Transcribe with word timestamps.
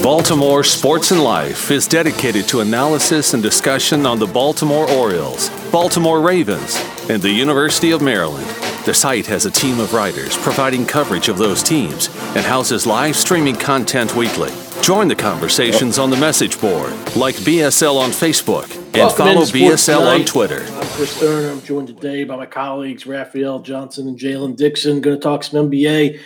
Baltimore 0.00 0.62
Sports 0.62 1.10
and 1.10 1.24
Life 1.24 1.72
is 1.72 1.88
dedicated 1.88 2.46
to 2.46 2.60
analysis 2.60 3.34
and 3.34 3.42
discussion 3.42 4.06
on 4.06 4.20
the 4.20 4.28
Baltimore 4.28 4.88
Orioles, 4.92 5.50
Baltimore 5.72 6.20
Ravens, 6.20 6.76
and 7.10 7.20
the 7.20 7.32
University 7.32 7.90
of 7.90 8.00
Maryland. 8.00 8.46
The 8.84 8.94
site 8.94 9.26
has 9.26 9.44
a 9.44 9.50
team 9.50 9.80
of 9.80 9.92
writers 9.92 10.36
providing 10.36 10.86
coverage 10.86 11.28
of 11.28 11.36
those 11.36 11.64
teams 11.64 12.06
and 12.36 12.46
houses 12.46 12.86
live 12.86 13.16
streaming 13.16 13.56
content 13.56 14.14
weekly. 14.14 14.52
Join 14.82 15.08
the 15.08 15.16
conversations 15.16 15.98
on 15.98 16.10
the 16.10 16.16
message 16.16 16.60
board, 16.60 16.92
like 17.16 17.34
BSL 17.34 17.96
on 17.96 18.10
Facebook, 18.10 18.72
and 18.76 18.94
Welcome 18.94 19.16
follow 19.16 19.46
BSL 19.46 20.14
on 20.14 20.24
Twitter. 20.24 20.64
I'm 20.64 20.86
Chris 20.90 21.18
Turner. 21.18 21.50
I'm 21.50 21.62
joined 21.62 21.88
today 21.88 22.22
by 22.22 22.36
my 22.36 22.46
colleagues 22.46 23.04
Raphael 23.04 23.58
Johnson 23.58 24.06
and 24.06 24.16
Jalen 24.16 24.56
Dixon. 24.56 25.00
Going 25.00 25.16
to 25.16 25.20
talk 25.20 25.42
some 25.42 25.68
NBA. 25.70 26.20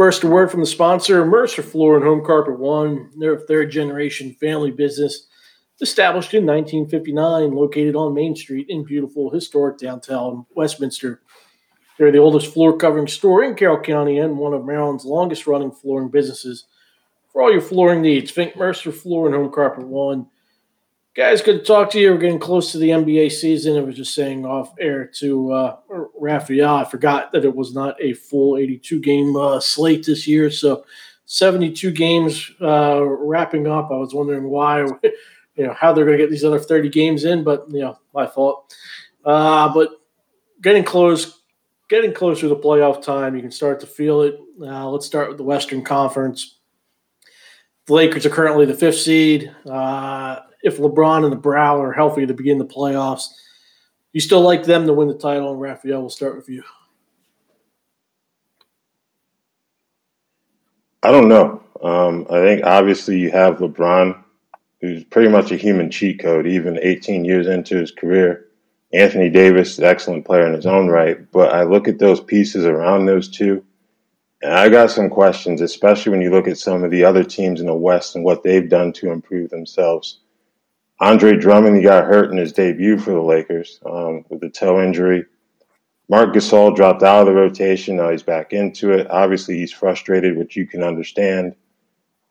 First, 0.00 0.24
a 0.24 0.28
word 0.28 0.50
from 0.50 0.60
the 0.60 0.66
sponsor, 0.66 1.26
Mercer 1.26 1.60
Floor 1.60 1.96
and 1.96 2.06
Home 2.06 2.24
Carpet 2.24 2.58
One. 2.58 3.10
They're 3.18 3.34
a 3.34 3.38
third 3.38 3.70
generation 3.70 4.34
family 4.40 4.70
business 4.70 5.26
established 5.82 6.32
in 6.32 6.46
1959, 6.46 7.54
located 7.54 7.94
on 7.94 8.14
Main 8.14 8.34
Street 8.34 8.64
in 8.70 8.82
beautiful 8.82 9.28
historic 9.28 9.76
downtown 9.76 10.46
Westminster. 10.56 11.20
They're 11.98 12.10
the 12.10 12.16
oldest 12.16 12.50
floor 12.50 12.78
covering 12.78 13.08
store 13.08 13.44
in 13.44 13.56
Carroll 13.56 13.82
County 13.82 14.16
and 14.16 14.38
one 14.38 14.54
of 14.54 14.64
Maryland's 14.64 15.04
longest 15.04 15.46
running 15.46 15.70
flooring 15.70 16.08
businesses. 16.08 16.64
For 17.30 17.42
all 17.42 17.52
your 17.52 17.60
flooring 17.60 18.00
needs, 18.00 18.30
think 18.30 18.56
Mercer 18.56 18.92
Floor 18.92 19.26
and 19.26 19.34
Home 19.34 19.52
Carpet 19.52 19.86
One. 19.86 20.28
Guys, 21.16 21.42
good 21.42 21.58
to 21.58 21.64
talk 21.64 21.90
to 21.90 21.98
you. 21.98 22.12
We're 22.12 22.18
getting 22.18 22.38
close 22.38 22.70
to 22.70 22.78
the 22.78 22.90
NBA 22.90 23.32
season. 23.32 23.76
I 23.76 23.80
was 23.80 23.96
just 23.96 24.14
saying 24.14 24.46
off 24.46 24.72
air 24.78 25.06
to 25.16 25.52
uh, 25.52 25.76
Raphael, 25.88 26.76
I 26.76 26.84
forgot 26.84 27.32
that 27.32 27.44
it 27.44 27.52
was 27.52 27.74
not 27.74 28.00
a 28.00 28.12
full 28.12 28.56
82 28.56 29.00
game 29.00 29.34
uh, 29.34 29.58
slate 29.58 30.06
this 30.06 30.28
year. 30.28 30.52
So 30.52 30.84
72 31.24 31.90
games 31.90 32.52
uh, 32.60 33.02
wrapping 33.04 33.66
up. 33.66 33.90
I 33.90 33.96
was 33.96 34.14
wondering 34.14 34.44
why, 34.50 34.82
you 35.56 35.66
know, 35.66 35.72
how 35.72 35.92
they're 35.92 36.04
going 36.04 36.16
to 36.16 36.22
get 36.22 36.30
these 36.30 36.44
other 36.44 36.60
30 36.60 36.88
games 36.90 37.24
in, 37.24 37.42
but, 37.42 37.68
you 37.70 37.80
know, 37.80 37.98
my 38.14 38.28
fault. 38.28 38.72
Uh, 39.24 39.68
but 39.74 40.00
getting 40.62 40.84
close, 40.84 41.40
getting 41.88 42.14
closer 42.14 42.48
to 42.48 42.54
playoff 42.54 43.02
time, 43.02 43.34
you 43.34 43.42
can 43.42 43.50
start 43.50 43.80
to 43.80 43.86
feel 43.86 44.22
it. 44.22 44.38
Uh, 44.62 44.88
let's 44.88 45.06
start 45.06 45.26
with 45.26 45.38
the 45.38 45.44
Western 45.44 45.82
Conference. 45.82 46.60
The 47.86 47.94
Lakers 47.94 48.26
are 48.26 48.30
currently 48.30 48.64
the 48.64 48.74
fifth 48.74 49.00
seed. 49.00 49.52
Uh, 49.68 50.42
if 50.62 50.78
LeBron 50.78 51.24
and 51.24 51.32
the 51.32 51.36
Brow 51.36 51.80
are 51.80 51.92
healthy 51.92 52.26
to 52.26 52.34
begin 52.34 52.58
the 52.58 52.66
playoffs, 52.66 53.28
you 54.12 54.20
still 54.20 54.40
like 54.40 54.64
them 54.64 54.86
to 54.86 54.92
win 54.92 55.08
the 55.08 55.14
title. 55.14 55.52
And 55.52 55.60
Raphael, 55.60 56.00
we'll 56.00 56.10
start 56.10 56.36
with 56.36 56.48
you. 56.48 56.62
I 61.02 61.10
don't 61.10 61.28
know. 61.28 61.62
Um, 61.82 62.26
I 62.28 62.40
think 62.40 62.64
obviously 62.64 63.18
you 63.18 63.30
have 63.30 63.58
LeBron, 63.58 64.22
who's 64.80 65.04
pretty 65.04 65.30
much 65.30 65.50
a 65.50 65.56
human 65.56 65.90
cheat 65.90 66.20
code, 66.20 66.46
even 66.46 66.78
18 66.82 67.24
years 67.24 67.46
into 67.46 67.76
his 67.76 67.90
career. 67.90 68.46
Anthony 68.92 69.30
Davis, 69.30 69.78
an 69.78 69.84
excellent 69.84 70.26
player 70.26 70.46
in 70.46 70.52
his 70.52 70.66
own 70.66 70.88
right, 70.88 71.30
but 71.30 71.54
I 71.54 71.62
look 71.62 71.86
at 71.86 71.98
those 71.98 72.20
pieces 72.20 72.66
around 72.66 73.06
those 73.06 73.28
two, 73.28 73.64
and 74.42 74.52
I 74.52 74.68
got 74.68 74.90
some 74.90 75.08
questions, 75.08 75.60
especially 75.60 76.10
when 76.10 76.22
you 76.22 76.30
look 76.30 76.48
at 76.48 76.58
some 76.58 76.82
of 76.82 76.90
the 76.90 77.04
other 77.04 77.22
teams 77.22 77.60
in 77.60 77.66
the 77.66 77.74
West 77.74 78.16
and 78.16 78.24
what 78.24 78.42
they've 78.42 78.68
done 78.68 78.92
to 78.94 79.12
improve 79.12 79.50
themselves. 79.50 80.20
Andre 81.00 81.36
Drummond, 81.36 81.76
he 81.76 81.82
got 81.82 82.04
hurt 82.04 82.30
in 82.30 82.36
his 82.36 82.52
debut 82.52 82.98
for 82.98 83.12
the 83.12 83.22
Lakers 83.22 83.80
um, 83.86 84.24
with 84.28 84.42
a 84.42 84.50
toe 84.50 84.82
injury. 84.82 85.24
Marc 86.08 86.34
Gasol 86.34 86.74
dropped 86.74 87.02
out 87.02 87.20
of 87.20 87.26
the 87.26 87.40
rotation. 87.40 87.96
Now 87.96 88.10
he's 88.10 88.22
back 88.22 88.52
into 88.52 88.92
it. 88.92 89.10
Obviously, 89.10 89.56
he's 89.58 89.72
frustrated, 89.72 90.36
which 90.36 90.56
you 90.56 90.66
can 90.66 90.82
understand. 90.82 91.54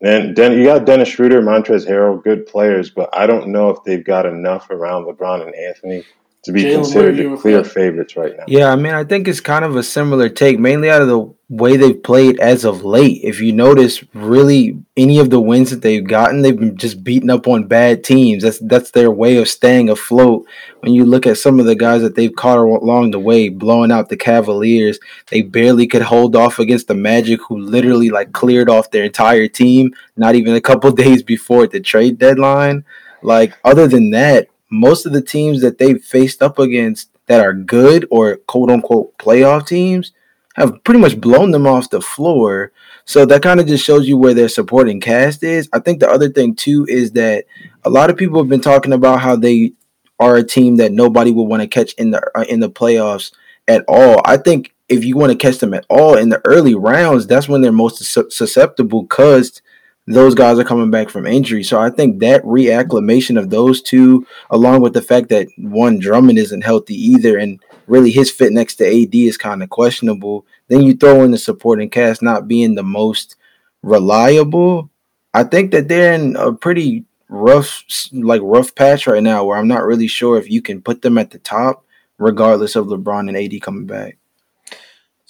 And 0.02 0.36
then 0.36 0.54
you 0.54 0.66
got 0.66 0.86
Dennis 0.86 1.10
Schroeder, 1.10 1.42
Montrezl 1.42 1.88
Harrell, 1.88 2.24
good 2.24 2.46
players, 2.46 2.90
but 2.90 3.10
I 3.12 3.26
don't 3.26 3.48
know 3.48 3.70
if 3.70 3.84
they've 3.84 4.04
got 4.04 4.26
enough 4.26 4.70
around 4.70 5.06
LeBron 5.06 5.46
and 5.46 5.56
Anthony 5.56 6.06
to 6.44 6.54
be 6.54 6.64
Jalen, 6.64 6.76
considered 6.76 7.18
where 7.18 7.30
the 7.30 7.38
clear 7.38 7.62
that? 7.62 7.72
favorites 7.72 8.16
right 8.16 8.38
now. 8.38 8.46
Yeah, 8.48 8.72
I 8.72 8.76
mean, 8.78 8.94
I 8.94 9.04
think 9.04 9.28
it's 9.28 9.42
kind 9.42 9.66
of 9.66 9.76
a 9.76 9.84
similar 9.84 10.30
take, 10.30 10.58
mainly 10.58 10.90
out 10.90 11.02
of 11.02 11.10
the 11.10 11.34
way 11.50 11.76
they've 11.76 12.02
played 12.02 12.40
as 12.40 12.64
of 12.64 12.86
late. 12.86 13.20
If 13.24 13.42
you 13.42 13.52
notice, 13.52 14.04
really, 14.14 14.82
any 14.96 15.20
of 15.20 15.32
the 15.32 15.42
wins 15.42 15.70
that 15.72 15.82
they've 15.82 16.06
gotten, 16.06 16.42
they've 16.42 16.58
been 16.58 16.78
just 16.78 17.04
beaten 17.04 17.30
up 17.30 17.46
on 17.48 17.68
bad 17.68 18.06
teams. 18.06 18.44
That's 18.44 18.60
that's 18.60 18.92
their 18.92 19.12
way 19.12 19.36
of 19.36 19.50
staying 19.50 19.90
afloat. 19.90 20.48
When 20.80 20.94
you 20.94 21.04
look 21.04 21.28
at 21.28 21.38
some 21.38 21.60
of 21.60 21.66
the 21.66 21.76
guys 21.76 22.02
that 22.04 22.16
they've 22.16 22.36
caught 22.36 22.58
along 22.58 23.12
the 23.12 23.20
way, 23.20 23.50
blowing 23.50 23.92
out 23.92 24.08
the 24.08 24.16
Cavaliers, 24.16 24.98
they 25.32 25.42
barely 25.42 25.88
could 25.88 26.04
hold 26.04 26.38
off 26.38 26.60
against 26.60 26.88
the 26.88 26.96
Magic, 26.96 27.42
who 27.48 27.58
literally 27.58 28.12
like 28.12 28.32
cleared 28.32 28.70
off 28.70 28.92
their 28.92 29.04
entire 29.04 29.50
team, 29.50 29.94
not 30.16 30.36
even 30.36 30.56
a 30.56 30.62
couple 30.62 30.90
days 30.94 31.22
before 31.22 31.68
the 31.68 31.82
trade 31.82 32.18
deadline. 32.18 32.86
Like, 33.22 33.58
other 33.66 33.86
than 33.86 34.12
that, 34.12 34.48
most 34.70 35.06
of 35.06 35.14
the 35.14 35.22
teams 35.22 35.62
that 35.62 35.78
they've 35.78 36.04
faced 36.04 36.42
up 36.42 36.60
against 36.60 37.10
that 37.28 37.42
are 37.46 37.54
good 37.54 38.08
or 38.12 38.38
quote 38.38 38.70
unquote 38.70 39.18
playoff 39.18 39.68
teams 39.68 40.12
have 40.56 40.84
pretty 40.84 41.00
much 41.00 41.20
blown 41.20 41.52
them 41.52 41.68
off 41.68 41.90
the 41.90 42.02
floor. 42.02 42.72
So 43.06 43.26
that 43.26 43.42
kind 43.42 43.60
of 43.60 43.68
just 43.68 43.84
shows 43.84 44.08
you 44.08 44.18
where 44.18 44.34
their 44.34 44.50
supporting 44.50 45.00
cast 45.00 45.44
is. 45.44 45.70
I 45.74 45.80
think 45.80 46.00
the 46.00 46.10
other 46.10 46.30
thing 46.30 46.56
too 46.56 46.86
is 46.90 47.12
that 47.14 47.46
a 47.84 47.90
lot 47.90 48.10
of 48.10 48.18
people 48.18 48.40
have 48.40 48.50
been 48.50 48.62
talking 48.62 48.94
about 48.94 49.22
how 49.22 49.36
they 49.36 49.74
are 50.20 50.36
a 50.36 50.44
team 50.44 50.76
that 50.78 50.92
nobody 50.92 51.32
would 51.32 51.44
want 51.44 51.62
to 51.62 51.68
catch 51.68 51.94
in 51.94 52.12
the 52.12 52.22
uh, 52.36 52.46
in 52.50 52.60
the 52.60 52.70
playoffs 52.70 53.32
at 53.68 53.86
all. 53.88 54.22
I 54.26 54.38
think 54.38 54.76
if 54.90 55.06
you 55.06 55.16
want 55.16 55.32
to 55.32 55.38
catch 55.38 55.60
them 55.60 55.74
at 55.74 55.86
all 55.90 56.18
in 56.18 56.30
the 56.30 56.42
early 56.46 56.76
rounds, 56.76 57.26
that's 57.26 57.48
when 57.48 57.62
they're 57.62 57.72
most 57.72 58.04
sus- 58.04 58.36
susceptible 58.36 59.04
because 59.04 59.62
those 60.10 60.34
guys 60.34 60.58
are 60.58 60.64
coming 60.64 60.90
back 60.90 61.08
from 61.10 61.28
injury. 61.28 61.64
So 61.64 61.80
I 61.80 61.92
think 61.92 62.20
that 62.20 62.42
reacclimation 62.44 63.38
of 63.38 63.52
those 63.52 63.80
two, 63.80 64.26
along 64.50 64.82
with 64.82 64.94
the 64.94 65.04
fact 65.04 65.30
that 65.30 65.48
one 65.58 66.00
Drummond 66.00 66.40
isn't 66.40 66.64
healthy 66.64 66.96
either, 66.96 67.38
and 67.38 67.60
really 67.86 68.10
his 68.10 68.32
fit 68.32 68.52
next 68.52 68.76
to 68.78 68.88
AD 68.88 69.14
is 69.14 69.38
kind 69.38 69.62
of 69.62 69.70
questionable. 69.70 70.48
Then 70.68 70.82
you 70.82 70.96
throw 70.96 71.24
in 71.24 71.30
the 71.30 71.38
supporting 71.38 71.92
cast 71.92 72.24
not 72.24 72.48
being 72.48 72.74
the 72.74 72.84
most 72.84 73.36
reliable. 73.84 74.90
I 75.36 75.44
think 75.44 75.72
that 75.72 75.88
they're 75.88 76.14
in 76.14 76.36
a 76.36 76.54
pretty 76.54 77.06
rough, 77.28 77.84
like 78.12 78.42
rough 78.44 78.74
patch 78.74 79.06
right 79.06 79.22
now, 79.22 79.44
where 79.44 79.60
I'm 79.60 79.68
not 79.68 79.86
really 79.86 80.08
sure 80.08 80.40
if 80.40 80.50
you 80.50 80.64
can 80.64 80.82
put 80.82 81.04
them 81.04 81.20
at 81.20 81.30
the 81.30 81.40
top, 81.40 81.86
regardless 82.18 82.76
of 82.76 82.88
LeBron 82.88 83.28
and 83.28 83.38
AD 83.38 83.62
coming 83.62 83.86
back. 83.86 84.18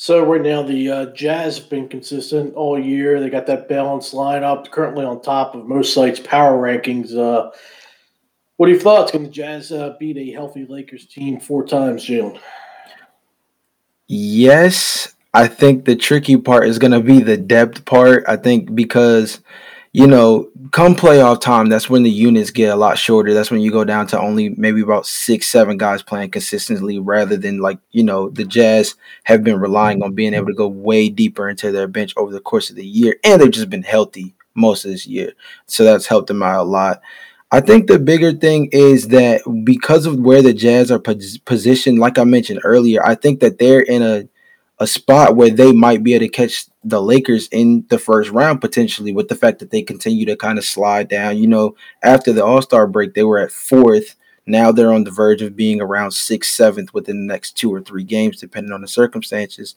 So 0.01 0.23
right 0.23 0.41
now 0.41 0.63
the 0.63 0.89
uh, 0.89 1.05
Jazz 1.07 1.57
have 1.57 1.69
been 1.69 1.89
consistent 1.89 2.55
all 2.55 2.79
year. 2.79 3.19
They 3.19 3.29
got 3.29 3.47
that 3.47 3.67
balanced 3.67 4.13
lineup, 4.13 4.71
currently 4.71 5.03
on 5.03 5.21
top 5.21 5.55
of 5.55 5.65
most 5.65 5.93
sites' 5.93 6.21
power 6.21 6.57
rankings. 6.57 7.13
Uh, 7.13 7.51
what 8.55 8.69
are 8.69 8.71
your 8.71 8.79
thoughts? 8.79 9.11
Can 9.11 9.23
the 9.23 9.29
Jazz 9.29 9.73
uh, 9.73 9.97
beat 9.99 10.15
a 10.15 10.31
healthy 10.31 10.65
Lakers 10.65 11.05
team 11.05 11.37
four 11.37 11.65
times, 11.65 12.05
Jalen? 12.05 12.39
Yes, 14.07 15.15
I 15.33 15.49
think 15.49 15.83
the 15.83 15.97
tricky 15.97 16.37
part 16.37 16.69
is 16.69 16.79
going 16.79 16.93
to 16.93 17.01
be 17.01 17.19
the 17.19 17.35
depth 17.35 17.83
part. 17.83 18.23
I 18.25 18.37
think 18.37 18.73
because, 18.73 19.41
you 19.91 20.05
know, 20.05 20.49
come 20.71 20.95
playoff 20.95 21.41
time, 21.41 21.67
that's 21.67 21.89
when 21.89 22.03
the 22.03 22.11
units 22.11 22.51
get 22.51 22.71
a 22.71 22.75
lot 22.75 22.97
shorter. 22.97 23.33
That's 23.33 23.49
when 23.49 23.61
you 23.61 23.71
go 23.71 23.83
down 23.83 24.05
to 24.07 24.19
only 24.19 24.49
maybe 24.49 24.81
about 24.81 25.07
six, 25.07 25.47
seven 25.47 25.77
guys 25.77 26.03
playing 26.03 26.29
consistently 26.29 26.99
rather 26.99 27.37
than 27.37 27.59
like, 27.59 27.79
you 27.91 28.03
know, 28.03 28.29
the 28.29 28.45
Jazz 28.45 28.95
have 29.23 29.43
been 29.43 29.59
relying 29.59 30.03
on 30.03 30.13
being 30.13 30.35
able 30.35 30.47
to 30.47 30.53
go 30.53 30.67
way 30.67 31.09
deeper 31.09 31.49
into 31.49 31.71
their 31.71 31.87
bench 31.87 32.13
over 32.17 32.31
the 32.31 32.39
course 32.39 32.69
of 32.69 32.75
the 32.75 32.85
year. 32.85 33.15
And 33.23 33.41
they've 33.41 33.49
just 33.49 33.69
been 33.69 33.83
healthy 33.83 34.35
most 34.53 34.85
of 34.85 34.91
this 34.91 35.07
year. 35.07 35.33
So 35.65 35.83
that's 35.83 36.05
helped 36.05 36.27
them 36.27 36.43
out 36.43 36.61
a 36.61 36.63
lot. 36.63 37.01
I 37.51 37.61
think 37.61 37.87
the 37.87 37.97
bigger 37.97 38.31
thing 38.31 38.69
is 38.71 39.07
that 39.07 39.41
because 39.63 40.05
of 40.05 40.19
where 40.19 40.43
the 40.43 40.53
Jazz 40.53 40.91
are 40.91 40.99
pos- 40.99 41.39
positioned, 41.39 41.97
like 41.97 42.19
I 42.19 42.25
mentioned 42.25 42.59
earlier, 42.63 43.03
I 43.03 43.15
think 43.15 43.39
that 43.39 43.57
they're 43.57 43.81
in 43.81 44.03
a 44.03 44.27
a 44.79 44.87
spot 44.87 45.35
where 45.35 45.49
they 45.49 45.73
might 45.73 46.03
be 46.03 46.13
able 46.13 46.25
to 46.25 46.29
catch 46.29 46.65
the 46.83 47.01
Lakers 47.01 47.47
in 47.49 47.85
the 47.89 47.99
first 47.99 48.29
round 48.31 48.61
potentially 48.61 49.11
with 49.11 49.27
the 49.27 49.35
fact 49.35 49.59
that 49.59 49.71
they 49.71 49.81
continue 49.81 50.25
to 50.25 50.37
kind 50.37 50.57
of 50.57 50.63
slide 50.63 51.09
down. 51.09 51.37
You 51.37 51.47
know, 51.47 51.75
after 52.01 52.31
the 52.31 52.45
All 52.45 52.61
Star 52.61 52.87
break, 52.87 53.13
they 53.13 53.23
were 53.23 53.39
at 53.39 53.51
fourth. 53.51 54.15
Now 54.45 54.71
they're 54.71 54.93
on 54.93 55.03
the 55.03 55.11
verge 55.11 55.41
of 55.41 55.55
being 55.55 55.81
around 55.81 56.11
sixth, 56.11 56.51
seventh 56.53 56.93
within 56.93 57.27
the 57.27 57.33
next 57.33 57.51
two 57.53 57.73
or 57.73 57.81
three 57.81 58.03
games, 58.03 58.39
depending 58.39 58.71
on 58.71 58.81
the 58.81 58.87
circumstances, 58.87 59.75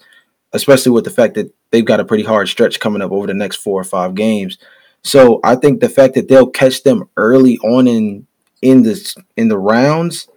especially 0.52 0.92
with 0.92 1.04
the 1.04 1.10
fact 1.10 1.34
that 1.34 1.52
they've 1.70 1.84
got 1.84 2.00
a 2.00 2.04
pretty 2.04 2.24
hard 2.24 2.48
stretch 2.48 2.80
coming 2.80 3.02
up 3.02 3.10
over 3.10 3.26
the 3.26 3.34
next 3.34 3.56
four 3.56 3.80
or 3.80 3.84
five 3.84 4.14
games. 4.14 4.56
So 5.02 5.40
I 5.42 5.56
think 5.56 5.80
the 5.80 5.88
fact 5.88 6.14
that 6.14 6.28
they'll 6.28 6.48
catch 6.48 6.84
them 6.84 7.08
early 7.16 7.58
on 7.58 7.88
in 7.88 8.26
in 8.62 8.84
this 8.84 9.16
in 9.36 9.48
the 9.48 9.58
rounds, 9.58 10.28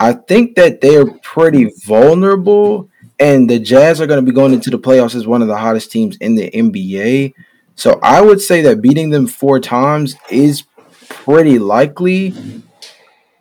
I 0.00 0.14
think 0.14 0.56
that 0.56 0.80
they're 0.80 1.06
pretty 1.18 1.70
vulnerable. 1.84 2.88
And 3.18 3.48
the 3.48 3.58
Jazz 3.58 4.00
are 4.00 4.06
going 4.06 4.22
to 4.22 4.30
be 4.30 4.34
going 4.34 4.52
into 4.52 4.70
the 4.70 4.78
playoffs 4.78 5.14
as 5.14 5.26
one 5.26 5.42
of 5.42 5.48
the 5.48 5.56
hottest 5.56 5.90
teams 5.90 6.16
in 6.18 6.34
the 6.34 6.50
NBA. 6.50 7.34
So 7.74 7.98
I 8.02 8.20
would 8.20 8.40
say 8.40 8.62
that 8.62 8.82
beating 8.82 9.10
them 9.10 9.26
four 9.26 9.58
times 9.60 10.16
is 10.30 10.64
pretty 11.08 11.58
likely. 11.58 12.34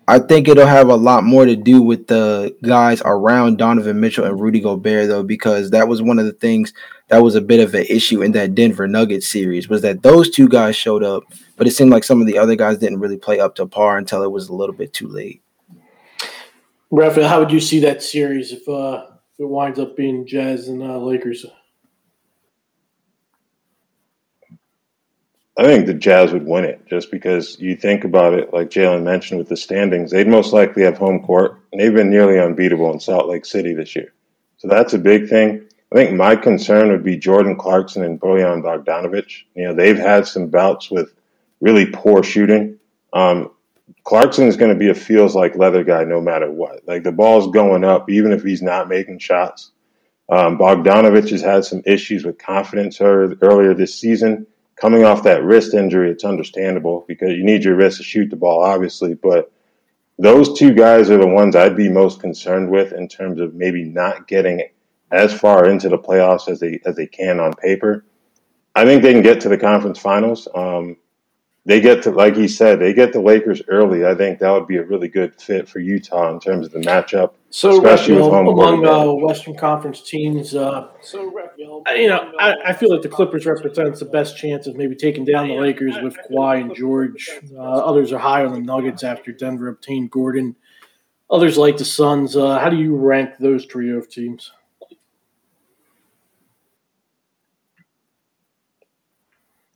I 0.08 0.20
think 0.20 0.48
it'll 0.48 0.68
have 0.68 0.90
a 0.90 0.96
lot 0.96 1.24
more 1.24 1.46
to 1.46 1.56
do 1.56 1.82
with 1.82 2.08
the 2.08 2.56
guys 2.62 3.02
around 3.04 3.58
Donovan 3.58 4.00
Mitchell 4.00 4.26
and 4.26 4.40
Rudy 4.40 4.60
Gobert, 4.60 5.08
though, 5.08 5.24
because 5.24 5.72
that 5.72 5.88
was 5.88 6.02
one 6.02 6.20
of 6.20 6.26
the 6.26 6.34
things 6.34 6.74
that 7.08 7.24
was 7.24 7.36
a 7.36 7.42
bit 7.42 7.60
of 7.60 7.74
an 7.74 7.86
issue 7.90 8.22
in 8.22 8.32
that 8.34 8.54
Denver 8.54 8.88
Nuggets 8.88 9.28
series 9.28 9.68
was 9.68 9.82
that 9.82 10.04
those 10.04 10.30
two 10.30 10.48
guys 10.48 10.76
showed 10.76 11.04
up, 11.04 11.24
but 11.58 11.66
it 11.66 11.72
seemed 11.72 11.92
like 11.92 12.04
some 12.04 12.22
of 12.22 12.28
the 12.28 12.38
other 12.38 12.56
guys 12.56 12.78
didn't 12.78 13.00
really 13.00 13.18
play 13.18 13.40
up 13.40 13.56
to 13.56 13.66
par 13.66 13.98
until 13.98 14.22
it 14.22 14.32
was 14.32 14.48
a 14.48 14.54
little 14.54 14.76
bit 14.76 14.94
too 14.94 15.08
late. 15.08 15.42
Raphael, 16.92 17.28
how 17.28 17.40
would 17.40 17.52
you 17.52 17.60
see 17.60 17.80
that 17.80 18.04
series 18.04 18.52
if, 18.52 18.68
uh, 18.70 19.06
if 19.38 19.44
it 19.44 19.50
winds 19.50 19.80
up 19.80 19.98
being 19.98 20.26
Jazz 20.26 20.68
and 20.70 20.82
uh, 20.82 20.98
Lakers? 20.98 21.46
I 25.58 25.64
think 25.64 25.86
the 25.86 25.94
Jazz 25.94 26.34
would 26.34 26.46
win 26.46 26.66
it 26.66 26.86
just 26.86 27.12
because 27.12 27.60
you 27.60 27.78
think 27.78 28.04
about 28.04 28.34
it, 28.34 28.54
like 28.54 28.70
Jalen 28.70 29.04
mentioned 29.04 29.38
with 29.38 29.48
the 29.48 29.56
standings, 29.56 30.12
they'd 30.12 30.28
most 30.28 30.52
likely 30.52 30.84
have 30.84 30.98
home 30.98 31.24
court, 31.24 31.60
and 31.72 31.80
they've 31.80 31.94
been 31.94 32.10
nearly 32.10 32.40
unbeatable 32.40 32.92
in 32.92 33.00
Salt 33.00 33.30
Lake 33.30 33.46
City 33.46 33.74
this 33.74 33.96
year. 33.96 34.14
So 34.58 34.68
that's 34.68 34.94
a 34.94 35.00
big 35.00 35.30
thing. 35.30 35.68
I 35.94 35.96
think 35.96 36.16
my 36.16 36.36
concern 36.36 36.90
would 36.90 37.04
be 37.04 37.18
Jordan 37.18 37.56
Clarkson 37.56 38.04
and 38.04 38.20
Bojan 38.20 38.64
Bogdanovic. 38.64 39.44
You 39.54 39.68
know, 39.68 39.74
they've 39.74 39.98
had 39.98 40.28
some 40.28 40.48
bouts 40.48 40.92
with 40.92 41.14
really 41.62 41.86
poor 41.86 42.22
shooting. 42.22 42.80
Um, 43.14 43.52
Clarkson 44.06 44.48
is 44.48 44.56
going 44.56 44.72
to 44.72 44.80
be 44.80 44.90
a 44.90 44.96
feels 44.96 45.36
like 45.36 45.56
leather 45.56 45.84
guy 45.84 46.04
no 46.04 46.22
matter 46.22 46.52
what. 46.52 46.88
Like 46.88 47.04
the 47.04 47.12
ball's 47.12 47.52
going 47.52 47.84
up, 47.84 48.10
even 48.10 48.32
if 48.32 48.44
he's 48.44 48.62
not 48.62 48.88
making 48.88 49.20
shots. 49.20 49.72
Um, 50.30 50.58
Bogdanovic 50.58 51.30
has 51.30 51.42
had 51.42 51.66
some 51.66 51.82
issues 51.86 52.24
with 52.24 52.38
confidence 52.38 53.02
earlier 53.02 53.74
this 53.74 54.00
season 54.00 54.48
coming 54.76 55.06
off 55.06 55.24
that 55.24 55.44
wrist 55.44 55.74
injury, 55.74 56.12
it's 56.12 56.24
understandable 56.24 57.06
because 57.08 57.32
you 57.32 57.44
need 57.44 57.64
your 57.64 57.76
wrist 57.76 57.98
to 57.98 58.04
shoot 58.04 58.30
the 58.30 58.36
ball, 58.36 58.62
obviously. 58.62 59.14
But 59.14 59.52
those 60.18 60.58
two 60.58 60.74
guys 60.74 61.10
are 61.10 61.18
the 61.18 61.28
ones 61.28 61.56
I'd 61.56 61.78
be 61.78 61.90
most 61.90 62.20
concerned 62.20 62.70
with 62.70 62.94
in 62.94 63.08
terms 63.08 63.40
of 63.40 63.54
maybe 63.54 63.84
not 63.84 64.28
getting 64.28 64.64
as 65.12 65.34
far 65.34 65.68
into 65.70 65.90
the 65.90 65.98
playoffs 65.98 66.50
as 66.50 66.60
they 66.60 66.80
as 66.86 66.96
they 66.96 67.08
can 67.08 67.40
on 67.40 67.54
paper. 67.54 68.06
I 68.76 68.86
think 68.86 69.02
they 69.02 69.14
can 69.14 69.22
get 69.22 69.42
to 69.42 69.50
the 69.50 69.58
conference 69.58 70.00
finals. 70.00 70.48
Um, 70.54 70.98
they 71.66 71.82
get 71.82 72.04
to, 72.04 72.12
like 72.12 72.36
he 72.36 72.48
said, 72.48 72.80
they 72.80 72.94
get 72.94 73.12
the 73.12 73.22
Lakers 73.22 73.62
early. 73.68 74.06
I 74.06 74.14
think 74.14 74.38
that 74.40 74.52
would 74.52 74.68
be 74.68 74.78
a 74.78 74.84
really 74.84 75.08
good 75.08 75.42
fit 75.42 75.68
for 75.68 75.80
Utah 75.80 76.32
in 76.32 76.40
terms 76.40 76.68
of 76.68 76.72
the 76.72 76.80
matchup. 76.80 77.34
So, 77.50 77.78
especially 77.78 78.16
with 78.16 78.26
home 78.26 78.48
among 78.48 78.86
uh, 78.86 79.12
Western 79.14 79.56
Conference 79.56 80.02
teams, 80.02 80.54
uh, 80.54 80.90
so 81.02 81.34
you 81.58 82.08
know, 82.08 82.32
I, 82.38 82.56
I, 82.66 82.74
feel 82.74 82.92
like 82.92 83.02
the 83.02 83.10
Clippers 83.10 83.46
represents 83.46 84.00
the 84.00 84.06
best 84.06 84.38
chance 84.38 84.68
of 84.68 84.76
maybe 84.76 84.96
taking 84.96 85.26
down 85.26 85.48
the 85.48 85.56
Lakers 85.56 85.96
with 86.04 86.18
Kawhi 86.30 86.62
and 86.62 86.76
George. 86.76 87.30
Uh, 87.56 87.62
others 87.62 88.12
are 88.12 88.20
high 88.20 88.46
on 88.46 88.54
the 88.54 88.60
Nuggets 88.60 89.04
after 89.04 89.32
Denver 89.32 89.70
obtained 89.70 90.12
Gordon. 90.12 90.56
Others 91.32 91.58
like 91.58 91.78
the 91.78 91.86
Suns. 91.86 92.36
Uh, 92.36 92.60
how 92.60 92.70
do 92.70 92.78
you 92.78 92.96
rank 92.96 93.32
those 93.40 93.66
trio 93.66 93.98
of 93.98 94.10
teams? 94.10 94.52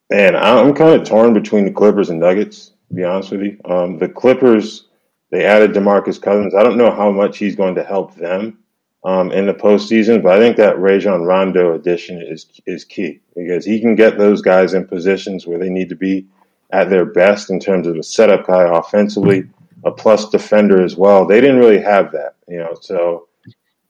Man, 0.10 0.36
I'm 0.36 0.74
kind 0.74 1.00
of 1.00 1.08
torn 1.08 1.34
between 1.34 1.66
the 1.66 1.72
Clippers 1.72 2.10
and 2.10 2.20
Nuggets. 2.20 2.72
To 2.88 2.96
be 2.96 3.04
honest 3.04 3.32
with 3.32 3.42
you, 3.42 3.60
um, 3.66 4.00
the 4.00 4.10
Clippers 4.10 4.88
they 5.32 5.46
added 5.46 5.74
Demarcus 5.74 6.20
Cousins. 6.20 6.56
I 6.56 6.64
don't 6.64 6.78
know 6.78 6.92
how 6.92 7.12
much 7.12 7.38
he's 7.38 7.56
going 7.56 7.76
to 7.76 7.84
help 7.84 8.16
them 8.16 8.58
um, 9.04 9.32
in 9.32 9.46
the 9.46 9.54
postseason, 9.54 10.24
but 10.24 10.34
I 10.34 10.40
think 10.40 10.58
that 10.58 10.80
Rajon 10.80 11.22
Rondo 11.24 11.76
addition 11.76 12.22
is 12.22 12.48
is 12.66 12.84
key 12.84 13.22
because 13.36 13.66
he 13.66 13.80
can 13.80 13.96
get 13.96 14.18
those 14.18 14.42
guys 14.42 14.74
in 14.74 14.88
positions 14.88 15.46
where 15.46 15.60
they 15.60 15.70
need 15.70 15.90
to 15.90 15.96
be 15.96 16.26
at 16.72 16.90
their 16.90 17.06
best 17.06 17.50
in 17.50 17.60
terms 17.60 17.88
of 17.88 17.96
a 17.96 18.04
setup 18.04 18.48
guy 18.48 18.64
offensively, 18.64 19.44
a 19.84 19.92
plus 19.92 20.30
defender 20.30 20.84
as 20.84 20.96
well. 20.96 21.26
They 21.26 21.42
didn't 21.42 21.58
really 21.60 21.82
have 21.82 22.12
that, 22.12 22.36
you 22.48 22.58
know, 22.58 22.76
so 22.80 23.28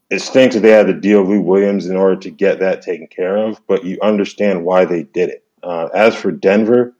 it 0.09 0.19
stinks 0.19 0.55
that 0.55 0.61
they 0.61 0.71
had 0.71 0.87
to 0.87 0.93
deal 0.93 1.23
Lou 1.23 1.41
Williams 1.41 1.87
in 1.87 1.95
order 1.95 2.15
to 2.17 2.29
get 2.29 2.59
that 2.59 2.81
taken 2.81 3.07
care 3.07 3.37
of, 3.37 3.65
but 3.67 3.83
you 3.83 3.97
understand 4.01 4.63
why 4.63 4.85
they 4.85 5.03
did 5.03 5.29
it. 5.29 5.43
Uh, 5.63 5.89
as 5.93 6.15
for 6.15 6.31
Denver, 6.31 6.93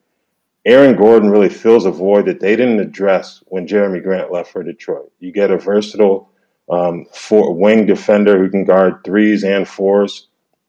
Aaron 0.66 0.96
Gordon 0.96 1.30
really 1.30 1.50
fills 1.50 1.86
a 1.86 1.92
void 1.92 2.26
that 2.26 2.40
they 2.40 2.56
didn't 2.56 2.80
address 2.80 3.44
when 3.48 3.68
Jerami 3.68 4.04
Grant 4.04 4.32
left 4.32 4.52
for 4.52 4.64
Detroit. 4.64 5.12
You 5.20 5.32
get 5.32 5.52
a 5.52 5.58
versatile 5.58 6.30
um, 6.70 7.06
four, 7.14 7.54
wing 7.54 7.86
defender 7.86 8.38
who 8.38 8.50
can 8.50 8.66
guard 8.66 9.04
threes 9.04 9.44
and 9.44 9.68
fours. 9.68 10.28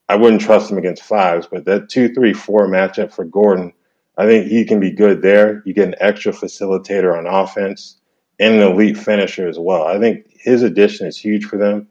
I 0.09 0.17
wouldn't 0.17 0.43
trust 0.43 0.71
him 0.71 0.79
against 0.79 1.03
fives, 1.03 1.47
but 1.51 1.65
that 1.67 1.89
two, 1.89 2.13
three, 2.15 2.33
four 2.33 2.67
matchup 2.67 3.13
for 3.13 3.25
Gordon, 3.25 3.73
I 4.17 4.27
think 4.27 4.47
he 4.47 4.65
can 4.65 4.81
be 4.81 4.91
good 4.91 5.23
there. 5.23 5.63
You 5.65 5.75
get 5.75 5.89
an 5.89 5.95
extra 6.01 6.33
facilitator 6.33 7.17
on 7.17 7.27
offense 7.27 8.01
and 8.39 8.55
an 8.55 8.63
elite 8.63 8.97
finisher 8.97 9.49
as 9.49 9.59
well. 9.59 9.85
I 9.85 9.99
think 9.99 10.27
his 10.31 10.63
addition 10.63 11.07
is 11.07 11.19
huge 11.19 11.45
for 11.45 11.59
them. 11.59 11.89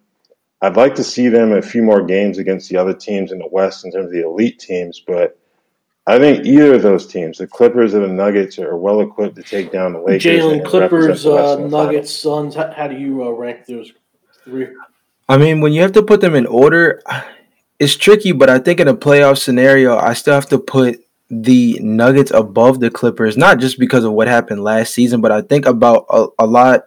I'd 0.61 0.75
like 0.75 0.95
to 0.95 1.03
see 1.03 1.29
them 1.29 1.53
a 1.53 1.61
few 1.61 1.83
more 1.83 2.03
games 2.05 2.37
against 2.37 2.69
the 2.69 2.77
other 2.77 2.93
teams 2.93 3.31
in 3.31 3.39
the 3.39 3.47
West 3.47 3.85
in 3.85 3.91
terms 3.91 4.07
of 4.07 4.11
the 4.11 4.25
elite 4.25 4.59
teams, 4.59 5.01
but 5.05 5.39
I 6.09 6.17
think 6.17 6.43
either 6.43 6.73
of 6.73 6.81
those 6.81 7.05
teams, 7.05 7.37
the 7.37 7.45
Clippers 7.45 7.93
or 7.93 7.99
the 7.99 8.07
Nuggets, 8.07 8.57
are 8.57 8.75
well 8.75 9.01
equipped 9.01 9.35
to 9.35 9.43
take 9.43 9.71
down 9.71 9.93
the 9.93 9.99
Lakers. 9.99 10.23
Jalen, 10.23 10.65
Clippers, 10.65 11.23
uh, 11.23 11.57
Nuggets, 11.57 12.11
Suns. 12.11 12.55
How, 12.55 12.73
how, 12.73 12.87
do 12.87 12.97
you 12.97 13.23
uh, 13.23 13.29
rank 13.29 13.67
those 13.67 13.93
three? 14.43 14.69
I 15.27 15.37
mean, 15.37 15.61
when 15.61 15.71
you 15.71 15.83
have 15.83 15.91
to 15.91 16.01
put 16.01 16.19
them 16.19 16.33
in 16.33 16.47
order, 16.47 17.03
it's 17.79 17.95
tricky. 17.95 18.31
But 18.31 18.49
I 18.49 18.57
think 18.57 18.79
in 18.79 18.87
a 18.87 18.95
playoff 18.95 19.37
scenario, 19.37 19.97
I 19.97 20.13
still 20.13 20.33
have 20.33 20.49
to 20.49 20.57
put 20.57 20.99
the 21.29 21.77
Nuggets 21.79 22.31
above 22.31 22.79
the 22.79 22.89
Clippers, 22.89 23.37
not 23.37 23.59
just 23.59 23.77
because 23.77 24.03
of 24.03 24.13
what 24.13 24.27
happened 24.27 24.63
last 24.63 24.95
season, 24.95 25.21
but 25.21 25.31
I 25.31 25.43
think 25.43 25.67
about 25.67 26.07
a, 26.09 26.25
a 26.39 26.47
lot 26.47 26.85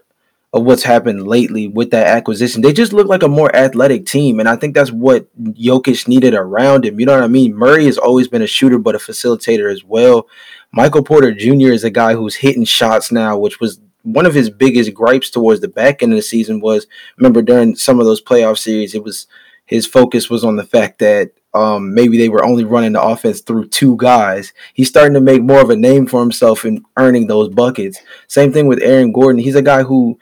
of 0.55 0.65
what's 0.65 0.83
happened 0.83 1.27
lately 1.27 1.67
with 1.67 1.91
that 1.91 2.07
acquisition. 2.07 2.61
They 2.61 2.75
just 2.75 2.93
look 2.93 3.09
like 3.09 3.23
a 3.23 3.29
more 3.29 3.55
athletic 3.57 4.05
team, 4.05 4.39
and 4.39 4.49
I 4.49 4.57
think 4.57 4.75
that's 4.75 4.93
what 4.93 5.27
Jokic 5.43 6.07
needed 6.07 6.35
around 6.35 6.85
him. 6.85 7.01
You 7.01 7.07
know 7.07 7.15
what 7.15 7.25
I 7.25 7.29
mean? 7.29 7.55
Murray 7.55 7.87
has 7.87 7.97
always 7.97 8.29
been 8.29 8.43
a 8.43 8.47
shooter, 8.47 8.79
but 8.79 8.95
a 8.95 8.99
facilitator 8.99 9.73
as 9.73 9.83
well. 9.83 10.29
Michael 10.73 11.03
Porter 11.03 11.33
Jr. 11.33 11.73
is 11.73 11.85
a 11.85 11.91
guy 11.91 12.15
who's 12.15 12.37
hitting 12.37 12.65
shots 12.65 13.11
now, 13.11 13.39
which 13.39 13.61
was 13.61 13.81
one 14.03 14.27
of 14.27 14.35
his 14.35 14.51
biggest 14.51 14.93
gripes 14.93 15.31
towards 15.31 15.61
the 15.61 15.69
back 15.69 16.03
end 16.03 16.13
of 16.13 16.17
the 16.17 16.23
season. 16.23 16.61
Was 16.61 16.87
remember 17.17 17.41
during 17.41 17.75
some 17.77 17.99
of 17.99 18.07
those 18.07 18.23
playoff 18.23 18.59
series, 18.59 18.95
it 18.95 19.03
was 19.03 19.27
his 19.65 19.87
focus 19.87 20.29
was 20.29 20.45
on 20.45 20.57
the 20.57 20.65
fact 20.65 20.99
that 20.99 21.33
um, 21.55 21.95
maybe 21.95 22.19
they 22.19 22.29
were 22.29 22.45
only 22.45 22.65
running 22.65 22.93
the 22.93 23.03
offense 23.03 23.41
through 23.41 23.69
two 23.69 23.97
guys. 23.97 24.53
He's 24.75 24.89
starting 24.89 25.15
to 25.15 25.21
make 25.21 25.43
more 25.43 25.61
of 25.61 25.71
a 25.71 25.77
name 25.77 26.07
for 26.07 26.21
himself 26.21 26.65
in 26.65 26.85
earning 26.97 27.27
those 27.27 27.49
buckets. 27.49 28.01
Same 28.29 28.53
thing 28.53 28.67
with 28.67 28.83
Aaron 28.83 29.13
Gordon. 29.13 29.43
He's 29.43 29.55
a 29.55 29.63
guy 29.63 29.83
who 29.83 30.19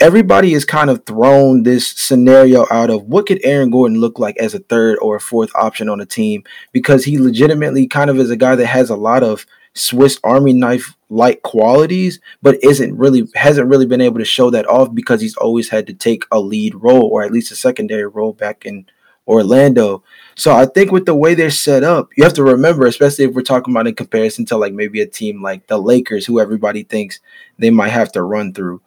everybody 0.00 0.54
is 0.54 0.64
kind 0.64 0.88
of 0.88 1.04
thrown 1.04 1.62
this 1.62 1.90
scenario 1.90 2.66
out 2.70 2.88
of 2.88 3.04
what 3.04 3.26
could 3.26 3.40
Aaron 3.44 3.70
Gordon 3.70 4.00
look 4.00 4.18
like 4.18 4.36
as 4.38 4.54
a 4.54 4.58
third 4.58 4.98
or 5.00 5.16
a 5.16 5.20
fourth 5.20 5.50
option 5.54 5.88
on 5.90 6.00
a 6.00 6.06
team 6.06 6.42
because 6.72 7.04
he 7.04 7.18
legitimately 7.18 7.86
kind 7.86 8.08
of 8.08 8.18
is 8.18 8.30
a 8.30 8.36
guy 8.36 8.56
that 8.56 8.66
has 8.66 8.88
a 8.88 8.96
lot 8.96 9.22
of 9.22 9.44
Swiss 9.74 10.18
Army 10.24 10.52
knife 10.52 10.96
like 11.10 11.42
qualities, 11.42 12.18
but 12.42 12.62
isn't 12.64 12.96
really 12.96 13.28
hasn't 13.34 13.68
really 13.68 13.86
been 13.86 14.00
able 14.00 14.18
to 14.18 14.24
show 14.24 14.50
that 14.50 14.68
off 14.68 14.94
because 14.94 15.20
he's 15.20 15.36
always 15.36 15.68
had 15.68 15.86
to 15.86 15.94
take 15.94 16.24
a 16.32 16.40
lead 16.40 16.74
role 16.74 17.04
or 17.04 17.22
at 17.22 17.30
least 17.30 17.52
a 17.52 17.56
secondary 17.56 18.06
role 18.06 18.32
back 18.32 18.64
in 18.64 18.86
Orlando. 19.28 20.02
So 20.34 20.52
I 20.52 20.66
think 20.66 20.90
with 20.90 21.06
the 21.06 21.14
way 21.14 21.34
they're 21.34 21.50
set 21.50 21.84
up, 21.84 22.08
you 22.16 22.24
have 22.24 22.32
to 22.34 22.42
remember, 22.42 22.86
especially 22.86 23.26
if 23.26 23.34
we're 23.34 23.42
talking 23.42 23.72
about 23.72 23.86
in 23.86 23.94
comparison 23.94 24.44
to 24.46 24.56
like 24.56 24.72
maybe 24.72 25.02
a 25.02 25.06
team 25.06 25.42
like 25.42 25.66
the 25.66 25.78
Lakers, 25.78 26.26
who 26.26 26.40
everybody 26.40 26.82
thinks 26.82 27.20
they 27.58 27.70
might 27.70 27.90
have 27.90 28.10
to 28.12 28.22
run 28.22 28.52
through 28.52 28.80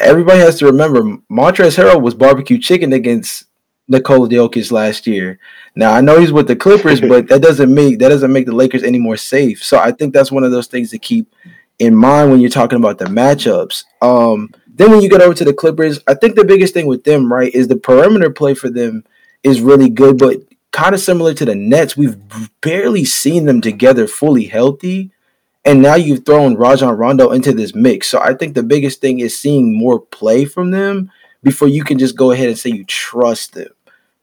everybody 0.00 0.40
has 0.40 0.58
to 0.58 0.66
remember 0.66 1.02
Montrezl 1.30 1.82
Harrell 1.82 2.02
was 2.02 2.14
barbecue 2.14 2.58
chicken 2.58 2.92
against 2.92 3.44
Nikola 3.88 4.28
Jokic 4.28 4.70
last 4.70 5.06
year. 5.06 5.38
Now 5.74 5.92
I 5.92 6.00
know 6.00 6.20
he's 6.20 6.32
with 6.32 6.48
the 6.48 6.56
Clippers, 6.56 7.00
but 7.00 7.28
that 7.28 7.42
doesn't 7.42 7.72
make 7.72 7.98
that 7.98 8.10
doesn't 8.10 8.32
make 8.32 8.46
the 8.46 8.54
Lakers 8.54 8.82
any 8.82 8.98
more 8.98 9.16
safe. 9.16 9.62
So 9.62 9.78
I 9.78 9.92
think 9.92 10.12
that's 10.12 10.32
one 10.32 10.44
of 10.44 10.50
those 10.50 10.66
things 10.66 10.90
to 10.90 10.98
keep 10.98 11.34
in 11.78 11.94
mind 11.94 12.30
when 12.30 12.40
you're 12.40 12.50
talking 12.50 12.78
about 12.78 12.98
the 12.98 13.06
matchups. 13.06 13.84
Um, 14.02 14.50
then 14.66 14.90
when 14.90 15.00
you 15.00 15.08
get 15.08 15.22
over 15.22 15.34
to 15.34 15.44
the 15.44 15.54
Clippers, 15.54 16.00
I 16.06 16.14
think 16.14 16.36
the 16.36 16.44
biggest 16.44 16.74
thing 16.74 16.86
with 16.86 17.04
them, 17.04 17.32
right, 17.32 17.52
is 17.54 17.68
the 17.68 17.76
perimeter 17.76 18.30
play 18.30 18.54
for 18.54 18.68
them 18.68 19.04
is 19.42 19.60
really 19.60 19.88
good, 19.88 20.18
but 20.18 20.36
kind 20.72 20.94
of 20.94 21.00
similar 21.00 21.34
to 21.34 21.44
the 21.44 21.54
Nets, 21.54 21.96
we've 21.96 22.16
barely 22.60 23.04
seen 23.04 23.46
them 23.46 23.60
together 23.60 24.06
fully 24.06 24.44
healthy. 24.44 25.10
And 25.68 25.82
now 25.82 25.96
you've 25.96 26.24
thrown 26.24 26.54
Rajon 26.54 26.96
Rondo 26.96 27.30
into 27.30 27.52
this 27.52 27.74
mix. 27.74 28.08
So 28.08 28.18
I 28.18 28.32
think 28.32 28.54
the 28.54 28.62
biggest 28.62 29.02
thing 29.02 29.18
is 29.18 29.38
seeing 29.38 29.76
more 29.76 30.00
play 30.00 30.46
from 30.46 30.70
them 30.70 31.12
before 31.42 31.68
you 31.68 31.84
can 31.84 31.98
just 31.98 32.16
go 32.16 32.30
ahead 32.30 32.48
and 32.48 32.58
say 32.58 32.70
you 32.70 32.84
trust 32.84 33.52
them. 33.52 33.68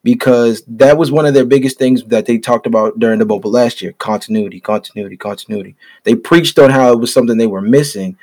Because 0.01 0.63
that 0.67 0.97
was 0.97 1.11
one 1.11 1.27
of 1.27 1.35
their 1.35 1.45
biggest 1.45 1.77
things 1.77 2.03
that 2.05 2.25
they 2.25 2.39
talked 2.39 2.65
about 2.65 2.97
during 2.97 3.19
the 3.19 3.27
bubble 3.27 3.51
last 3.51 3.79
year 3.79 3.93
continuity, 3.93 4.59
continuity, 4.59 5.17
continuity. 5.17 5.75
They 6.01 6.15
preached 6.15 6.57
on 6.57 6.71
how 6.71 6.91
it 6.93 6.99
was 6.99 7.13
something 7.13 7.37
they 7.37 7.45
were 7.45 7.61
missing. 7.61 8.17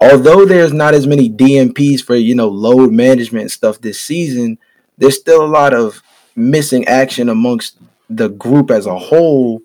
Although 0.00 0.44
there's 0.44 0.72
not 0.72 0.94
as 0.94 1.08
many 1.08 1.28
DNPs 1.28 2.04
for, 2.04 2.14
you 2.14 2.36
know, 2.36 2.48
load 2.48 2.92
management 2.92 3.50
stuff 3.50 3.80
this 3.80 4.00
season, 4.00 4.58
there's 4.96 5.18
still 5.18 5.44
a 5.44 5.46
lot 5.46 5.74
of 5.74 6.04
missing 6.36 6.86
action 6.86 7.28
amongst 7.28 7.78
the 8.08 8.28
group 8.28 8.70
as 8.70 8.86
a 8.86 8.96
whole 8.96 9.60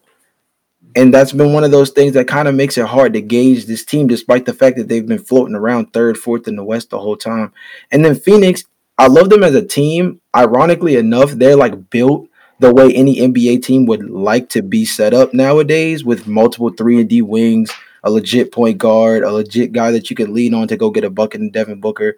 And 0.96 1.14
that's 1.14 1.34
been 1.34 1.52
one 1.52 1.66
of 1.66 1.72
those 1.72 1.90
things 1.90 2.14
that 2.14 2.28
kind 2.28 2.48
of 2.48 2.56
makes 2.56 2.78
it 2.78 2.86
hard 2.86 3.14
to 3.14 3.22
gauge 3.22 3.66
this 3.66 3.84
team, 3.84 4.08
despite 4.08 4.46
the 4.46 4.54
fact 4.54 4.78
that 4.78 4.88
they've 4.88 5.06
been 5.06 5.20
floating 5.20 5.56
around 5.56 5.92
third, 5.92 6.18
fourth 6.18 6.48
in 6.48 6.56
the 6.56 6.64
West 6.64 6.90
the 6.90 7.00
whole 7.00 7.18
time. 7.18 7.52
And 7.92 8.06
then 8.06 8.16
Phoenix, 8.16 8.64
I 8.98 9.08
love 9.08 9.30
them 9.30 9.44
as 9.44 9.56
a 9.56 9.66
team. 9.66 10.22
Ironically 10.36 10.96
enough, 10.96 11.32
they're 11.32 11.58
like 11.58 11.90
built 11.90 12.30
the 12.60 12.74
way 12.74 12.94
any 12.94 13.18
NBA 13.18 13.64
team 13.64 13.86
would 13.88 14.10
like 14.10 14.50
to 14.50 14.62
be 14.62 14.86
set 14.86 15.14
up 15.14 15.34
nowadays 15.34 16.06
with 16.06 16.28
multiple 16.28 16.70
three 16.70 17.02
and 17.02 17.10
D 17.10 17.22
wings, 17.22 17.72
a 18.04 18.10
legit 18.10 18.54
point 18.54 18.78
guard, 18.78 19.24
a 19.24 19.32
legit 19.32 19.74
guy 19.74 19.92
that 19.92 20.10
you 20.10 20.16
could 20.16 20.30
lean 20.30 20.54
on 20.54 20.68
to 20.70 20.78
go 20.78 20.90
get 20.90 21.04
a 21.04 21.10
bucket 21.10 21.42
in 21.42 21.52
Devin 21.52 21.82
Booker. 21.82 22.16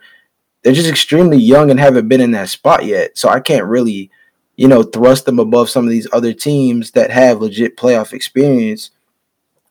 They're 0.64 0.74
just 0.74 0.90
extremely 0.90 1.38
young 1.38 1.72
and 1.72 1.80
haven't 1.80 2.08
been 2.08 2.22
in 2.22 2.32
that 2.32 2.50
spot 2.50 2.86
yet. 2.86 3.18
So 3.18 3.30
I 3.30 3.40
can't 3.40 3.66
really, 3.66 4.12
you 4.58 4.68
know, 4.68 4.84
thrust 4.84 5.26
them 5.26 5.40
above 5.40 5.70
some 5.70 5.86
of 5.86 5.90
these 5.90 6.08
other 6.12 6.34
teams 6.34 6.92
that 6.92 7.10
have 7.12 7.42
legit 7.42 7.78
playoff 7.78 8.12
experience 8.12 8.92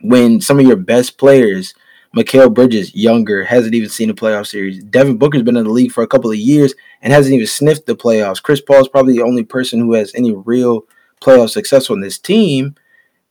when 0.00 0.40
some 0.40 0.58
of 0.58 0.66
your 0.66 0.76
best 0.76 1.18
players– 1.18 1.74
Mikal 2.16 2.52
Bridges, 2.52 2.94
younger, 2.94 3.44
hasn't 3.44 3.74
even 3.74 3.90
seen 3.90 4.08
a 4.08 4.14
playoff 4.14 4.46
series. 4.46 4.82
Devin 4.84 5.18
Booker's 5.18 5.42
been 5.42 5.56
in 5.56 5.64
the 5.64 5.70
league 5.70 5.92
for 5.92 6.02
a 6.02 6.06
couple 6.06 6.30
of 6.30 6.38
years 6.38 6.74
and 7.02 7.12
hasn't 7.12 7.34
even 7.34 7.46
sniffed 7.46 7.84
the 7.84 7.94
playoffs. 7.94 8.42
Chris 8.42 8.60
Paul 8.60 8.80
is 8.80 8.88
probably 8.88 9.12
the 9.12 9.22
only 9.22 9.44
person 9.44 9.80
who 9.80 9.92
has 9.92 10.14
any 10.14 10.34
real 10.34 10.86
playoff 11.20 11.50
success 11.50 11.90
on 11.90 12.00
this 12.00 12.18
team. 12.18 12.74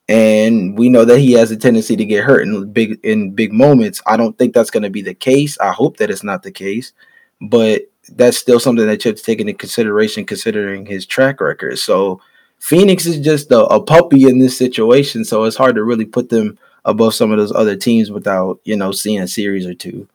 And 0.08 0.78
we 0.78 0.90
know 0.90 1.04
that 1.04 1.18
he 1.18 1.32
has 1.34 1.50
a 1.50 1.58
tendency 1.58 1.96
to 1.96 2.06
get 2.06 2.26
hurt 2.26 2.44
in 2.44 2.72
big 2.72 3.00
in 3.04 3.32
big 3.32 3.52
moments. 3.52 4.04
I 4.06 4.18
don't 4.18 4.38
think 4.38 4.54
that's 4.54 4.70
going 4.70 4.84
to 4.84 4.92
be 4.92 5.02
the 5.02 5.16
case. 5.16 5.58
I 5.58 5.72
hope 5.72 5.98
that 5.98 6.12
it's 6.12 6.24
not 6.24 6.44
the 6.44 6.52
case, 6.52 6.94
but 7.42 7.82
that's 8.10 8.38
still 8.38 8.60
something 8.60 8.86
that 8.86 9.04
you 9.04 9.10
have 9.10 9.18
to 9.18 9.24
take 9.24 9.40
into 9.40 9.54
consideration 9.54 10.26
considering 10.26 10.86
his 10.86 11.06
track 11.06 11.42
record. 11.42 11.80
So 11.80 12.22
Phoenix 12.60 13.06
is 13.06 13.20
just 13.20 13.52
a, 13.52 13.66
a 13.66 13.82
puppy 13.82 14.28
in 14.28 14.40
this 14.40 14.58
situation, 14.58 15.26
so 15.26 15.44
it's 15.44 15.58
hard 15.58 15.76
to 15.76 15.84
really 15.84 16.06
put 16.06 16.30
them 16.30 16.58
above 16.86 17.14
some 17.14 17.32
of 17.32 17.38
those 17.38 17.52
other 17.52 17.76
teams 17.76 18.12
without 18.12 18.60
you 18.64 18.76
know 18.76 18.92
seeing 18.92 19.22
a 19.22 19.28
series 19.28 19.66
or 19.66 19.74
two. 19.74 20.08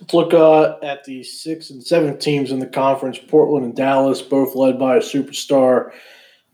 Let's 0.00 0.14
look 0.14 0.34
uh, 0.34 0.76
at 0.82 1.04
the 1.04 1.22
six 1.22 1.70
and 1.70 1.84
seven 1.84 2.18
teams 2.18 2.50
in 2.50 2.58
the 2.58 2.66
conference. 2.66 3.18
Portland 3.18 3.64
and 3.64 3.76
Dallas, 3.76 4.22
both 4.22 4.54
led 4.54 4.78
by 4.78 4.96
a 4.96 5.00
superstar. 5.00 5.92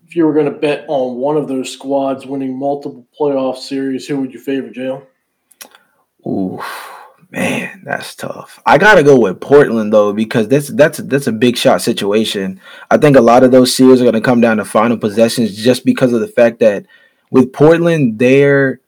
If 0.07 0.15
you 0.15 0.25
were 0.25 0.33
going 0.33 0.51
to 0.51 0.59
bet 0.59 0.85
on 0.87 1.15
one 1.15 1.35
of 1.35 1.47
those 1.47 1.71
squads 1.71 2.25
winning 2.25 2.57
multiple 2.57 3.05
playoff 3.19 3.57
series, 3.57 4.07
who 4.07 4.21
would 4.21 4.33
you 4.33 4.39
favor, 4.39 4.69
Jalen? 4.69 5.05
Ooh, 6.27 6.61
man, 7.35 7.81
that's 7.83 8.15
tough. 8.15 8.61
I 8.65 8.77
gotta 8.77 9.03
go 9.03 9.19
with 9.19 9.41
Portland 9.41 9.91
though 9.91 10.13
because 10.13 10.47
that's 10.47 10.69
that's 10.69 10.99
that's 10.99 11.27
a 11.27 11.33
big 11.33 11.57
shot 11.57 11.81
situation. 11.81 12.61
I 12.89 12.97
think 12.97 13.17
a 13.17 13.21
lot 13.21 13.43
of 13.43 13.51
those 13.51 13.75
series 13.75 14.01
are 14.01 14.11
to 14.11 14.21
come 14.21 14.39
down 14.39 14.57
to 14.57 14.65
final 14.65 14.97
possessions 14.97 15.55
just 15.55 15.85
because 15.85 16.13
of 16.13 16.21
the 16.21 16.29
fact 16.29 16.59
that 16.59 16.85
with 17.29 17.51
Portland, 17.51 18.19
they're 18.19 18.79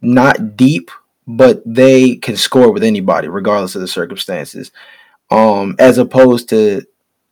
not 0.00 0.56
deep, 0.56 0.92
but 1.26 1.60
they 1.66 2.16
can 2.16 2.36
score 2.36 2.72
with 2.72 2.84
anybody, 2.84 3.26
regardless 3.26 3.74
of 3.74 3.80
the 3.80 3.88
circumstances. 3.88 4.70
Um, 5.30 5.74
as 5.80 5.98
opposed 5.98 6.48
to 6.50 6.82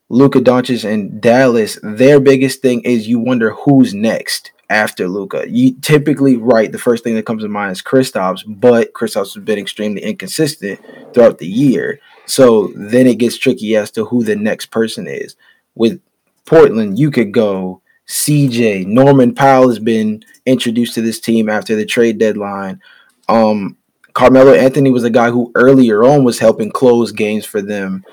Luka 0.09 0.39
Doncic 0.39 0.83
and 0.83 1.21
Dallas, 1.21 1.79
their 1.81 2.19
biggest 2.19 2.61
thing 2.61 2.81
is 2.81 3.07
you 3.07 3.19
wonder 3.19 3.51
who's 3.51 3.93
next 3.93 4.51
after 4.71 5.07
Luka. 5.07 5.45
You 5.47 5.75
typically 5.81 6.37
right, 6.37 6.71
the 6.71 6.79
first 6.79 7.03
thing 7.03 7.15
that 7.15 7.25
comes 7.25 7.43
to 7.43 7.49
mind 7.49 7.73
is 7.73 7.81
Kristaps, 7.81 8.43
but 8.47 8.93
Kristaps 8.93 9.35
has 9.35 9.43
been 9.43 9.59
extremely 9.59 10.01
inconsistent 10.01 10.79
throughout 11.13 11.37
the 11.37 11.47
year. 11.47 11.99
So 12.25 12.71
then 12.75 13.05
it 13.05 13.17
gets 13.17 13.37
tricky 13.37 13.75
as 13.75 13.91
to 13.91 14.05
who 14.05 14.23
the 14.23 14.35
next 14.35 14.67
person 14.67 15.07
is. 15.07 15.35
With 15.75 16.01
Portland, 16.45 16.97
you 16.97 17.11
could 17.11 17.31
go 17.31 17.81
CJ, 18.07 18.87
Norman 18.87 19.35
Powell 19.35 19.69
has 19.69 19.79
been 19.79 20.23
introduced 20.45 20.95
to 20.95 21.01
this 21.01 21.19
team 21.19 21.49
after 21.49 21.75
the 21.75 21.85
trade 21.85 22.17
deadline. 22.17 22.81
Um, 23.29 23.77
Carmelo 24.13 24.53
Anthony 24.53 24.91
was 24.91 25.03
a 25.03 25.09
guy 25.09 25.29
who 25.29 25.51
earlier 25.55 26.03
on 26.03 26.23
was 26.23 26.39
helping 26.39 26.71
close 26.71 27.11
games 27.11 27.45
for 27.45 27.61
them. 27.61 28.03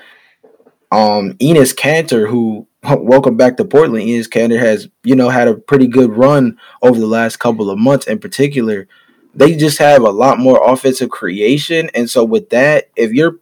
Um, 0.91 1.33
Enes 1.33 1.75
Kanter, 1.75 2.29
who 2.29 2.67
welcome 2.83 3.37
back 3.37 3.57
to 3.57 3.65
Portland. 3.65 4.05
Enes 4.05 4.27
Kanter 4.27 4.59
has, 4.59 4.87
you 5.03 5.15
know, 5.15 5.29
had 5.29 5.47
a 5.47 5.55
pretty 5.55 5.87
good 5.87 6.15
run 6.15 6.57
over 6.81 6.99
the 6.99 7.07
last 7.07 7.37
couple 7.37 7.69
of 7.69 7.77
months 7.77 8.07
in 8.07 8.19
particular. 8.19 8.87
They 9.35 9.55
just 9.55 9.77
have 9.77 10.01
a 10.01 10.09
lot 10.09 10.39
more 10.39 10.59
offensive 10.71 11.09
creation. 11.09 11.89
And 11.93 12.09
so 12.09 12.25
with 12.25 12.49
that, 12.49 12.89
if 12.95 13.11
you're 13.11 13.37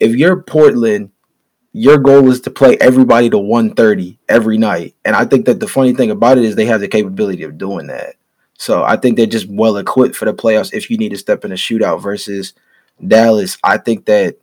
if 0.00 0.14
you're 0.16 0.42
Portland 0.42 1.10
your 1.76 1.98
goal 1.98 2.30
is 2.30 2.40
to 2.40 2.50
play 2.52 2.78
everybody 2.80 3.28
to 3.28 3.36
130 3.36 4.16
every 4.28 4.56
night. 4.56 4.94
And 5.04 5.16
I 5.16 5.24
think 5.24 5.44
that 5.46 5.58
the 5.58 5.66
funny 5.66 5.92
thing 5.92 6.12
about 6.12 6.38
it 6.38 6.44
is 6.44 6.54
they 6.54 6.66
have 6.66 6.80
the 6.80 6.86
capability 6.86 7.42
of 7.42 7.58
doing 7.58 7.88
that. 7.88 8.14
So 8.56 8.84
I 8.84 8.96
think 8.96 9.16
they're 9.16 9.26
just 9.26 9.48
well 9.48 9.76
equipped 9.76 10.14
for 10.14 10.24
the 10.24 10.32
playoffs 10.32 10.72
if 10.72 10.88
you 10.88 10.96
need 10.96 11.08
to 11.08 11.18
step 11.18 11.44
in 11.44 11.50
a 11.50 11.56
shootout 11.56 12.00
versus 12.00 12.54
Dallas. 13.04 13.58
I 13.64 13.78
think 13.78 14.04
that 14.04 14.36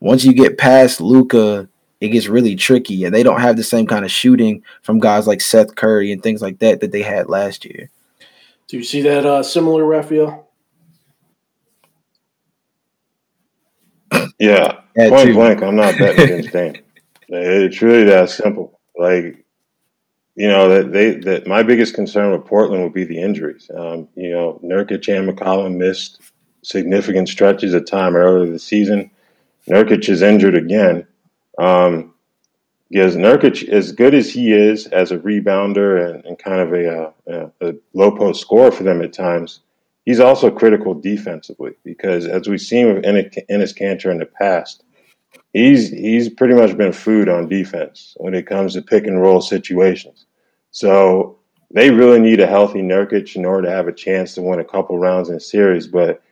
once 0.00 0.24
you 0.24 0.32
get 0.32 0.56
past 0.56 0.98
Luka, 1.02 1.68
it 2.00 2.08
gets 2.08 2.28
really 2.28 2.54
tricky, 2.54 3.04
and 3.04 3.14
they 3.14 3.22
don't 3.22 3.40
have 3.40 3.56
the 3.56 3.64
same 3.64 3.86
kind 3.86 4.04
of 4.04 4.10
shooting 4.10 4.62
from 4.82 5.00
guys 5.00 5.26
like 5.26 5.40
Seth 5.40 5.74
Curry 5.74 6.12
and 6.12 6.22
things 6.22 6.40
like 6.40 6.58
that 6.60 6.80
that 6.80 6.92
they 6.92 7.02
had 7.02 7.28
last 7.28 7.64
year. 7.64 7.90
Do 8.68 8.76
you 8.76 8.84
see 8.84 9.02
that 9.02 9.24
uh, 9.24 9.42
similar, 9.42 9.84
Raphael? 9.84 10.48
Yeah, 14.38 14.80
point 14.96 15.34
blank, 15.34 15.62
I'm 15.62 15.76
not 15.76 15.98
betting 15.98 16.24
against 16.24 16.52
Dame. 16.52 16.76
It's 17.28 17.82
really 17.82 18.04
that 18.04 18.30
simple. 18.30 18.78
Like, 18.96 19.44
you 20.36 20.48
know, 20.48 20.68
that 20.68 20.92
they 20.92 21.16
that 21.16 21.46
my 21.46 21.62
biggest 21.62 21.94
concern 21.94 22.30
with 22.30 22.46
Portland 22.46 22.84
would 22.84 22.94
be 22.94 23.04
the 23.04 23.20
injuries. 23.20 23.70
Um, 23.76 24.08
you 24.14 24.30
know, 24.30 24.60
Nurkic 24.62 25.08
and 25.08 25.28
McCollum 25.28 25.76
missed 25.76 26.20
significant 26.62 27.28
stretches 27.28 27.74
of 27.74 27.86
time 27.86 28.14
earlier 28.14 28.50
this 28.50 28.64
season. 28.64 29.10
Nurkic 29.68 30.08
is 30.08 30.22
injured 30.22 30.54
again. 30.54 31.06
Um, 31.58 32.14
because 32.90 33.16
Nurkic, 33.16 33.68
as 33.68 33.92
good 33.92 34.14
as 34.14 34.30
he 34.30 34.52
is 34.52 34.86
as 34.86 35.12
a 35.12 35.18
rebounder 35.18 36.08
and, 36.08 36.24
and 36.24 36.38
kind 36.38 36.60
of 36.60 36.72
a, 36.72 37.12
a, 37.26 37.68
a 37.68 37.74
low 37.92 38.10
post 38.10 38.40
scorer 38.40 38.72
for 38.72 38.82
them 38.82 39.02
at 39.02 39.12
times, 39.12 39.60
he's 40.06 40.20
also 40.20 40.50
critical 40.50 40.94
defensively 40.94 41.72
because 41.84 42.26
as 42.26 42.48
we've 42.48 42.60
seen 42.60 42.94
with 42.94 43.04
Enes 43.04 43.76
Kanter 43.76 44.10
in 44.10 44.18
the 44.18 44.26
past, 44.26 44.84
he's 45.52 45.90
he's 45.90 46.30
pretty 46.30 46.54
much 46.54 46.76
been 46.78 46.92
food 46.92 47.28
on 47.28 47.48
defense 47.48 48.16
when 48.18 48.34
it 48.34 48.46
comes 48.46 48.72
to 48.72 48.82
pick 48.82 49.06
and 49.06 49.20
roll 49.20 49.42
situations. 49.42 50.24
So 50.70 51.38
they 51.70 51.90
really 51.90 52.20
need 52.20 52.40
a 52.40 52.46
healthy 52.46 52.80
Nurkic 52.80 53.36
in 53.36 53.44
order 53.44 53.68
to 53.68 53.74
have 53.74 53.88
a 53.88 53.92
chance 53.92 54.34
to 54.34 54.42
win 54.42 54.60
a 54.60 54.64
couple 54.64 54.98
rounds 54.98 55.28
in 55.28 55.40
series. 55.40 55.86
But 55.86 56.22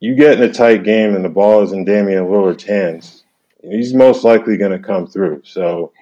you 0.00 0.14
get 0.16 0.40
in 0.40 0.48
a 0.48 0.52
tight 0.52 0.82
game 0.82 1.14
and 1.14 1.24
the 1.24 1.28
ball 1.28 1.62
is 1.62 1.72
in 1.72 1.84
Damian 1.84 2.24
Lillard's 2.24 2.64
hands, 2.64 3.23
he's 3.70 3.94
most 3.94 4.24
likely 4.24 4.56
going 4.56 4.72
to 4.72 4.78
come 4.78 5.06
through. 5.06 5.42
So 5.44 5.92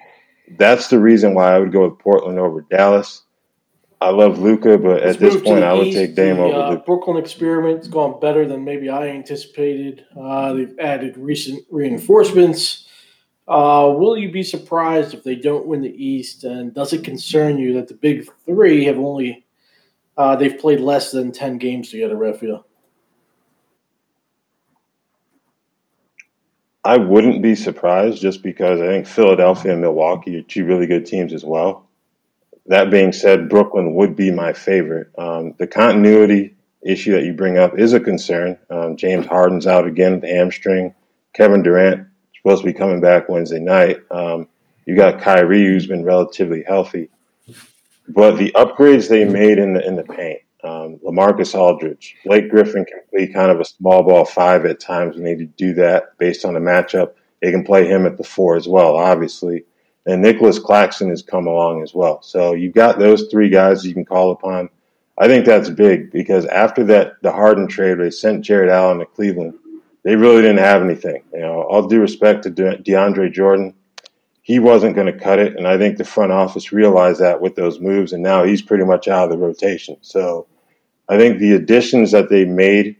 that's 0.57 0.87
the 0.87 0.99
reason 0.99 1.33
why 1.33 1.55
I 1.55 1.59
would 1.59 1.71
go 1.71 1.87
with 1.87 1.99
Portland 1.99 2.39
over 2.39 2.61
Dallas. 2.61 3.23
I 4.01 4.09
love 4.09 4.37
Luka, 4.37 4.77
but 4.77 5.01
Let's 5.01 5.15
at 5.15 5.19
this 5.19 5.41
point, 5.41 5.63
I 5.63 5.73
would 5.73 5.87
East. 5.87 5.97
take 5.97 6.15
Dame 6.15 6.35
the, 6.35 6.43
over 6.43 6.55
uh, 6.55 6.69
Luka. 6.71 6.83
Brooklyn 6.85 7.17
experiment's 7.17 7.87
gone 7.87 8.19
better 8.19 8.45
than 8.45 8.65
maybe 8.65 8.89
I 8.89 9.07
anticipated. 9.07 10.05
Uh, 10.19 10.53
they've 10.53 10.77
added 10.77 11.15
recent 11.17 11.63
reinforcements. 11.71 12.85
Uh, 13.47 13.93
will 13.95 14.17
you 14.17 14.31
be 14.31 14.43
surprised 14.43 15.13
if 15.13 15.23
they 15.23 15.35
don't 15.35 15.65
win 15.65 15.81
the 15.81 16.05
East? 16.05 16.43
And 16.43 16.73
does 16.73 16.91
it 16.91 17.05
concern 17.05 17.57
you 17.57 17.73
that 17.73 17.87
the 17.87 17.93
Big 17.93 18.27
Three 18.45 18.83
have 18.85 18.97
only 18.97 19.45
uh, 20.17 20.35
they've 20.35 20.57
played 20.59 20.81
less 20.81 21.11
than 21.11 21.31
ten 21.31 21.57
games 21.57 21.89
together, 21.89 22.17
Raphael? 22.17 22.65
I 26.85 26.97
wouldn't 26.97 27.41
be 27.41 27.55
surprised 27.55 28.21
just 28.21 28.43
because 28.43 28.81
I 28.81 28.87
think 28.87 29.07
Philadelphia 29.07 29.71
and 29.71 29.81
Milwaukee 29.81 30.37
are 30.37 30.41
two 30.41 30.65
really 30.65 30.85
good 30.85 31.05
teams 31.05 31.33
as 31.33 31.45
well. 31.45 31.87
That 32.65 32.91
being 32.91 33.13
said, 33.13 33.49
Brooklyn 33.49 33.95
would 33.95 34.15
be 34.15 34.31
my 34.31 34.53
favorite. 34.53 35.11
Um, 35.17 35.53
the 35.57 35.67
continuity 35.67 36.55
issue 36.81 37.13
that 37.13 37.23
you 37.23 37.33
bring 37.33 37.57
up 37.57 37.77
is 37.77 37.93
a 37.93 37.99
concern. 37.99 38.57
Um, 38.69 38.97
James 38.97 39.25
Harden's 39.25 39.67
out 39.67 39.87
again 39.87 40.15
with 40.15 40.29
hamstring. 40.29 40.93
Kevin 41.33 41.63
Durant 41.63 42.07
supposed 42.35 42.61
to 42.61 42.67
be 42.67 42.73
coming 42.73 42.99
back 42.99 43.29
Wednesday 43.29 43.59
night. 43.59 43.99
Um, 44.11 44.47
you 44.85 44.95
got 44.95 45.21
Kyrie, 45.21 45.65
who's 45.65 45.87
been 45.87 46.03
relatively 46.03 46.63
healthy. 46.63 47.09
But 48.07 48.37
the 48.37 48.51
upgrades 48.51 49.07
they 49.07 49.23
made 49.23 49.57
in 49.57 49.73
the 49.73 49.85
in 49.85 49.95
the 49.95 50.03
paint, 50.03 50.41
um, 50.63 50.99
LaMarcus 51.03 51.55
Aldridge, 51.55 52.15
Blake 52.25 52.49
Griffin 52.49 52.85
can 52.85 52.99
play 53.09 53.27
kind 53.27 53.51
of 53.51 53.59
a 53.59 53.65
small 53.65 54.03
ball 54.03 54.25
five 54.25 54.65
at 54.65 54.79
times. 54.79 55.15
We 55.15 55.23
need 55.23 55.39
to 55.39 55.45
do 55.45 55.73
that 55.75 56.17
based 56.17 56.45
on 56.45 56.53
the 56.53 56.59
matchup. 56.59 57.13
They 57.41 57.51
can 57.51 57.63
play 57.63 57.87
him 57.87 58.05
at 58.05 58.17
the 58.17 58.23
four 58.23 58.55
as 58.55 58.67
well, 58.67 58.95
obviously 58.95 59.65
and 60.05 60.21
Nicolas 60.21 60.59
Claxton 60.59 61.09
has 61.09 61.23
come 61.23 61.47
along 61.47 61.81
as 61.83 61.93
well. 61.93 62.21
So 62.21 62.53
you've 62.53 62.73
got 62.73 62.99
those 62.99 63.27
three 63.29 63.49
guys 63.49 63.85
you 63.85 63.93
can 63.93 64.05
call 64.05 64.31
upon. 64.31 64.69
I 65.17 65.27
think 65.27 65.45
that's 65.45 65.69
big 65.69 66.11
because 66.11 66.45
after 66.45 66.83
that, 66.85 67.21
the 67.21 67.31
Harden 67.31 67.67
trade, 67.67 67.99
they 67.99 68.09
sent 68.09 68.43
Jarrett 68.43 68.71
Allen 68.71 68.99
to 68.99 69.05
Cleveland. 69.05 69.53
They 70.03 70.15
really 70.15 70.41
didn't 70.41 70.57
have 70.57 70.81
anything. 70.81 71.23
You 71.33 71.41
know, 71.41 71.61
all 71.61 71.87
due 71.87 72.01
respect 72.01 72.43
to 72.43 72.49
De- 72.49 72.77
DeAndre 72.77 73.31
Jordan, 73.31 73.73
he 74.41 74.59
wasn't 74.59 74.95
going 74.95 75.07
to 75.07 75.17
cut 75.17 75.39
it, 75.39 75.55
and 75.55 75.65
I 75.65 75.77
think 75.77 75.97
the 75.97 76.03
front 76.03 76.33
office 76.33 76.73
realized 76.73 77.21
that 77.21 77.39
with 77.39 77.55
those 77.55 77.79
moves, 77.79 78.11
and 78.11 78.21
now 78.21 78.43
he's 78.43 78.61
pretty 78.61 78.83
much 78.83 79.07
out 79.07 79.23
of 79.25 79.29
the 79.29 79.37
rotation. 79.37 79.95
So 80.01 80.47
I 81.09 81.17
think 81.17 81.39
the 81.39 81.53
additions 81.53 82.11
that 82.11 82.29
they 82.29 82.45
made 82.45 82.95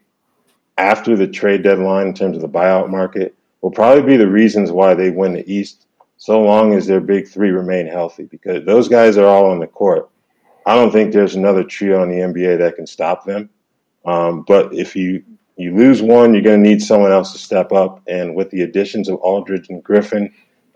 after 0.78 1.16
the 1.16 1.28
trade 1.28 1.64
deadline 1.64 2.08
in 2.08 2.14
terms 2.14 2.36
of 2.36 2.42
the 2.42 2.50
buyout 2.50 2.90
market 2.90 3.36
will 3.62 3.72
probably 3.72 4.04
be 4.04 4.18
the 4.18 4.28
reasons 4.28 4.72
why 4.72 4.94
they 4.94 5.10
win 5.10 5.34
the 5.34 5.52
East 5.52 5.86
so 6.18 6.42
long 6.42 6.74
as 6.74 6.88
their 6.88 7.02
big 7.02 7.28
three 7.28 7.52
remain 7.52 7.88
healthy 7.88 8.24
because 8.24 8.66
those 8.66 8.88
guys 8.88 9.18
are 9.18 9.26
all 9.26 9.50
on 9.52 9.60
the 9.60 9.68
court. 9.68 10.10
I 10.66 10.76
don't 10.76 10.92
think 10.92 11.12
there's 11.12 11.36
another 11.36 11.64
trio 11.64 12.02
in 12.04 12.10
the 12.10 12.18
NBA 12.18 12.60
that 12.60 12.76
can 12.76 12.88
stop 12.88 13.26
them. 13.26 13.50
Um, 14.06 14.44
but 14.44 14.74
if 14.74 14.96
you 14.96 15.24
you 15.56 15.76
lose 15.76 16.02
one, 16.02 16.34
you're 16.34 16.42
going 16.42 16.64
to 16.64 16.70
need 16.70 16.82
someone 16.82 17.12
else 17.12 17.32
to 17.34 17.38
step 17.38 17.72
up. 17.72 18.02
And 18.08 18.36
with 18.36 18.50
the 18.50 18.62
additions 18.62 19.08
of 19.08 19.18
Aldridge 19.18 19.70
and 19.70 19.84
Griffin, 19.84 20.34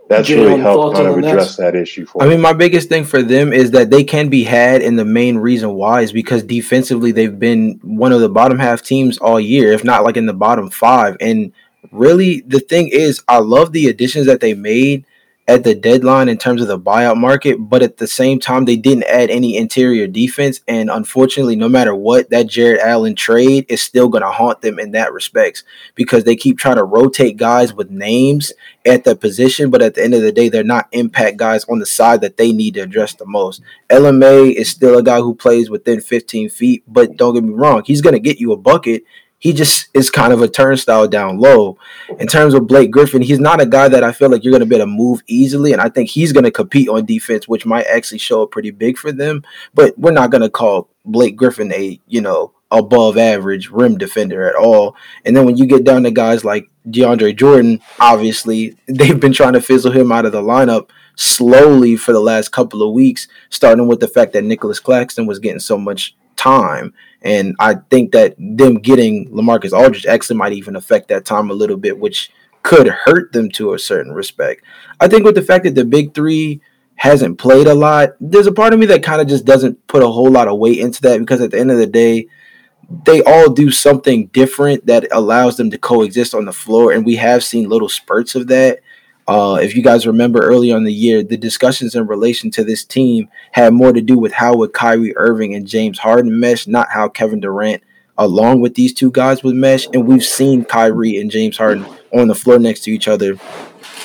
that's 0.07 0.27
Jay, 0.27 0.43
really 0.43 0.59
helped 0.59 0.95
kind 0.95 1.07
of 1.07 1.17
address 1.17 1.57
that 1.57 1.75
issue 1.75 2.05
for. 2.05 2.23
I 2.23 2.27
mean, 2.27 2.39
my 2.39 2.53
biggest 2.53 2.89
thing 2.89 3.03
for 3.03 3.21
them 3.21 3.51
is 3.51 3.71
that 3.71 3.89
they 3.89 4.03
can 4.03 4.29
be 4.29 4.43
had, 4.43 4.81
and 4.81 4.97
the 4.97 5.05
main 5.05 5.37
reason 5.37 5.73
why 5.73 6.01
is 6.01 6.11
because 6.11 6.43
defensively 6.43 7.11
they've 7.11 7.37
been 7.37 7.79
one 7.83 8.11
of 8.11 8.21
the 8.21 8.29
bottom 8.29 8.59
half 8.59 8.81
teams 8.81 9.17
all 9.17 9.39
year, 9.39 9.73
if 9.73 9.83
not 9.83 10.03
like 10.03 10.17
in 10.17 10.25
the 10.25 10.33
bottom 10.33 10.69
five. 10.69 11.17
And 11.19 11.51
really, 11.91 12.41
the 12.41 12.59
thing 12.59 12.89
is, 12.89 13.21
I 13.27 13.39
love 13.39 13.73
the 13.73 13.87
additions 13.87 14.25
that 14.27 14.39
they 14.39 14.53
made 14.53 15.05
at 15.49 15.63
the 15.63 15.73
deadline 15.73 16.27
in 16.27 16.37
terms 16.37 16.61
of 16.61 16.67
the 16.67 16.77
buyout 16.77 17.15
market, 17.15 17.55
but 17.57 17.81
at 17.81 17.97
the 17.97 18.07
same 18.07 18.37
time, 18.37 18.65
they 18.65 18.75
didn't 18.75 19.05
add 19.05 19.29
any 19.29 19.55
interior 19.55 20.05
defense. 20.05 20.59
And 20.67 20.89
unfortunately, 20.89 21.55
no 21.55 21.69
matter 21.69 21.95
what, 21.95 22.29
that 22.31 22.47
Jarrett 22.47 22.81
Allen 22.81 23.15
trade 23.15 23.65
is 23.69 23.81
still 23.81 24.09
going 24.09 24.23
to 24.23 24.29
haunt 24.29 24.61
them 24.61 24.77
in 24.77 24.91
that 24.91 25.13
respects 25.13 25.63
because 25.95 26.25
they 26.25 26.35
keep 26.35 26.57
trying 26.57 26.75
to 26.75 26.83
rotate 26.83 27.37
guys 27.37 27.73
with 27.73 27.89
names 27.89 28.51
at 28.85 29.05
the 29.05 29.15
position, 29.15 29.69
but 29.69 29.81
at 29.81 29.95
the 29.95 30.03
end 30.03 30.13
of 30.13 30.21
the 30.21 30.33
day, 30.33 30.49
they're 30.49 30.63
not 30.63 30.89
impact 30.91 31.37
guys 31.37 31.63
on 31.65 31.79
the 31.79 31.85
side 31.85 32.19
that 32.21 32.35
they 32.35 32.51
need 32.51 32.73
to 32.73 32.81
address 32.81 33.13
the 33.13 33.25
most. 33.25 33.61
LMA 33.89 34.53
is 34.53 34.69
still 34.69 34.97
a 34.97 35.03
guy 35.03 35.19
who 35.19 35.33
plays 35.33 35.69
within 35.69 36.01
15 36.01 36.49
feet, 36.49 36.83
but 36.87 37.15
don't 37.15 37.33
get 37.33 37.43
me 37.43 37.53
wrong, 37.53 37.83
he's 37.85 38.01
going 38.01 38.13
to 38.13 38.19
get 38.19 38.39
you 38.39 38.51
a 38.51 38.57
bucket 38.57 39.03
he 39.39 39.53
just 39.53 39.89
is 39.93 40.09
kind 40.09 40.33
of 40.33 40.41
a 40.41 40.47
turnstile 40.47 41.07
down 41.07 41.37
low. 41.37 41.77
In 42.19 42.27
terms 42.27 42.53
of 42.53 42.67
Blake 42.67 42.91
Griffin, 42.91 43.21
he's 43.21 43.39
not 43.39 43.61
a 43.61 43.65
guy 43.65 43.87
that 43.87 44.03
I 44.03 44.11
feel 44.11 44.29
like 44.29 44.43
you're 44.43 44.51
going 44.51 44.61
to 44.61 44.65
be 44.65 44.75
able 44.75 44.85
to 44.85 44.91
move 44.91 45.21
easily, 45.27 45.73
and 45.73 45.81
I 45.81 45.89
think 45.89 46.09
he's 46.09 46.33
going 46.33 46.43
to 46.43 46.51
compete 46.51 46.89
on 46.89 47.05
defense, 47.05 47.47
which 47.47 47.65
might 47.65 47.85
actually 47.85 48.17
show 48.17 48.43
up 48.43 48.51
pretty 48.51 48.71
big 48.71 48.97
for 48.97 49.11
them. 49.11 49.43
But 49.73 49.97
we're 49.97 50.11
not 50.11 50.31
going 50.31 50.41
to 50.41 50.49
call 50.49 50.89
Blake 51.05 51.35
Griffin 51.35 51.71
a 51.71 51.99
you 52.07 52.21
know 52.21 52.53
above 52.71 53.17
average 53.17 53.69
rim 53.69 53.97
defender 53.97 54.47
at 54.47 54.55
all. 54.55 54.95
And 55.25 55.35
then 55.35 55.45
when 55.45 55.57
you 55.57 55.65
get 55.65 55.83
down 55.83 56.03
to 56.03 56.11
guys 56.11 56.43
like 56.43 56.69
DeAndre 56.87 57.35
Jordan, 57.35 57.79
obviously 57.99 58.75
they've 58.87 59.19
been 59.19 59.33
trying 59.33 59.53
to 59.53 59.61
fizzle 59.61 59.91
him 59.91 60.11
out 60.11 60.25
of 60.25 60.31
the 60.31 60.41
lineup 60.41 60.89
slowly 61.15 61.95
for 61.95 62.11
the 62.11 62.19
last 62.19 62.51
couple 62.51 62.83
of 62.83 62.93
weeks, 62.93 63.27
starting 63.49 63.87
with 63.87 63.99
the 63.99 64.07
fact 64.07 64.33
that 64.33 64.43
Nicolas 64.43 64.79
Claxton 64.79 65.25
was 65.25 65.39
getting 65.39 65.59
so 65.59 65.77
much 65.77 66.15
time. 66.37 66.93
And 67.21 67.55
I 67.59 67.75
think 67.89 68.11
that 68.13 68.35
them 68.37 68.75
getting 68.75 69.29
Lamarcus 69.29 69.73
Aldridge 69.73 70.05
actually 70.05 70.37
might 70.37 70.53
even 70.53 70.75
affect 70.75 71.09
that 71.09 71.25
time 71.25 71.49
a 71.49 71.53
little 71.53 71.77
bit, 71.77 71.99
which 71.99 72.31
could 72.63 72.87
hurt 72.87 73.31
them 73.33 73.49
to 73.51 73.73
a 73.73 73.79
certain 73.79 74.13
respect. 74.13 74.63
I 74.99 75.07
think 75.07 75.23
with 75.25 75.35
the 75.35 75.41
fact 75.41 75.65
that 75.65 75.75
the 75.75 75.85
big 75.85 76.13
three 76.13 76.61
hasn't 76.95 77.37
played 77.37 77.67
a 77.67 77.73
lot, 77.73 78.09
there's 78.19 78.47
a 78.47 78.51
part 78.51 78.73
of 78.73 78.79
me 78.79 78.85
that 78.87 79.03
kind 79.03 79.21
of 79.21 79.27
just 79.27 79.45
doesn't 79.45 79.87
put 79.87 80.03
a 80.03 80.07
whole 80.07 80.29
lot 80.31 80.47
of 80.47 80.57
weight 80.57 80.79
into 80.79 81.01
that 81.01 81.19
because 81.19 81.41
at 81.41 81.51
the 81.51 81.59
end 81.59 81.71
of 81.71 81.77
the 81.77 81.87
day, 81.87 82.27
they 83.05 83.21
all 83.23 83.51
do 83.51 83.69
something 83.71 84.27
different 84.27 84.85
that 84.85 85.07
allows 85.11 85.57
them 85.57 85.69
to 85.71 85.77
coexist 85.77 86.33
on 86.33 86.45
the 86.45 86.53
floor. 86.53 86.91
And 86.91 87.05
we 87.05 87.15
have 87.15 87.43
seen 87.43 87.69
little 87.69 87.89
spurts 87.89 88.35
of 88.35 88.47
that. 88.47 88.79
Uh, 89.27 89.59
if 89.61 89.75
you 89.75 89.83
guys 89.83 90.07
remember 90.07 90.39
earlier 90.39 90.77
in 90.77 90.85
the 90.85 90.93
year, 90.93 91.21
the 91.21 91.35
discussions 91.35 91.95
in 91.95 92.07
relation 92.07 92.49
to 92.51 92.63
this 92.63 92.85
team 92.85 93.27
had 93.51 93.73
more 93.73 93.91
to 93.91 94.01
do 94.01 94.17
with 94.17 94.31
how 94.31 94.55
would 94.55 94.71
Kyrie 94.71 95.15
Irving 95.17 95.53
and 95.53 95.67
James 95.67 95.99
Harden 95.99 96.39
mesh, 96.39 96.65
not 96.65 96.89
how 96.89 97.09
Kevin 97.09 97.41
Durant, 97.41 97.83
along 98.17 98.61
with 98.61 98.75
these 98.75 98.93
two 98.93 99.11
guys, 99.11 99.43
would 99.43 99.55
mesh. 99.55 99.85
And 99.93 100.07
we've 100.07 100.23
seen 100.23 100.63
Kyrie 100.63 101.19
and 101.19 101.29
James 101.29 101.57
Harden 101.57 101.85
on 102.13 102.29
the 102.29 102.35
floor 102.35 102.57
next 102.57 102.81
to 102.81 102.91
each 102.91 103.09
other, 103.09 103.37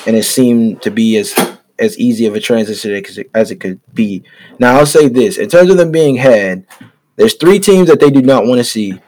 and 0.05 0.15
it 0.17 0.23
seemed 0.23 0.81
to 0.81 0.91
be 0.91 1.15
as 1.17 1.33
as 1.79 1.97
easy 1.97 2.25
of 2.25 2.35
a 2.35 2.39
transition 2.39 3.03
as 3.33 3.49
it 3.49 3.59
could 3.59 3.79
be. 3.93 4.23
Now, 4.59 4.77
I'll 4.77 4.85
say 4.85 5.07
this 5.07 5.37
in 5.37 5.49
terms 5.49 5.69
of 5.71 5.77
them 5.77 5.91
being 5.91 6.15
had, 6.15 6.65
there's 7.15 7.35
three 7.35 7.59
teams 7.59 7.87
that 7.87 7.99
they 7.99 8.09
do 8.09 8.21
not 8.21 8.45
want 8.45 8.59
to 8.59 8.63
see 8.63 8.99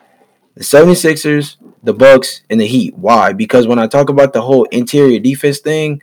the 0.55 0.63
76ers, 0.63 1.57
the 1.83 1.93
Bucks, 1.93 2.41
and 2.49 2.59
the 2.59 2.65
Heat. 2.65 2.95
Why? 2.95 3.33
Because 3.33 3.67
when 3.67 3.79
I 3.79 3.87
talk 3.87 4.09
about 4.09 4.33
the 4.33 4.41
whole 4.41 4.63
interior 4.65 5.19
defense 5.19 5.59
thing, 5.59 6.01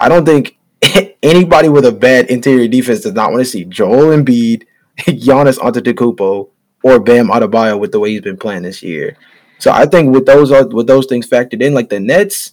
I 0.00 0.08
don't 0.08 0.24
think 0.24 0.58
anybody 1.22 1.68
with 1.68 1.84
a 1.84 1.92
bad 1.92 2.30
interior 2.30 2.68
defense 2.68 3.00
does 3.00 3.14
not 3.14 3.30
want 3.30 3.44
to 3.44 3.50
see 3.50 3.64
Joel 3.64 4.16
Embiid, 4.16 4.64
Giannis 4.98 5.58
Antetokounmpo, 5.58 6.48
or 6.82 7.00
Bam 7.00 7.28
Adebayo 7.28 7.78
with 7.78 7.92
the 7.92 8.00
way 8.00 8.10
he's 8.10 8.20
been 8.20 8.36
playing 8.36 8.62
this 8.62 8.82
year. 8.82 9.16
So 9.58 9.72
I 9.72 9.86
think 9.86 10.14
with 10.14 10.26
those 10.26 10.50
with 10.72 10.86
those 10.86 11.06
things 11.06 11.28
factored 11.28 11.62
in, 11.62 11.74
like 11.74 11.88
the 11.88 11.98
Nets, 11.98 12.52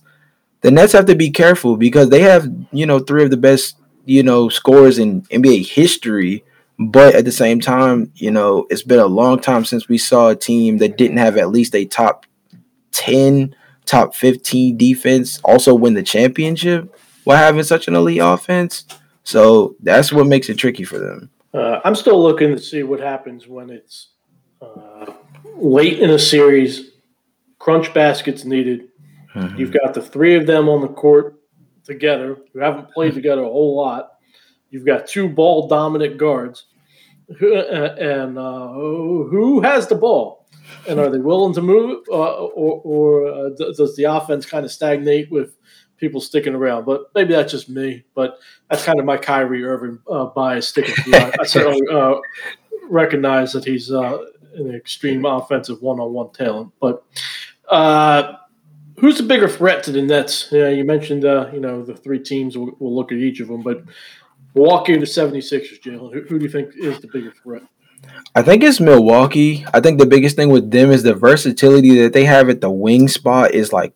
the 0.62 0.72
Nets 0.72 0.94
have 0.94 1.06
to 1.06 1.16
be 1.16 1.30
careful 1.30 1.78
because 1.78 2.10
they 2.10 2.22
have 2.22 2.52
you 2.72 2.86
know 2.86 3.00
three 3.00 3.24
of 3.24 3.30
the 3.30 3.38
best 3.38 3.78
you 4.06 4.24
know 4.24 4.50
scores 4.50 4.98
in 4.98 5.22
NBA 5.24 5.68
history. 5.68 6.44
But 6.78 7.16
at 7.16 7.24
the 7.24 7.32
same 7.32 7.62
time, 7.62 8.12
you 8.16 8.32
know, 8.32 8.68
it's 8.70 8.84
been 8.84 9.00
a 9.00 9.06
long 9.06 9.40
time 9.40 9.64
since 9.64 9.88
we 9.88 9.98
saw 9.98 10.30
a 10.30 10.36
team 10.36 10.80
that 10.80 10.98
didn't 10.98 11.18
have 11.18 11.38
at 11.38 11.50
least 11.50 11.74
a 11.74 11.86
top 11.86 12.26
10, 12.92 13.56
top 13.86 14.14
15 14.14 14.76
defense 14.76 15.40
also 15.46 15.74
win 15.74 15.94
the 15.94 16.04
championship 16.04 16.94
while 17.26 17.38
having 17.38 17.64
such 17.64 17.88
an 17.88 17.96
elite 17.96 18.22
offense. 18.24 18.86
So 19.24 19.76
that's 19.82 20.14
what 20.14 20.28
makes 20.28 20.50
it 20.50 20.56
tricky 20.58 20.84
for 20.84 20.98
them. 20.98 21.30
Uh, 21.54 21.82
I'm 21.84 21.96
still 21.96 22.22
looking 22.22 22.56
to 22.56 22.62
see 22.62 22.84
what 22.84 23.00
happens 23.00 23.48
when 23.48 23.70
it's 23.70 24.10
uh, 24.62 25.12
late 25.56 26.00
in 26.00 26.10
a 26.12 26.20
series, 26.20 26.92
crunch 27.60 27.94
baskets 27.94 28.46
needed. 28.46 28.90
Mm-hmm. 29.36 29.58
You've 29.58 29.74
got 29.74 29.94
the 29.94 30.02
three 30.02 30.36
of 30.36 30.48
them 30.48 30.70
on 30.70 30.82
the 30.82 30.88
court 30.88 31.42
together 31.84 32.38
who 32.54 32.60
haven't 32.60 32.92
played 32.92 33.14
together 33.14 33.42
a 33.42 33.50
whole 33.50 33.76
lot. 33.76 34.14
You've 34.70 34.86
got 34.86 35.08
two 35.08 35.30
ball 35.30 35.68
dominant 35.68 36.18
guards. 36.18 36.66
And 37.28 38.38
uh, 38.38 38.68
who 38.68 39.62
has 39.62 39.88
the 39.88 39.96
ball? 39.96 40.48
And 40.88 41.00
are 41.00 41.10
they 41.10 41.20
willing 41.20 41.54
to 41.56 41.62
move, 41.62 42.04
uh, 42.10 42.14
or, 42.14 42.82
or 42.84 43.28
uh, 43.28 43.50
does 43.56 43.96
the 43.96 44.04
offense 44.04 44.46
kind 44.46 44.66
of 44.66 44.72
stagnate 44.72 45.32
with 45.32 45.56
people 45.98 46.22
sticking 46.22 46.56
around. 46.56 46.86
But 46.86 47.12
maybe 47.16 47.34
that's 47.34 47.52
just 47.52 47.70
me. 47.70 48.04
But 48.14 48.40
that's 48.70 48.84
kind 48.84 49.00
of 49.00 49.06
my 49.06 49.18
Kyrie 49.18 49.64
Irving 49.64 50.00
uh, 50.10 50.26
bias 50.26 50.68
sticking 50.68 50.96
through. 50.96 51.16
I, 51.16 51.34
I 51.40 51.44
certainly 51.46 51.82
uh, 51.92 52.16
recognize 52.90 53.54
that 53.54 53.66
he's 53.66 53.92
uh, 53.92 54.18
an 54.56 54.74
extreme 54.74 55.26
offensive 55.26 55.82
one-on-one 55.82 56.32
talent. 56.32 56.72
But 56.80 57.04
uh, 57.70 58.34
who's 59.00 59.18
the 59.18 59.24
bigger 59.24 59.48
threat 59.48 59.84
to 59.84 59.92
the 59.92 60.02
Nets? 60.02 60.50
Yeah, 60.52 60.70
you 60.70 60.84
mentioned 60.84 61.26
uh, 61.26 61.50
you 61.54 61.60
know 61.60 61.84
the 61.84 61.96
three 61.96 62.20
teams. 62.20 62.58
We'll, 62.58 62.72
we'll, 62.80 62.96
look 62.96 63.12
at 63.12 63.18
each 63.18 63.40
of 63.40 63.48
them, 63.48 63.62
but 63.62 63.84
Milwaukee 64.54 64.94
or 64.94 65.00
the 65.00 65.06
76ers, 65.06 65.82
Jalen. 65.82 66.14
Who, 66.14 66.22
who 66.22 66.40
do 66.40 66.46
you 66.46 66.52
think 66.52 66.76
is 66.76 67.00
the 67.00 67.08
bigger 67.08 67.32
threat? 67.32 67.64
I 68.36 68.42
think 68.42 68.64
it's 68.64 68.80
Milwaukee. 68.80 69.66
I 69.74 69.80
think 69.80 70.00
the 70.00 70.06
biggest 70.06 70.36
thing 70.36 70.50
with 70.50 70.70
them 70.70 70.92
is 70.92 71.04
the 71.04 71.16
versatility 71.16 72.02
that 72.02 72.14
they 72.14 72.26
have 72.26 72.50
at 72.50 72.62
the 72.62 72.70
wing 72.70 73.08
spot 73.08 73.54
is 73.54 73.74
like 73.74 73.94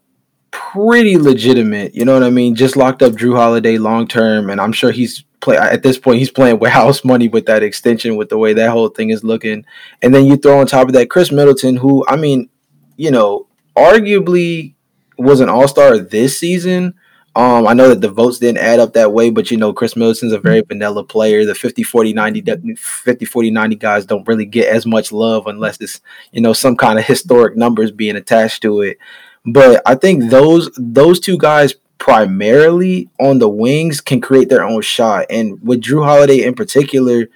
pretty 0.73 1.17
legitimate. 1.17 1.95
You 1.95 2.05
know 2.05 2.13
what 2.13 2.23
I 2.23 2.29
mean? 2.29 2.55
Just 2.55 2.75
locked 2.75 3.01
up 3.01 3.13
Jrue 3.13 3.35
Holiday 3.35 3.77
long 3.77 4.07
term, 4.07 4.49
and 4.49 4.61
I'm 4.61 4.71
sure 4.71 4.91
he's 4.91 5.23
play 5.39 5.57
at 5.57 5.83
this 5.83 5.97
point. 5.97 6.19
He's 6.19 6.31
playing 6.31 6.59
with 6.59 6.71
house 6.71 7.03
money 7.03 7.27
with 7.27 7.45
that 7.47 7.63
extension, 7.63 8.15
with 8.15 8.29
the 8.29 8.37
way 8.37 8.53
that 8.53 8.69
whole 8.69 8.89
thing 8.89 9.09
is 9.09 9.23
looking. 9.23 9.65
And 10.01 10.13
then 10.13 10.25
you 10.25 10.37
throw 10.37 10.59
on 10.59 10.67
top 10.67 10.87
of 10.87 10.93
that 10.93 11.09
Khris 11.09 11.31
Middleton, 11.31 11.77
who 11.77 12.05
I 12.07 12.15
mean, 12.15 12.49
you 12.97 13.11
know, 13.11 13.47
arguably 13.75 14.75
was 15.17 15.39
an 15.39 15.49
All 15.49 15.67
Star 15.67 15.97
this 15.97 16.37
season. 16.37 16.93
Um, 17.35 17.67
I 17.67 17.73
know 17.73 17.89
that 17.89 18.01
the 18.01 18.09
votes 18.09 18.39
didn't 18.39 18.57
add 18.57 18.79
up 18.79 18.93
that 18.93 19.13
way, 19.13 19.29
but 19.29 19.49
you 19.51 19.57
know, 19.57 19.71
Khris 19.71 19.95
Middleton's 19.95 20.33
a 20.33 20.39
very 20.39 20.61
vanilla 20.61 21.03
player. 21.03 21.45
The 21.45 21.55
50 21.55 21.83
40 21.83 22.13
90 22.13 22.75
50 22.75 23.25
40 23.25 23.51
90 23.51 23.75
guys 23.75 24.05
don't 24.05 24.27
really 24.27 24.45
get 24.45 24.67
as 24.67 24.85
much 24.85 25.11
love 25.11 25.47
unless 25.47 25.79
it's, 25.79 26.01
you 26.31 26.41
know, 26.41 26.53
some 26.53 26.75
kind 26.75 26.99
of 26.99 27.05
historic 27.05 27.55
numbers 27.55 27.91
being 27.91 28.15
attached 28.15 28.61
to 28.63 28.81
it. 28.81 28.97
But 29.45 29.81
I 29.85 29.95
think 29.95 30.29
those 30.29 30.69
those 30.77 31.19
two 31.19 31.37
guys 31.37 31.75
primarily 31.97 33.09
on 33.19 33.39
the 33.39 33.49
wings 33.49 34.01
can 34.01 34.21
create 34.21 34.49
their 34.49 34.63
own 34.63 34.81
shot. 34.81 35.25
And 35.29 35.61
with 35.61 35.81
Jrue 35.81 36.03
Holiday 36.03 36.43
in 36.43 36.55
particular, 36.55 37.27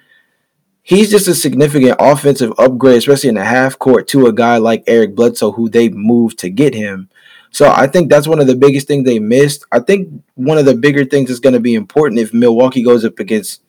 he's 0.82 1.10
just 1.10 1.28
a 1.28 1.34
significant 1.34 1.96
offensive 1.98 2.52
upgrade, 2.58 2.98
especially 2.98 3.28
in 3.28 3.34
the 3.36 3.44
half 3.44 3.78
court, 3.78 4.08
to 4.08 4.26
a 4.26 4.32
guy 4.32 4.56
like 4.56 4.84
Eric 4.86 5.14
Bledsoe, 5.14 5.52
who 5.52 5.68
they 5.68 5.88
moved 5.90 6.38
to 6.40 6.50
get 6.50 6.74
him. 6.74 7.10
So 7.50 7.70
I 7.70 7.86
think 7.86 8.10
that's 8.10 8.26
one 8.26 8.40
of 8.40 8.48
the 8.48 8.56
biggest 8.56 8.88
things 8.88 9.04
they 9.04 9.20
missed. 9.20 9.64
I 9.70 9.78
think 9.78 10.08
one 10.34 10.58
of 10.58 10.64
the 10.64 10.74
bigger 10.74 11.04
things 11.04 11.28
that's 11.28 11.40
going 11.40 11.52
to 11.52 11.60
be 11.60 11.74
important 11.74 12.20
if 12.20 12.34
Milwaukee 12.34 12.82
goes 12.82 13.04
up 13.04 13.20
against 13.20 13.62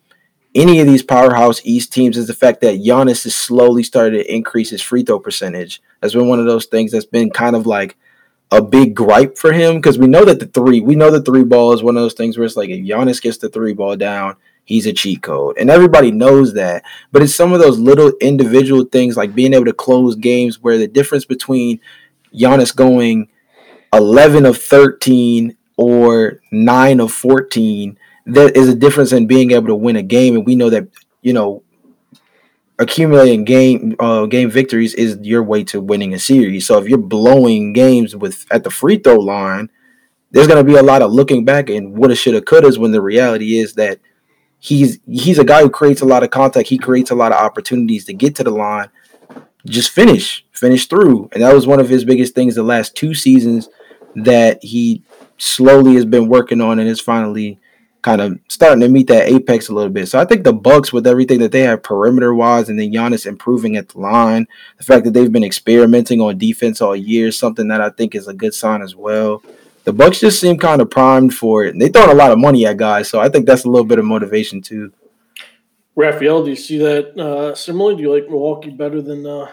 any 0.56 0.80
of 0.80 0.86
these 0.86 1.02
powerhouse 1.02 1.60
East 1.62 1.92
teams 1.92 2.16
is 2.16 2.26
the 2.26 2.34
fact 2.34 2.62
that 2.62 2.80
Giannis 2.80 3.24
has 3.24 3.34
slowly 3.34 3.82
started 3.82 4.18
to 4.18 4.34
increase 4.34 4.70
his 4.70 4.82
free 4.82 5.04
throw 5.04 5.20
percentage. 5.20 5.82
That's 6.00 6.14
been 6.14 6.26
one 6.28 6.40
of 6.40 6.46
those 6.46 6.66
things 6.66 6.90
that's 6.90 7.04
been 7.04 7.30
kind 7.30 7.54
of 7.54 7.66
like 7.66 7.96
a 8.50 8.62
big 8.62 8.94
gripe 8.94 9.36
for 9.36 9.52
him 9.52 9.76
because 9.76 9.98
we 9.98 10.06
know 10.06 10.24
that 10.24 10.40
the 10.40 10.46
three, 10.46 10.80
we 10.80 10.94
know 10.94 11.10
the 11.10 11.22
three 11.22 11.44
ball 11.44 11.72
is 11.72 11.82
one 11.82 11.96
of 11.96 12.02
those 12.02 12.14
things 12.14 12.38
where 12.38 12.46
it's 12.46 12.56
like 12.56 12.70
if 12.70 12.80
Giannis 12.80 13.20
gets 13.20 13.38
the 13.38 13.48
three 13.48 13.72
ball 13.74 13.96
down, 13.96 14.36
he's 14.64 14.86
a 14.86 14.92
cheat 14.92 15.22
code. 15.22 15.58
And 15.58 15.70
everybody 15.70 16.10
knows 16.10 16.54
that. 16.54 16.84
But 17.10 17.22
it's 17.22 17.34
some 17.34 17.52
of 17.52 17.60
those 17.60 17.78
little 17.78 18.12
individual 18.20 18.84
things 18.84 19.16
like 19.16 19.34
being 19.34 19.54
able 19.54 19.64
to 19.64 19.72
close 19.72 20.14
games 20.14 20.62
where 20.62 20.78
the 20.78 20.88
difference 20.88 21.24
between 21.24 21.80
Giannis 22.32 22.74
going 22.74 23.28
11 23.92 24.46
of 24.46 24.58
13 24.58 25.56
or 25.76 26.40
9 26.50 27.00
of 27.00 27.12
14 27.12 27.98
that 28.26 28.56
is 28.56 28.68
a 28.68 28.74
difference 28.74 29.12
in 29.12 29.26
being 29.26 29.52
able 29.52 29.68
to 29.68 29.74
win 29.74 29.96
a 29.96 30.02
game 30.02 30.34
and 30.34 30.46
we 30.46 30.56
know 30.56 30.70
that 30.70 30.88
you 31.22 31.32
know 31.32 31.62
accumulating 32.78 33.44
game 33.44 33.96
uh, 33.98 34.26
game 34.26 34.50
victories 34.50 34.94
is 34.94 35.18
your 35.22 35.42
way 35.42 35.64
to 35.64 35.80
winning 35.80 36.12
a 36.14 36.18
series. 36.18 36.66
So 36.66 36.78
if 36.78 36.88
you're 36.88 36.98
blowing 36.98 37.72
games 37.72 38.14
with 38.14 38.46
at 38.50 38.64
the 38.64 38.70
free 38.70 38.98
throw 38.98 39.16
line 39.16 39.70
there's 40.30 40.46
going 40.46 40.64
to 40.64 40.70
be 40.70 40.76
a 40.76 40.82
lot 40.82 41.02
of 41.02 41.12
looking 41.12 41.44
back 41.44 41.70
and 41.70 41.96
woulda 41.96 42.14
shoulda 42.14 42.40
couldas 42.40 42.78
when 42.78 42.90
the 42.90 43.00
reality 43.00 43.58
is 43.58 43.74
that 43.74 43.98
he's 44.58 44.98
he's 45.06 45.38
a 45.38 45.44
guy 45.44 45.62
who 45.62 45.70
creates 45.70 46.00
a 46.00 46.06
lot 46.06 46.22
of 46.22 46.30
contact. 46.30 46.68
He 46.68 46.78
creates 46.78 47.10
a 47.10 47.14
lot 47.14 47.32
of 47.32 47.38
opportunities 47.38 48.04
to 48.06 48.12
get 48.12 48.34
to 48.36 48.44
the 48.44 48.50
line. 48.50 48.90
Just 49.64 49.90
finish 49.90 50.44
finish 50.52 50.86
through. 50.86 51.28
And 51.32 51.42
that 51.42 51.54
was 51.54 51.66
one 51.66 51.80
of 51.80 51.88
his 51.88 52.04
biggest 52.04 52.34
things 52.34 52.54
the 52.54 52.62
last 52.62 52.94
two 52.94 53.14
seasons 53.14 53.68
that 54.14 54.62
he 54.62 55.02
slowly 55.38 55.94
has 55.94 56.04
been 56.04 56.28
working 56.28 56.60
on 56.60 56.78
and 56.78 56.88
is 56.88 57.00
finally 57.00 57.58
kind 58.06 58.20
of 58.20 58.38
starting 58.46 58.78
to 58.78 58.88
meet 58.88 59.08
that 59.08 59.26
apex 59.26 59.68
a 59.68 59.74
little 59.74 59.90
bit. 59.90 60.06
So 60.06 60.20
I 60.20 60.24
think 60.24 60.44
the 60.44 60.52
Bucks 60.52 60.92
with 60.92 61.08
everything 61.08 61.40
that 61.40 61.50
they 61.50 61.62
have 61.62 61.82
perimeter 61.82 62.32
wise 62.32 62.68
and 62.68 62.78
then 62.78 62.92
Giannis 62.92 63.26
improving 63.26 63.76
at 63.76 63.88
the 63.88 63.98
line, 63.98 64.46
the 64.78 64.84
fact 64.84 65.04
that 65.04 65.10
they've 65.10 65.32
been 65.32 65.42
experimenting 65.42 66.20
on 66.20 66.38
defense 66.38 66.80
all 66.80 66.94
year, 66.94 67.32
something 67.32 67.66
that 67.66 67.80
I 67.80 67.90
think 67.90 68.14
is 68.14 68.28
a 68.28 68.32
good 68.32 68.54
sign 68.54 68.80
as 68.80 68.94
well. 68.94 69.42
The 69.82 69.92
Bucks 69.92 70.20
just 70.20 70.40
seem 70.40 70.56
kind 70.56 70.80
of 70.80 70.88
primed 70.88 71.34
for 71.34 71.64
it. 71.64 71.72
And 71.72 71.82
they 71.82 71.88
throwing 71.88 72.10
a 72.10 72.14
lot 72.14 72.30
of 72.30 72.38
money 72.38 72.64
at 72.64 72.76
guys, 72.76 73.08
so 73.08 73.18
I 73.18 73.28
think 73.28 73.44
that's 73.44 73.64
a 73.64 73.68
little 73.68 73.84
bit 73.84 73.98
of 73.98 74.04
motivation 74.04 74.62
too. 74.62 74.92
Raphael, 75.96 76.44
do 76.44 76.50
you 76.50 76.56
see 76.56 76.78
that 76.78 77.18
uh, 77.18 77.56
similarly? 77.56 77.96
Do 77.96 78.02
you 78.02 78.14
like 78.14 78.30
Milwaukee 78.30 78.70
better 78.70 79.02
than 79.02 79.26
uh, 79.26 79.50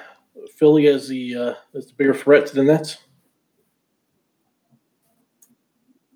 Philly 0.57 0.85
as 0.85 1.07
the 1.07 1.35
uh, 1.35 1.53
as 1.73 1.87
the 1.87 1.93
bigger 1.93 2.13
threat 2.13 2.45
to 2.45 2.53
the 2.53 2.63
Nets? 2.63 2.99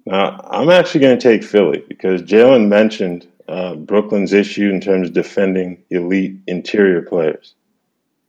Now, 0.08 0.40
I'm 0.50 0.70
actually 0.70 1.02
going 1.02 1.20
to 1.20 1.22
take 1.22 1.44
Philly 1.44 1.84
because 1.86 2.22
Jalen 2.22 2.70
mentioned 2.70 3.28
uh, 3.50 3.76
Brooklyn's 3.76 4.32
issue 4.32 4.70
in 4.70 4.80
terms 4.80 5.10
of 5.10 5.14
defending 5.14 5.84
elite 5.90 6.38
interior 6.48 7.02
players. 7.02 7.56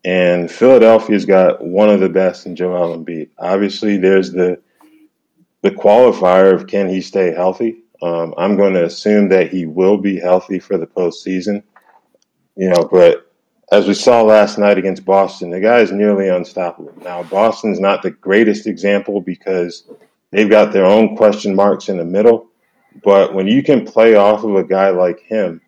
And 0.04 0.50
Philadelphia's 0.50 1.24
got 1.24 1.64
one 1.64 1.88
of 1.88 2.00
the 2.00 2.08
best 2.08 2.46
in 2.46 2.56
Joel 2.56 2.98
Embiid. 2.98 3.28
Obviously, 3.38 3.96
there's 3.96 4.32
the 4.32 4.60
the 5.62 5.70
qualifier 5.70 6.52
of 6.52 6.66
can 6.66 6.88
he 6.88 7.00
stay 7.00 7.32
healthy. 7.32 7.78
Um, 8.02 8.34
I'm 8.36 8.56
going 8.56 8.74
to 8.74 8.84
assume 8.84 9.28
that 9.28 9.52
he 9.52 9.64
will 9.64 9.98
be 9.98 10.18
healthy 10.18 10.58
for 10.58 10.78
the 10.78 10.86
postseason. 10.86 11.62
You 12.56 12.70
know, 12.70 12.88
but 12.90 13.30
as 13.70 13.86
we 13.86 13.94
saw 13.94 14.22
last 14.22 14.58
night 14.58 14.78
against 14.78 15.04
Boston, 15.04 15.50
the 15.50 15.60
guy 15.60 15.78
is 15.78 15.92
nearly 15.92 16.28
unstoppable. 16.28 16.92
Now, 17.04 17.22
Boston's 17.22 17.78
not 17.78 18.02
the 18.02 18.10
greatest 18.10 18.66
example 18.66 19.20
because 19.20 19.84
They've 20.30 20.50
got 20.50 20.72
their 20.72 20.84
own 20.84 21.16
question 21.16 21.54
marks 21.54 21.88
in 21.88 21.96
the 21.96 22.04
middle. 22.04 22.48
But 23.02 23.34
when 23.34 23.46
you 23.46 23.62
can 23.62 23.84
play 23.84 24.14
off 24.14 24.44
of 24.44 24.56
a 24.56 24.64
guy 24.64 24.90
like 24.90 25.20
him, 25.20 25.60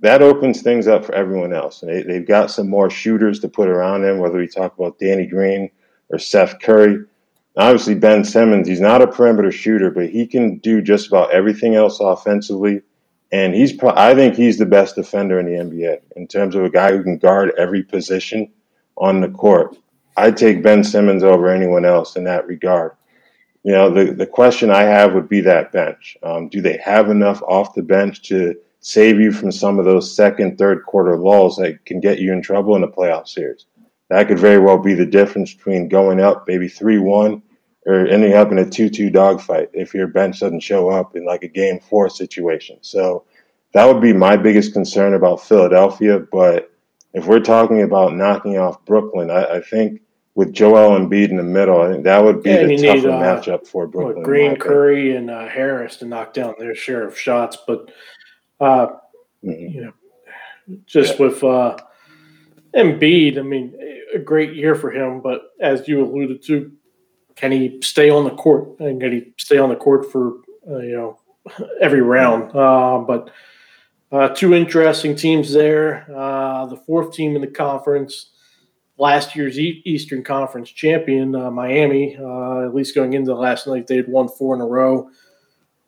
that 0.00 0.22
opens 0.22 0.62
things 0.62 0.86
up 0.86 1.04
for 1.04 1.14
everyone 1.14 1.52
else. 1.52 1.82
And 1.82 2.08
they, 2.08 2.14
have 2.14 2.26
got 2.26 2.50
some 2.50 2.68
more 2.68 2.90
shooters 2.90 3.40
to 3.40 3.48
put 3.48 3.68
around 3.68 4.04
him, 4.04 4.18
whether 4.18 4.38
we 4.38 4.46
talk 4.46 4.76
about 4.78 4.98
Danny 4.98 5.26
Green 5.26 5.70
or 6.10 6.18
Seth 6.18 6.60
Curry. 6.60 7.04
Obviously, 7.56 7.96
Ben 7.96 8.24
Simmons, 8.24 8.68
he's 8.68 8.80
not 8.80 9.02
a 9.02 9.06
perimeter 9.06 9.50
shooter, 9.50 9.90
but 9.90 10.08
he 10.08 10.26
can 10.26 10.58
do 10.58 10.80
just 10.80 11.08
about 11.08 11.32
everything 11.32 11.74
else 11.74 11.98
offensively. 12.00 12.82
And 13.32 13.54
he's, 13.54 13.72
pro- 13.72 13.96
I 13.96 14.14
think 14.14 14.36
he's 14.36 14.58
the 14.58 14.66
best 14.66 14.94
defender 14.94 15.40
in 15.40 15.46
the 15.46 15.52
NBA 15.52 16.00
in 16.16 16.28
terms 16.28 16.54
of 16.54 16.64
a 16.64 16.70
guy 16.70 16.92
who 16.92 17.02
can 17.02 17.18
guard 17.18 17.52
every 17.58 17.82
position 17.82 18.50
on 18.96 19.20
the 19.20 19.28
court. 19.28 19.76
I'd 20.16 20.36
take 20.36 20.62
Ben 20.62 20.82
Simmons 20.84 21.22
over 21.22 21.48
anyone 21.48 21.84
else 21.84 22.16
in 22.16 22.24
that 22.24 22.46
regard. 22.46 22.92
You 23.64 23.72
know, 23.72 23.90
the, 23.90 24.12
the 24.12 24.26
question 24.26 24.70
I 24.70 24.82
have 24.82 25.14
would 25.14 25.28
be 25.28 25.40
that 25.42 25.72
bench. 25.72 26.16
Um, 26.22 26.48
do 26.48 26.60
they 26.60 26.78
have 26.78 27.10
enough 27.10 27.42
off 27.42 27.74
the 27.74 27.82
bench 27.82 28.22
to 28.28 28.54
save 28.80 29.20
you 29.20 29.32
from 29.32 29.50
some 29.52 29.78
of 29.78 29.84
those 29.84 30.14
second, 30.14 30.56
third 30.56 30.84
quarter 30.86 31.16
lulls 31.16 31.56
that 31.56 31.84
can 31.84 32.00
get 32.00 32.20
you 32.20 32.32
in 32.32 32.40
trouble 32.40 32.76
in 32.76 32.84
a 32.84 32.88
playoff 32.88 33.28
series? 33.28 33.66
That 34.10 34.28
could 34.28 34.38
very 34.38 34.58
well 34.58 34.78
be 34.78 34.94
the 34.94 35.06
difference 35.06 35.52
between 35.52 35.88
going 35.88 36.20
up 36.20 36.44
maybe 36.46 36.68
3 36.68 36.98
1 36.98 37.42
or 37.86 38.06
ending 38.06 38.34
up 38.34 38.52
in 38.52 38.58
a 38.58 38.68
2 38.68 38.88
2 38.88 39.10
dogfight 39.10 39.70
if 39.72 39.94
your 39.94 40.06
bench 40.06 40.40
doesn't 40.40 40.60
show 40.60 40.88
up 40.88 41.16
in 41.16 41.24
like 41.24 41.42
a 41.42 41.48
game 41.48 41.80
four 41.80 42.08
situation. 42.08 42.78
So 42.80 43.24
that 43.72 43.84
would 43.84 44.00
be 44.00 44.12
my 44.12 44.36
biggest 44.36 44.72
concern 44.72 45.14
about 45.14 45.42
Philadelphia. 45.42 46.20
But 46.20 46.70
if 47.12 47.26
we're 47.26 47.40
talking 47.40 47.82
about 47.82 48.14
knocking 48.14 48.58
off 48.58 48.84
Brooklyn, 48.84 49.30
I, 49.30 49.56
I 49.56 49.60
think 49.60 50.00
with 50.38 50.52
Joel 50.52 50.96
Embiid 50.96 51.30
in 51.30 51.36
the 51.36 51.42
middle, 51.42 51.82
I 51.82 51.90
think 51.90 52.04
that 52.04 52.22
would 52.22 52.44
be 52.44 52.50
yeah, 52.50 52.62
the 52.62 52.76
tougher 52.76 52.96
need, 52.96 53.06
uh, 53.06 53.20
matchup 53.20 53.66
for 53.66 53.88
Brooklyn. 53.88 54.22
Green, 54.22 54.54
Curry, 54.54 55.16
and 55.16 55.28
uh, 55.28 55.48
Harris 55.48 55.96
to 55.96 56.04
knock 56.04 56.32
down 56.32 56.54
their 56.60 56.76
share 56.76 57.08
of 57.08 57.18
shots, 57.18 57.58
but 57.66 57.90
uh, 58.60 58.86
mm-hmm. 59.44 59.50
you 59.50 59.80
know, 59.80 59.92
just 60.86 61.18
yeah. 61.18 61.26
with 61.26 61.42
uh, 61.42 61.76
Embiid, 62.72 63.36
I 63.36 63.42
mean, 63.42 63.76
a 64.14 64.20
great 64.20 64.54
year 64.54 64.76
for 64.76 64.92
him. 64.92 65.20
But 65.22 65.42
as 65.60 65.88
you 65.88 66.04
alluded 66.04 66.44
to, 66.44 66.70
can 67.34 67.50
he 67.50 67.80
stay 67.82 68.08
on 68.08 68.22
the 68.22 68.36
court 68.36 68.78
and 68.78 69.00
can 69.00 69.10
he 69.10 69.32
stay 69.38 69.58
on 69.58 69.70
the 69.70 69.76
court 69.76 70.12
for 70.12 70.34
uh, 70.70 70.78
you 70.78 70.96
know 70.96 71.18
every 71.80 72.00
round? 72.00 72.54
Uh, 72.54 72.98
but 72.98 73.30
uh, 74.12 74.28
two 74.28 74.54
interesting 74.54 75.16
teams 75.16 75.52
there. 75.52 76.06
Uh, 76.16 76.66
the 76.66 76.76
fourth 76.76 77.12
team 77.12 77.34
in 77.34 77.40
the 77.40 77.48
conference 77.48 78.30
last 78.98 79.34
year's 79.36 79.58
Eastern 79.58 80.22
Conference 80.22 80.70
champion, 80.70 81.34
uh, 81.34 81.50
Miami. 81.50 82.16
Uh, 82.16 82.66
at 82.66 82.74
least 82.74 82.94
going 82.94 83.12
into 83.12 83.30
the 83.30 83.36
last 83.36 83.66
night, 83.66 83.86
they 83.86 83.96
had 83.96 84.08
won 84.08 84.28
four 84.28 84.54
in 84.54 84.60
a 84.60 84.66
row. 84.66 85.10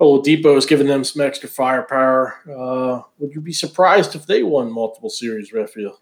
Oladipo 0.01 0.55
has 0.55 0.65
given 0.65 0.87
them 0.87 1.05
some 1.05 1.21
extra 1.21 1.49
firepower. 1.49 2.37
Uh, 2.49 3.03
would 3.19 3.35
you 3.35 3.41
be 3.41 3.53
surprised 3.53 4.15
if 4.15 4.27
they 4.27 4.43
won 4.43 4.73
multiple 4.73 5.11
series, 5.11 5.53
Raphael? 5.53 6.01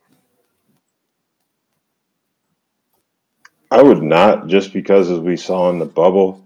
I 3.71 3.83
would 3.83 4.03
not, 4.03 4.47
just 4.47 4.73
because 4.73 5.11
as 5.11 5.18
we 5.18 5.37
saw 5.37 5.68
in 5.71 5.79
the 5.79 5.85
bubble, 5.85 6.42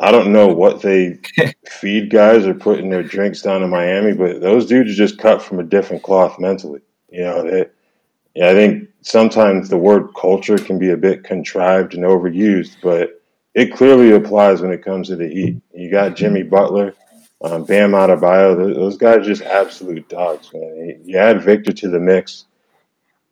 I 0.00 0.10
don't 0.10 0.32
know 0.32 0.46
what 0.46 0.80
they 0.80 1.18
feed 1.68 2.10
guys 2.10 2.46
or 2.46 2.54
put 2.54 2.78
in 2.78 2.88
their 2.88 3.02
drinks 3.02 3.42
down 3.42 3.62
in 3.62 3.70
Miami, 3.70 4.12
but 4.12 4.40
those 4.40 4.66
dudes 4.66 4.92
are 4.92 4.94
just 4.94 5.18
cut 5.18 5.42
from 5.42 5.58
a 5.58 5.64
different 5.64 6.02
cloth 6.02 6.38
mentally. 6.38 6.80
You 7.10 7.24
know, 7.24 7.50
they, 7.50 7.66
yeah, 8.36 8.50
I 8.50 8.52
think 8.52 8.90
sometimes 9.00 9.70
the 9.70 9.78
word 9.78 10.10
culture 10.14 10.58
can 10.58 10.78
be 10.78 10.90
a 10.90 10.96
bit 10.96 11.24
contrived 11.24 11.94
and 11.94 12.04
overused, 12.04 12.76
but 12.82 13.22
it 13.54 13.72
clearly 13.72 14.12
applies 14.12 14.60
when 14.60 14.72
it 14.72 14.84
comes 14.84 15.08
to 15.08 15.16
the 15.16 15.26
Heat. 15.26 15.56
You 15.74 15.90
got 15.90 16.16
Jimmy 16.16 16.42
Butler, 16.42 16.92
um, 17.42 17.64
Bam 17.64 17.92
Adebayo; 17.92 18.74
those 18.74 18.98
guys 18.98 19.20
are 19.20 19.22
just 19.22 19.40
absolute 19.40 20.06
dogs, 20.10 20.50
man. 20.52 21.00
You 21.02 21.16
add 21.16 21.42
Victor 21.42 21.72
to 21.72 21.88
the 21.88 21.98
mix. 21.98 22.44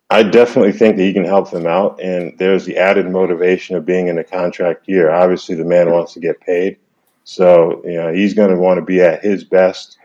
I 0.09 0.23
definitely 0.23 0.71
think 0.71 0.97
that 0.97 1.03
he 1.03 1.13
can 1.13 1.25
help 1.25 1.51
them 1.51 1.67
out, 1.67 2.01
and 2.01 2.35
there's 2.39 2.65
the 2.65 2.77
added 2.77 3.07
motivation 3.07 3.75
of 3.75 3.85
being 3.85 4.07
in 4.07 4.17
a 4.17 4.23
contract 4.23 4.87
year. 4.87 5.11
Obviously, 5.11 5.53
the 5.53 5.65
man 5.65 5.91
wants 5.91 6.13
to 6.13 6.19
get 6.19 6.41
paid, 6.41 6.77
so 7.25 7.83
you 7.85 7.93
know 7.93 8.11
he's 8.11 8.33
going 8.33 8.49
to 8.49 8.57
want 8.57 8.79
to 8.79 8.85
be 8.85 9.01
at 9.01 9.23
his 9.23 9.43
best. 9.43 9.99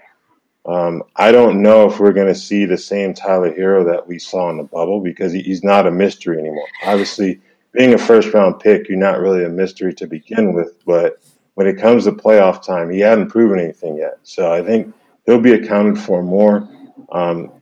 Um, 0.66 1.02
I 1.16 1.32
don't 1.32 1.62
know 1.62 1.88
if 1.88 1.98
we're 1.98 2.12
going 2.12 2.28
to 2.28 2.34
see 2.34 2.64
the 2.64 2.76
same 2.76 3.14
Tyler 3.14 3.52
Herro 3.52 3.84
that 3.86 4.06
we 4.06 4.18
saw 4.18 4.50
in 4.50 4.58
the 4.58 4.64
bubble 4.64 5.00
because 5.00 5.32
he, 5.32 5.40
he's 5.42 5.64
not 5.64 5.86
a 5.86 5.90
mystery 5.90 6.38
anymore. 6.38 6.68
Obviously, 6.84 7.40
being 7.72 7.94
a 7.94 7.98
first 7.98 8.32
round 8.34 8.60
pick, 8.60 8.88
you're 8.88 8.98
not 8.98 9.20
really 9.20 9.44
a 9.44 9.48
mystery 9.48 9.94
to 9.94 10.06
begin 10.06 10.52
with. 10.52 10.84
But 10.84 11.20
when 11.54 11.66
it 11.66 11.78
comes 11.78 12.04
to 12.04 12.12
playoff 12.12 12.64
time, 12.64 12.90
he 12.90 13.00
hadn't 13.00 13.28
proven 13.28 13.58
anything 13.58 13.96
yet. 13.96 14.18
So 14.22 14.52
I 14.52 14.62
think 14.62 14.94
he'll 15.26 15.40
be 15.40 15.52
accounted 15.52 15.98
for 15.98 16.22
more. 16.22 16.68
Um, 17.10 17.52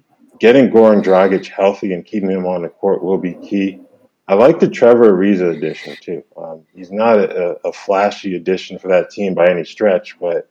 getting 0.40 0.70
Goran 0.70 1.02
Dragic 1.02 1.46
healthy 1.46 1.92
and 1.92 2.04
keeping 2.04 2.30
him 2.30 2.46
on 2.46 2.62
the 2.62 2.68
court 2.68 3.02
will 3.02 3.18
be 3.18 3.34
key. 3.34 3.80
I 4.26 4.34
like 4.34 4.60
the 4.60 4.68
Trevor 4.68 5.12
Ariza 5.12 5.56
addition 5.56 5.96
too. 6.00 6.22
Um, 6.36 6.62
he's 6.74 6.92
not 6.92 7.18
a, 7.18 7.58
a 7.64 7.72
flashy 7.72 8.36
addition 8.36 8.78
for 8.78 8.88
that 8.88 9.10
team 9.10 9.34
by 9.34 9.48
any 9.48 9.64
stretch, 9.64 10.18
but 10.20 10.48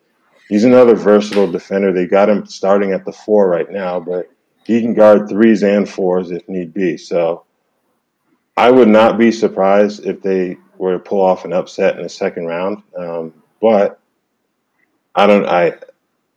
he's 0.49 0.63
another 0.63 0.95
versatile 0.95 1.51
defender. 1.51 1.91
They 1.91 2.05
got 2.05 2.29
him 2.29 2.45
starting 2.45 2.91
at 2.91 3.05
the 3.05 3.11
four 3.11 3.47
right 3.49 3.69
now, 3.69 3.99
but 3.99 4.31
he 4.65 4.81
can 4.81 4.93
guard 4.93 5.29
threes 5.29 5.63
and 5.63 5.87
fours 5.87 6.31
if 6.31 6.47
need 6.49 6.73
be. 6.73 6.97
So 6.97 7.45
I 8.55 8.71
would 8.71 8.89
not 8.89 9.17
be 9.17 9.31
surprised 9.31 10.05
if 10.05 10.21
they 10.21 10.57
were 10.77 10.93
to 10.93 10.99
pull 10.99 11.21
off 11.21 11.45
an 11.45 11.53
upset 11.53 11.95
in 11.97 12.03
the 12.03 12.09
second 12.09 12.47
round. 12.47 12.83
Um, 12.97 13.33
but 13.61 13.99
I 15.15 15.27
don't. 15.27 15.45
I 15.45 15.77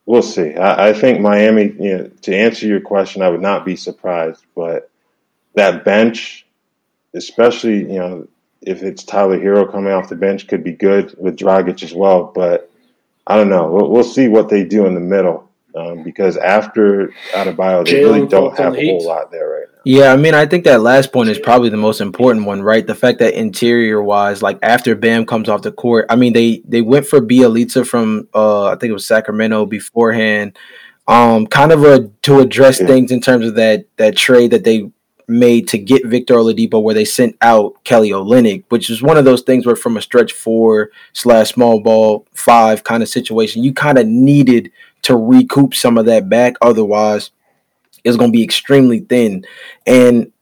we'll 0.06 0.22
see. 0.22 0.54
I, 0.54 0.88
I 0.88 0.92
think 0.92 1.20
Miami. 1.20 1.74
You 1.78 1.98
know, 1.98 2.10
to 2.22 2.36
answer 2.36 2.66
your 2.66 2.80
question, 2.80 3.22
I 3.22 3.28
would 3.28 3.42
not 3.42 3.64
be 3.64 3.76
surprised. 3.76 4.44
But 4.54 4.90
that 5.54 5.84
bench, 5.84 6.46
especially 7.14 7.78
you 7.78 7.98
know, 7.98 8.28
if 8.62 8.82
it's 8.82 9.04
Tyler 9.04 9.38
Herro 9.38 9.70
coming 9.70 9.92
off 9.92 10.08
the 10.08 10.16
bench, 10.16 10.46
could 10.46 10.64
be 10.64 10.72
good 10.72 11.14
with 11.18 11.36
Dragic 11.38 11.82
as 11.82 11.92
well. 11.92 12.24
But 12.24 12.69
I 13.30 13.36
don't 13.36 13.48
know. 13.48 13.70
We'll, 13.70 13.88
we'll 13.88 14.04
see 14.04 14.28
what 14.28 14.48
they 14.48 14.64
do 14.64 14.86
in 14.86 14.94
the 14.94 15.00
middle. 15.00 15.48
um, 15.74 16.02
because 16.02 16.36
after 16.36 17.12
Adebayo, 17.32 17.86
they 17.86 18.02
really 18.02 18.26
don't 18.26 18.56
have 18.58 18.74
a 18.74 18.86
whole 18.86 19.06
lot 19.06 19.30
there 19.30 19.48
right 19.48 19.66
now. 19.72 19.80
Yeah, 19.84 20.12
I 20.12 20.16
mean, 20.16 20.34
I 20.34 20.46
think 20.46 20.64
that 20.64 20.80
last 20.80 21.12
point 21.12 21.30
is 21.30 21.38
probably 21.38 21.68
the 21.68 21.76
most 21.76 22.00
important 22.00 22.46
one, 22.46 22.62
right? 22.62 22.86
The 22.86 22.94
fact 22.94 23.18
that 23.20 23.34
interior 23.34 24.02
wise, 24.02 24.42
like 24.42 24.58
after 24.62 24.94
Bam 24.94 25.26
comes 25.26 25.48
off 25.48 25.62
the 25.62 25.72
court, 25.72 26.06
I 26.10 26.16
mean, 26.16 26.32
they 26.32 26.62
they 26.66 26.82
went 26.82 27.06
for 27.06 27.20
Bjelica 27.20 27.86
from 27.86 28.28
uh, 28.34 28.66
I 28.66 28.76
think 28.76 28.90
it 28.90 28.94
was 28.94 29.06
Sacramento 29.06 29.66
beforehand, 29.66 30.58
um, 31.08 31.46
kind 31.46 31.72
of 31.72 31.84
a 31.84 32.08
to 32.22 32.40
address 32.40 32.80
yeah. 32.80 32.88
things 32.88 33.12
in 33.12 33.20
terms 33.20 33.46
of 33.46 33.54
that 33.54 33.86
that 33.96 34.16
trade 34.16 34.50
that 34.50 34.64
they 34.64 34.90
made 35.30 35.68
to 35.68 35.78
get 35.78 36.06
Victor 36.06 36.34
Oladipo, 36.34 36.82
where 36.82 36.94
they 36.94 37.04
sent 37.04 37.36
out 37.40 37.82
Kelly 37.84 38.10
Olynyk, 38.10 38.64
which 38.68 38.90
is 38.90 39.02
one 39.02 39.16
of 39.16 39.24
those 39.24 39.42
things 39.42 39.64
where 39.64 39.76
from 39.76 39.96
a 39.96 40.02
stretch 40.02 40.32
four 40.32 40.90
slash 41.12 41.52
small 41.52 41.80
ball 41.80 42.26
five 42.34 42.84
kind 42.84 43.02
of 43.02 43.08
situation, 43.08 43.64
you 43.64 43.72
kind 43.72 43.98
of 43.98 44.06
needed 44.06 44.70
to 45.02 45.16
recoup 45.16 45.74
some 45.74 45.96
of 45.96 46.06
that 46.06 46.28
back. 46.28 46.54
Otherwise, 46.60 47.30
it's 48.04 48.16
going 48.16 48.30
to 48.30 48.36
be 48.36 48.44
extremely 48.44 49.00
thin. 49.00 49.44
And 49.86 50.32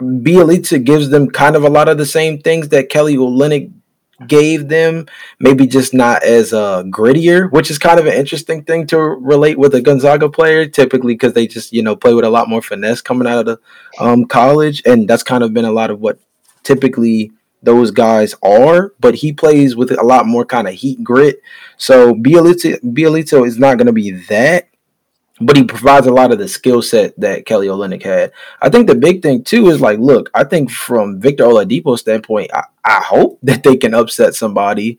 Bjelica 0.00 0.84
gives 0.84 1.10
them 1.10 1.30
kind 1.30 1.56
of 1.56 1.64
a 1.64 1.70
lot 1.70 1.88
of 1.88 1.98
the 1.98 2.06
same 2.06 2.40
things 2.40 2.68
that 2.68 2.88
Kelly 2.88 3.16
Olynyk 3.16 3.72
gave 4.26 4.68
them, 4.68 5.06
maybe 5.38 5.66
just 5.66 5.94
not 5.94 6.22
as 6.22 6.52
uh, 6.52 6.82
grittier, 6.84 7.50
which 7.52 7.70
is 7.70 7.78
kind 7.78 8.00
of 8.00 8.06
an 8.06 8.14
interesting 8.14 8.64
thing 8.64 8.86
to 8.88 8.98
relate 8.98 9.58
with 9.58 9.74
a 9.74 9.80
Gonzaga 9.80 10.28
player, 10.28 10.66
typically 10.66 11.14
because 11.14 11.34
they 11.34 11.46
just 11.46 11.72
you 11.72 11.82
know 11.82 11.96
play 11.96 12.14
with 12.14 12.24
a 12.24 12.30
lot 12.30 12.48
more 12.48 12.62
finesse 12.62 13.00
coming 13.00 13.28
out 13.28 13.38
of 13.38 13.46
the 13.46 13.60
um, 14.00 14.24
college, 14.24 14.82
and 14.84 15.08
that's 15.08 15.22
kind 15.22 15.44
of 15.44 15.54
been 15.54 15.64
a 15.64 15.72
lot 15.72 15.90
of 15.90 16.00
what 16.00 16.18
typically 16.62 17.32
those 17.62 17.90
guys 17.90 18.34
are. 18.42 18.92
But 19.00 19.16
he 19.16 19.32
plays 19.32 19.76
with 19.76 19.90
a 19.92 20.02
lot 20.02 20.26
more 20.26 20.44
kind 20.44 20.68
of 20.68 20.74
heat 20.74 21.02
grit. 21.02 21.40
So 21.76 22.14
Bjelica, 22.14 22.80
Bjelica 22.82 23.46
is 23.46 23.58
not 23.58 23.78
going 23.78 23.86
to 23.86 23.92
be 23.92 24.10
that 24.10 24.68
but 25.40 25.56
he 25.56 25.64
provides 25.64 26.06
a 26.06 26.12
lot 26.12 26.32
of 26.32 26.38
the 26.38 26.48
skill 26.48 26.82
set 26.82 27.18
that 27.20 27.46
Kelly 27.46 27.68
Olynyk 27.68 28.02
had. 28.02 28.32
I 28.60 28.68
think 28.68 28.86
the 28.86 28.94
big 28.94 29.22
thing 29.22 29.44
too 29.44 29.68
is 29.68 29.80
like, 29.80 29.98
look, 29.98 30.30
I 30.34 30.44
think 30.44 30.70
from 30.70 31.20
Victor 31.20 31.44
Oladipo's 31.44 32.00
standpoint, 32.00 32.50
I, 32.52 32.64
I 32.84 33.00
hope 33.00 33.38
that 33.42 33.62
they 33.62 33.76
can 33.76 33.94
upset 33.94 34.34
somebody 34.34 34.98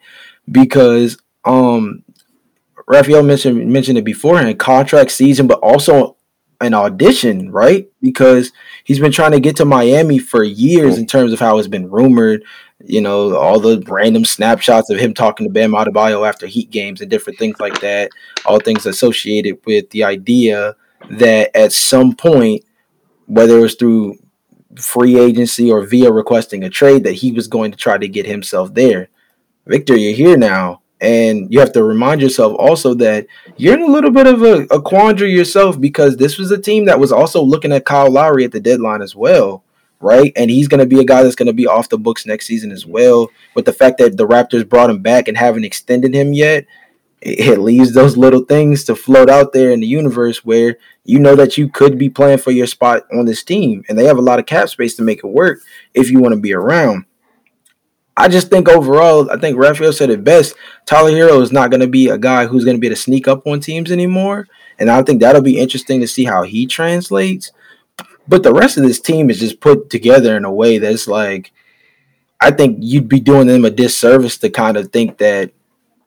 because 0.51 1.17
um 1.45 2.03
Raphael 2.87 3.23
mentioned 3.23 3.71
mentioned 3.71 3.97
it 3.97 4.03
beforehand, 4.03 4.57
contract 4.59 5.11
season, 5.11 5.47
but 5.47 5.59
also 5.59 6.17
an 6.61 6.73
audition, 6.73 7.51
right? 7.51 7.87
Because 8.01 8.51
he's 8.83 8.99
been 8.99 9.11
trying 9.11 9.31
to 9.31 9.39
get 9.39 9.55
to 9.57 9.65
Miami 9.65 10.19
for 10.19 10.43
years 10.43 10.97
in 10.97 11.05
terms 11.05 11.31
of 11.31 11.39
how 11.39 11.57
it's 11.57 11.67
been 11.67 11.89
rumored 11.89 12.43
you 12.85 13.01
know, 13.01 13.35
all 13.35 13.59
the 13.59 13.83
random 13.87 14.23
snapshots 14.23 14.89
of 14.89 14.99
him 14.99 15.13
talking 15.13 15.45
to 15.45 15.51
Bam 15.51 15.71
Adebayo 15.71 16.27
after 16.27 16.47
Heat 16.47 16.71
games 16.71 17.01
and 17.01 17.09
different 17.09 17.37
things 17.37 17.59
like 17.59 17.81
that. 17.81 18.09
All 18.45 18.59
things 18.59 18.85
associated 18.85 19.59
with 19.65 19.89
the 19.89 20.03
idea 20.03 20.75
that 21.11 21.55
at 21.55 21.73
some 21.73 22.15
point, 22.15 22.63
whether 23.25 23.57
it 23.57 23.61
was 23.61 23.75
through 23.75 24.17
free 24.77 25.19
agency 25.19 25.69
or 25.69 25.85
via 25.85 26.11
requesting 26.11 26.63
a 26.63 26.69
trade, 26.69 27.03
that 27.03 27.13
he 27.13 27.31
was 27.31 27.47
going 27.47 27.71
to 27.71 27.77
try 27.77 27.97
to 27.97 28.07
get 28.07 28.25
himself 28.25 28.73
there. 28.73 29.09
Victor, 29.67 29.95
you're 29.95 30.15
here 30.15 30.37
now. 30.37 30.81
And 31.01 31.51
you 31.51 31.61
have 31.61 31.71
to 31.73 31.83
remind 31.83 32.21
yourself 32.21 32.55
also 32.59 32.93
that 32.95 33.25
you're 33.55 33.75
in 33.75 33.83
a 33.83 33.87
little 33.87 34.11
bit 34.11 34.27
of 34.27 34.41
a, 34.43 34.63
a 34.69 34.81
quandary 34.81 35.31
yourself 35.31 35.79
because 35.79 36.17
this 36.17 36.37
was 36.37 36.51
a 36.51 36.57
team 36.57 36.85
that 36.85 36.99
was 36.99 37.13
also 37.13 37.41
looking 37.41 37.71
at 37.71 37.85
Kyle 37.85 38.11
Lowry 38.11 38.43
at 38.43 38.51
the 38.51 38.59
deadline 38.59 39.01
as 39.01 39.15
well 39.15 39.63
right? 40.01 40.31
And 40.35 40.49
he's 40.49 40.67
going 40.67 40.79
to 40.79 40.85
be 40.85 40.99
a 40.99 41.05
guy 41.05 41.23
that's 41.23 41.35
going 41.35 41.47
to 41.47 41.53
be 41.53 41.67
off 41.67 41.89
the 41.89 41.97
books 41.97 42.25
next 42.25 42.47
season 42.47 42.71
as 42.71 42.85
well. 42.85 43.29
With 43.55 43.65
the 43.65 43.73
fact 43.73 43.97
that 43.97 44.17
the 44.17 44.27
Raptors 44.27 44.67
brought 44.67 44.89
him 44.89 45.01
back 45.01 45.27
and 45.27 45.37
haven't 45.37 45.65
extended 45.65 46.13
him 46.13 46.33
yet, 46.33 46.65
it 47.21 47.59
leaves 47.59 47.93
those 47.93 48.15
little 48.15 48.45
things 48.45 48.85
to 48.85 48.95
float 48.95 49.29
out 49.29 49.51
there 49.51 49.71
in 49.71 49.81
the 49.81 49.87
universe 49.87 50.45
where 50.45 50.77
you 51.03 51.19
know 51.19 51.35
that 51.35 51.57
you 51.57 51.67
could 51.67 51.97
be 51.97 52.09
playing 52.09 52.37
for 52.37 52.51
your 52.51 52.67
spot 52.67 53.05
on 53.11 53.25
this 53.25 53.43
team, 53.43 53.83
and 53.89 53.97
they 53.97 54.05
have 54.05 54.17
a 54.17 54.21
lot 54.21 54.39
of 54.39 54.45
cap 54.45 54.69
space 54.69 54.95
to 54.95 55.03
make 55.03 55.19
it 55.19 55.27
work 55.27 55.61
if 55.93 56.09
you 56.09 56.19
want 56.19 56.33
to 56.33 56.39
be 56.39 56.53
around. 56.53 57.05
I 58.15 58.27
just 58.27 58.49
think 58.49 58.67
overall, 58.67 59.29
I 59.31 59.37
think 59.37 59.57
Raphael 59.57 59.93
said 59.93 60.09
it 60.09 60.23
best. 60.23 60.53
Tyler 60.85 61.11
Herro 61.11 61.41
is 61.41 61.51
not 61.51 61.71
going 61.71 61.79
to 61.81 61.87
be 61.87 62.09
a 62.09 62.17
guy 62.17 62.47
who's 62.47 62.65
going 62.65 62.75
to 62.75 62.81
be 62.81 62.87
able 62.87 62.95
to 62.95 63.01
sneak 63.01 63.27
up 63.27 63.45
on 63.47 63.59
teams 63.59 63.91
anymore, 63.91 64.47
and 64.77 64.89
I 64.89 65.01
think 65.03 65.19
that'll 65.19 65.41
be 65.41 65.57
interesting 65.57 65.99
to 66.01 66.07
see 66.07 66.25
how 66.25 66.43
he 66.43 66.67
translates. 66.67 67.51
But 68.29 68.43
the 68.43 68.53
rest 68.53 68.77
of 68.77 68.83
this 68.83 68.99
team 68.99 69.31
is 69.31 69.39
just 69.39 69.59
put 69.59 69.89
together 69.89 70.37
in 70.37 70.45
a 70.45 70.53
way 70.53 70.77
that's 70.77 71.07
like, 71.07 71.51
I 72.39 72.51
think 72.51 72.77
you'd 72.79 73.09
be 73.09 73.19
doing 73.19 73.47
them 73.47 73.65
a 73.65 73.71
disservice 73.71 74.37
to 74.37 74.51
kind 74.51 74.77
of 74.77 74.91
think 74.91 75.17
that 75.17 75.51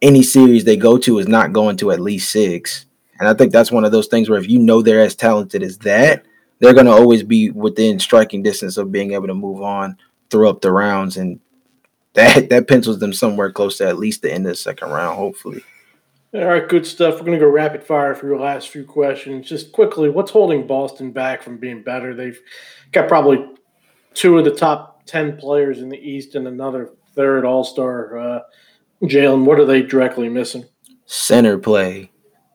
any 0.00 0.22
series 0.22 0.64
they 0.64 0.76
go 0.76 0.98
to 0.98 1.18
is 1.18 1.26
not 1.26 1.52
going 1.52 1.76
to 1.78 1.90
at 1.90 2.00
least 2.00 2.30
six. 2.30 2.86
And 3.18 3.28
I 3.28 3.34
think 3.34 3.52
that's 3.52 3.72
one 3.72 3.84
of 3.84 3.90
those 3.90 4.06
things 4.06 4.30
where 4.30 4.38
if 4.38 4.48
you 4.48 4.60
know 4.60 4.82
they're 4.82 5.00
as 5.00 5.16
talented 5.16 5.64
as 5.64 5.78
that, 5.78 6.24
they're 6.60 6.74
going 6.74 6.86
to 6.86 6.92
always 6.92 7.24
be 7.24 7.50
within 7.50 7.98
striking 7.98 8.44
distance 8.44 8.76
of 8.76 8.92
being 8.92 9.14
able 9.14 9.26
to 9.26 9.34
move 9.34 9.60
on 9.60 9.96
through 10.30 10.48
up 10.48 10.60
the 10.60 10.70
rounds. 10.70 11.16
And 11.16 11.40
that, 12.14 12.50
that 12.50 12.68
pencils 12.68 13.00
them 13.00 13.12
somewhere 13.12 13.50
close 13.50 13.78
to 13.78 13.88
at 13.88 13.98
least 13.98 14.22
the 14.22 14.32
end 14.32 14.46
of 14.46 14.52
the 14.52 14.56
second 14.56 14.90
round, 14.90 15.18
hopefully. 15.18 15.64
All 16.34 16.46
right, 16.46 16.66
good 16.66 16.86
stuff. 16.86 17.14
We're 17.14 17.26
going 17.26 17.38
to 17.38 17.44
go 17.44 17.50
rapid 17.50 17.84
fire 17.84 18.14
for 18.14 18.26
your 18.26 18.40
last 18.40 18.70
few 18.70 18.84
questions. 18.84 19.46
Just 19.46 19.70
quickly, 19.72 20.08
what's 20.08 20.30
holding 20.30 20.66
Boston 20.66 21.10
back 21.10 21.42
from 21.42 21.58
being 21.58 21.82
better? 21.82 22.14
They've 22.14 22.40
got 22.90 23.06
probably 23.06 23.46
two 24.14 24.38
of 24.38 24.44
the 24.46 24.54
top 24.54 25.04
10 25.04 25.36
players 25.36 25.80
in 25.80 25.90
the 25.90 25.98
East 25.98 26.34
and 26.34 26.48
another 26.48 26.94
third 27.14 27.44
All 27.44 27.64
Star. 27.64 28.18
Uh, 28.18 28.40
Jalen, 29.02 29.44
what 29.44 29.60
are 29.60 29.66
they 29.66 29.82
directly 29.82 30.30
missing? 30.30 30.64
Center 31.04 31.58
play. 31.58 32.10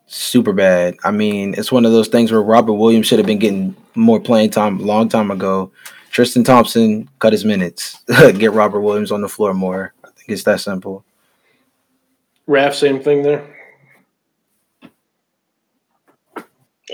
Super 0.08 0.54
bad. 0.54 0.96
I 1.04 1.12
mean, 1.12 1.54
it's 1.56 1.72
one 1.72 1.86
of 1.86 1.92
those 1.92 2.08
things 2.08 2.32
where 2.32 2.42
Robert 2.42 2.74
Williams 2.74 3.06
should 3.06 3.20
have 3.20 3.28
been 3.28 3.38
getting 3.38 3.76
more 3.94 4.20
playing 4.20 4.50
time 4.50 4.80
a 4.80 4.84
long 4.84 5.08
time 5.08 5.30
ago. 5.30 5.72
Tristan 6.10 6.44
Thompson 6.44 7.08
cut 7.20 7.32
his 7.32 7.46
minutes. 7.46 8.02
Get 8.08 8.54
Robert 8.54 8.82
Williams 8.82 9.12
on 9.12 9.22
the 9.22 9.30
floor 9.30 9.54
more. 9.54 9.94
I 10.04 10.08
think 10.08 10.30
it's 10.30 10.44
that 10.46 10.62
simple. 10.62 11.06
Raf, 12.48 12.74
same 12.74 13.04
thing 13.04 13.22
there. 13.22 13.57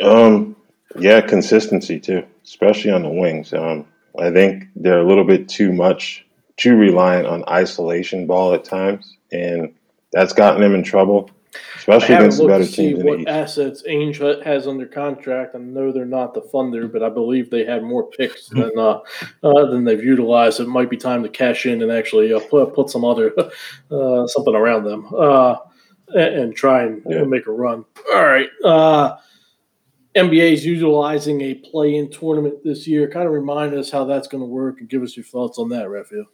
Um, 0.02 0.56
yeah, 0.98 1.22
consistency 1.22 2.00
too, 2.00 2.24
especially 2.44 2.92
on 2.92 3.04
the 3.04 3.10
wings. 3.10 3.54
Um, 3.54 3.86
I 4.20 4.32
think 4.32 4.66
they're 4.76 5.00
a 5.00 5.08
little 5.08 5.24
bit 5.24 5.50
too 5.50 5.74
much, 5.74 6.26
too 6.58 6.76
reliant 6.76 7.28
on 7.28 7.44
isolation 7.50 8.28
ball 8.28 8.54
at 8.54 8.64
times, 8.64 9.18
and 9.32 9.74
that's 10.12 10.34
gotten 10.34 10.62
them 10.62 10.76
in 10.76 10.84
trouble, 10.84 11.32
especially 11.76 12.16
against 12.16 12.38
the 12.38 12.48
better 12.48 12.68
teams. 12.68 13.00
In 13.00 13.06
what 13.08 13.28
assets 13.28 13.84
Ainge 13.88 14.44
has 14.44 14.68
under 14.68 14.86
contract. 14.86 15.56
I 15.56 15.60
know 15.60 15.92
they're 15.92 16.06
not 16.06 16.36
the 16.36 16.42
funder, 16.42 16.92
but 16.92 17.02
I 17.02 17.10
believe 17.10 17.50
they 17.50 17.66
had 17.66 17.84
more 17.84 18.08
picks 18.08 18.50
hmm. 18.50 18.62
than 18.62 18.78
uh, 18.78 19.00
uh, 19.42 19.66
than 19.72 19.84
they've 19.84 20.04
utilized. 20.04 20.60
It 20.60 20.68
might 20.68 20.92
be 20.92 20.98
time 20.98 21.24
to 21.24 21.30
cash 21.30 21.66
in 21.66 21.82
and 21.82 21.92
actually 21.92 22.34
uh, 22.34 22.40
put, 22.40 22.74
put 22.76 22.90
some 22.92 23.04
other 23.04 23.34
uh, 23.92 24.28
something 24.28 24.56
around 24.56 24.84
them 24.84 25.08
uh, 25.18 25.56
and, 26.10 26.36
and, 26.36 26.56
try 26.56 26.84
and 26.84 27.02
yeah. 27.10 27.24
make 27.24 27.48
a 27.48 27.52
run. 27.52 27.84
All 28.14 28.24
right. 28.24 28.50
NBA 30.16 30.54
is 30.54 30.66
utilizing 30.66 31.42
a 31.42 31.56
play-in 31.56 32.10
tournament 32.12 32.64
this 32.64 32.88
year. 32.88 33.10
Kind 33.10 33.26
of 33.26 33.34
remind 33.34 33.74
us 33.74 33.90
how 33.90 34.06
that's 34.06 34.28
going 34.28 34.42
to 34.42 34.48
work 34.48 34.80
and 34.80 34.88
give 34.88 35.02
us 35.02 35.18
your 35.18 35.24
thoughts 35.24 35.58
on 35.58 35.70
that, 35.70 35.90
Raphael. 35.90 36.26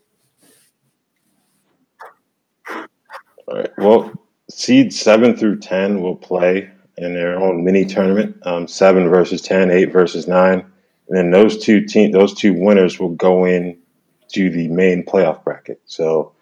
All 3.47 3.55
right. 3.55 3.71
Well, 3.77 4.11
seed 4.49 4.93
seven 4.93 5.35
through 5.35 5.59
ten 5.59 6.01
will 6.01 6.17
play 6.17 6.69
in 6.97 7.13
their 7.13 7.39
own 7.39 7.63
mini 7.63 7.85
tournament. 7.85 8.35
Um, 8.45 8.67
seven 8.67 9.07
versus 9.07 9.41
10, 9.41 9.71
eight 9.71 9.91
versus 9.91 10.27
nine, 10.27 10.65
and 11.07 11.17
then 11.17 11.31
those 11.31 11.57
two 11.57 11.85
team, 11.85 12.11
those 12.11 12.33
two 12.33 12.53
winners 12.53 12.99
will 12.99 13.15
go 13.15 13.45
in 13.45 13.77
to 14.33 14.49
the 14.49 14.67
main 14.67 15.05
playoff 15.05 15.43
bracket. 15.43 15.81
So, 15.85 16.33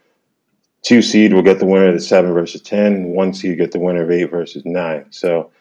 two 0.81 1.03
seed 1.03 1.33
will 1.33 1.43
get 1.43 1.59
the 1.59 1.65
winner 1.65 1.87
of 1.87 1.93
the 1.93 2.01
seven 2.01 2.33
versus 2.33 2.61
ten. 2.61 3.09
One 3.09 3.33
seed 3.33 3.59
get 3.59 3.71
the 3.71 3.79
winner 3.79 4.03
of 4.03 4.11
eight 4.11 4.31
versus 4.31 4.65
nine. 4.65 5.05
So 5.11 5.51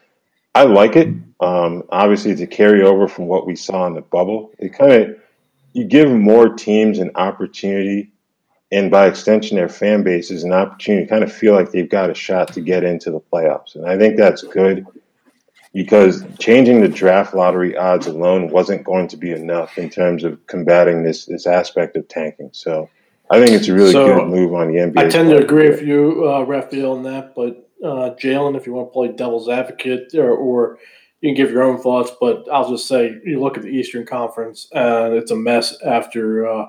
I 0.56 0.62
like 0.62 0.96
it. 0.96 1.08
Um, 1.38 1.84
obviously, 1.90 2.30
it's 2.30 2.40
a 2.40 2.46
carryover 2.46 3.10
from 3.10 3.26
what 3.26 3.46
we 3.46 3.54
saw 3.54 3.86
in 3.86 3.92
the 3.92 4.00
bubble. 4.00 4.54
It 4.58 4.72
kind 4.72 4.90
of 4.90 5.18
you 5.74 5.84
give 5.84 6.10
more 6.10 6.48
teams 6.48 6.98
an 6.98 7.10
opportunity, 7.14 8.10
and 8.72 8.90
by 8.90 9.06
extension, 9.06 9.58
their 9.58 9.68
fan 9.68 10.02
bases 10.02 10.44
an 10.44 10.54
opportunity 10.54 11.04
to 11.04 11.10
kind 11.10 11.22
of 11.22 11.30
feel 11.30 11.52
like 11.52 11.72
they've 11.72 11.90
got 11.90 12.08
a 12.08 12.14
shot 12.14 12.54
to 12.54 12.62
get 12.62 12.84
into 12.84 13.10
the 13.10 13.20
playoffs. 13.20 13.74
And 13.74 13.84
I 13.84 13.98
think 13.98 14.16
that's 14.16 14.44
good 14.44 14.86
because 15.74 16.24
changing 16.38 16.80
the 16.80 16.88
draft 16.88 17.34
lottery 17.34 17.76
odds 17.76 18.06
alone 18.06 18.48
wasn't 18.48 18.82
going 18.82 19.08
to 19.08 19.18
be 19.18 19.32
enough 19.32 19.76
in 19.76 19.90
terms 19.90 20.24
of 20.24 20.46
combating 20.46 21.02
this 21.02 21.26
this 21.26 21.46
aspect 21.46 21.96
of 21.96 22.08
tanking. 22.08 22.50
So. 22.52 22.88
I 23.28 23.44
think 23.44 23.56
it's 23.56 23.66
a 23.66 23.74
really 23.74 23.90
so, 23.90 24.06
good 24.06 24.28
move 24.28 24.54
on 24.54 24.68
the 24.68 24.78
NBA. 24.78 24.98
I 24.98 25.08
tend 25.08 25.30
to 25.30 25.38
agree 25.38 25.68
with 25.68 25.82
you, 25.82 26.30
uh, 26.30 26.42
Raphael, 26.42 26.92
on 26.92 27.02
that. 27.02 27.34
But 27.34 27.65
uh, 27.86 28.14
Jalen, 28.16 28.56
if 28.56 28.66
you 28.66 28.72
want 28.72 28.88
to 28.88 28.92
play 28.92 29.08
devil's 29.08 29.48
advocate, 29.48 30.14
or, 30.14 30.30
or, 30.30 30.78
you 31.22 31.30
can 31.30 31.36
give 31.36 31.50
your 31.50 31.62
own 31.62 31.80
thoughts. 31.80 32.10
But 32.20 32.46
I'll 32.52 32.68
just 32.68 32.86
say, 32.86 33.18
you 33.24 33.40
look 33.40 33.56
at 33.56 33.62
the 33.62 33.70
Eastern 33.70 34.04
Conference, 34.04 34.68
and 34.72 35.14
it's 35.14 35.30
a 35.30 35.36
mess 35.36 35.74
after 35.82 36.46
uh, 36.46 36.66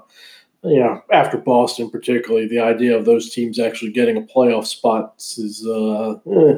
you 0.64 0.80
know, 0.80 1.02
after 1.12 1.38
Boston, 1.38 1.90
particularly, 1.90 2.48
the 2.48 2.60
idea 2.60 2.98
of 2.98 3.06
those 3.06 3.30
teams 3.30 3.60
actually 3.60 3.92
getting 3.92 4.18
a 4.18 4.22
playoff 4.22 4.66
spot 4.66 5.14
is 5.18 5.66
uh, 5.68 6.16
eh, 6.32 6.58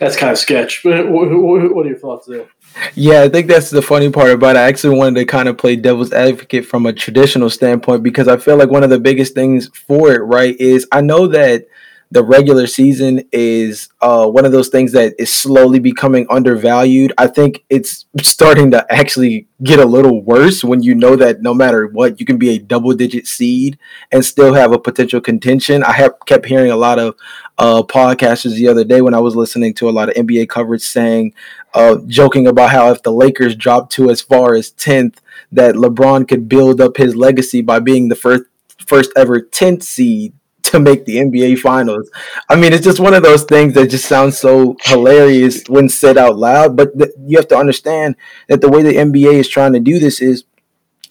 that's 0.00 0.16
kind 0.16 0.32
of 0.32 0.38
sketch. 0.38 0.82
But 0.82 1.08
what, 1.08 1.28
what 1.30 1.86
are 1.86 1.88
your 1.88 1.98
thoughts 1.98 2.26
there? 2.26 2.46
Yeah, 2.94 3.22
I 3.22 3.28
think 3.28 3.46
that's 3.46 3.70
the 3.70 3.82
funny 3.82 4.10
part 4.10 4.30
about 4.30 4.56
it. 4.56 4.60
I 4.60 4.68
actually 4.68 4.96
wanted 4.96 5.20
to 5.20 5.26
kind 5.26 5.48
of 5.48 5.56
play 5.56 5.76
devil's 5.76 6.12
advocate 6.12 6.66
from 6.66 6.86
a 6.86 6.92
traditional 6.92 7.48
standpoint 7.48 8.02
because 8.02 8.28
I 8.28 8.36
feel 8.36 8.56
like 8.56 8.70
one 8.70 8.82
of 8.82 8.90
the 8.90 9.00
biggest 9.00 9.34
things 9.34 9.68
for 9.68 10.12
it, 10.12 10.22
right, 10.22 10.58
is 10.60 10.86
I 10.90 11.00
know 11.00 11.26
that 11.28 11.66
the 12.10 12.24
regular 12.24 12.66
season 12.66 13.22
is 13.32 13.88
uh, 14.00 14.26
one 14.26 14.46
of 14.46 14.52
those 14.52 14.68
things 14.68 14.92
that 14.92 15.14
is 15.18 15.34
slowly 15.34 15.78
becoming 15.78 16.26
undervalued. 16.30 17.12
I 17.18 17.26
think 17.26 17.64
it's 17.68 18.06
starting 18.22 18.70
to 18.70 18.86
actually 18.90 19.46
get 19.62 19.78
a 19.78 19.84
little 19.84 20.22
worse 20.22 20.64
when 20.64 20.82
you 20.82 20.94
know 20.94 21.16
that 21.16 21.42
no 21.42 21.52
matter 21.52 21.86
what, 21.86 22.18
you 22.18 22.24
can 22.24 22.38
be 22.38 22.50
a 22.50 22.58
double 22.58 22.94
digit 22.94 23.26
seed 23.26 23.78
and 24.10 24.24
still 24.24 24.54
have 24.54 24.72
a 24.72 24.78
potential 24.78 25.20
contention. 25.20 25.84
I 25.84 25.92
have 25.92 26.14
kept 26.24 26.46
hearing 26.46 26.70
a 26.70 26.76
lot 26.76 26.98
of 26.98 27.14
uh, 27.58 27.82
podcasters 27.82 28.54
the 28.54 28.68
other 28.68 28.84
day 28.84 29.02
when 29.02 29.14
I 29.14 29.20
was 29.20 29.36
listening 29.36 29.74
to 29.74 29.88
a 29.88 29.92
lot 29.92 30.08
of 30.08 30.14
NBA 30.14 30.48
coverage 30.48 30.82
saying, 30.82 31.34
uh, 31.74 31.98
joking 32.06 32.46
about 32.46 32.70
how 32.70 32.90
if 32.90 33.02
the 33.02 33.12
Lakers 33.12 33.54
dropped 33.54 33.92
to 33.92 34.10
as 34.10 34.22
far 34.22 34.54
as 34.54 34.70
10th, 34.72 35.16
that 35.52 35.74
LeBron 35.74 36.26
could 36.26 36.48
build 36.48 36.80
up 36.80 36.96
his 36.96 37.14
legacy 37.14 37.60
by 37.60 37.80
being 37.80 38.08
the 38.08 38.16
first 38.16 38.44
first 38.86 39.10
ever 39.16 39.40
10th 39.40 39.82
seed 39.82 40.32
to 40.70 40.80
make 40.80 41.04
the 41.04 41.16
NBA 41.16 41.58
finals. 41.58 42.10
I 42.48 42.56
mean, 42.56 42.72
it's 42.72 42.84
just 42.84 43.00
one 43.00 43.14
of 43.14 43.22
those 43.22 43.44
things 43.44 43.74
that 43.74 43.90
just 43.90 44.06
sounds 44.06 44.38
so 44.38 44.76
hilarious 44.82 45.64
when 45.68 45.88
said 45.88 46.18
out 46.18 46.36
loud. 46.36 46.76
But 46.76 46.96
th- 46.98 47.12
you 47.26 47.36
have 47.38 47.48
to 47.48 47.56
understand 47.56 48.16
that 48.48 48.60
the 48.60 48.68
way 48.68 48.82
the 48.82 48.92
NBA 48.92 49.34
is 49.34 49.48
trying 49.48 49.72
to 49.72 49.80
do 49.80 49.98
this 49.98 50.20
is 50.20 50.44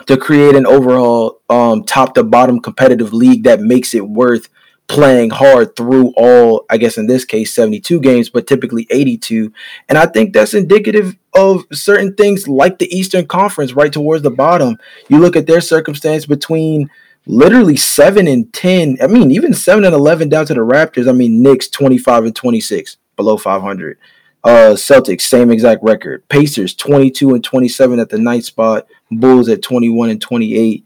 to 0.05 0.17
create 0.17 0.55
an 0.55 0.65
overall 0.65 1.41
um, 1.49 1.83
top 1.83 2.13
to 2.15 2.23
bottom 2.23 2.59
competitive 2.59 3.13
league 3.13 3.43
that 3.43 3.59
makes 3.59 3.93
it 3.93 4.07
worth 4.07 4.49
playing 4.87 5.29
hard 5.29 5.75
through 5.75 6.13
all, 6.15 6.65
I 6.69 6.77
guess 6.77 6.97
in 6.97 7.07
this 7.07 7.25
case, 7.25 7.53
72 7.53 7.99
games, 7.99 8.29
but 8.29 8.47
typically 8.47 8.87
82. 8.89 9.51
And 9.89 9.97
I 9.97 10.05
think 10.05 10.33
that's 10.33 10.53
indicative 10.53 11.17
of 11.35 11.65
certain 11.73 12.15
things 12.15 12.47
like 12.47 12.79
the 12.79 12.95
Eastern 12.95 13.27
Conference 13.27 13.73
right 13.73 13.91
towards 13.91 14.23
the 14.23 14.31
bottom. 14.31 14.77
You 15.09 15.19
look 15.19 15.35
at 15.35 15.45
their 15.45 15.61
circumstance 15.61 16.25
between 16.25 16.89
literally 17.27 17.75
seven 17.75 18.27
and 18.27 18.51
ten. 18.53 18.97
I 19.01 19.07
mean, 19.07 19.31
even 19.31 19.53
seven 19.53 19.85
and 19.85 19.93
eleven 19.93 20.29
down 20.29 20.45
to 20.47 20.53
the 20.53 20.61
Raptors. 20.61 21.07
I 21.07 21.11
mean, 21.11 21.43
Knicks 21.43 21.67
twenty 21.67 21.97
five 21.97 22.23
and 22.25 22.35
twenty 22.35 22.59
six 22.59 22.97
below 23.15 23.37
five 23.37 23.61
hundred. 23.61 23.99
Uh, 24.43 24.73
Celtics 24.75 25.21
same 25.21 25.51
exact 25.51 25.83
record. 25.83 26.27
Pacers 26.29 26.73
twenty 26.73 27.11
two 27.11 27.33
and 27.33 27.43
twenty 27.43 27.67
seven 27.67 27.99
at 27.99 28.09
the 28.09 28.17
ninth 28.17 28.45
spot. 28.45 28.87
Bulls 29.11 29.49
at 29.49 29.61
twenty 29.61 29.89
one 29.89 30.09
and 30.09 30.21
twenty 30.21 30.55
eight. 30.55 30.85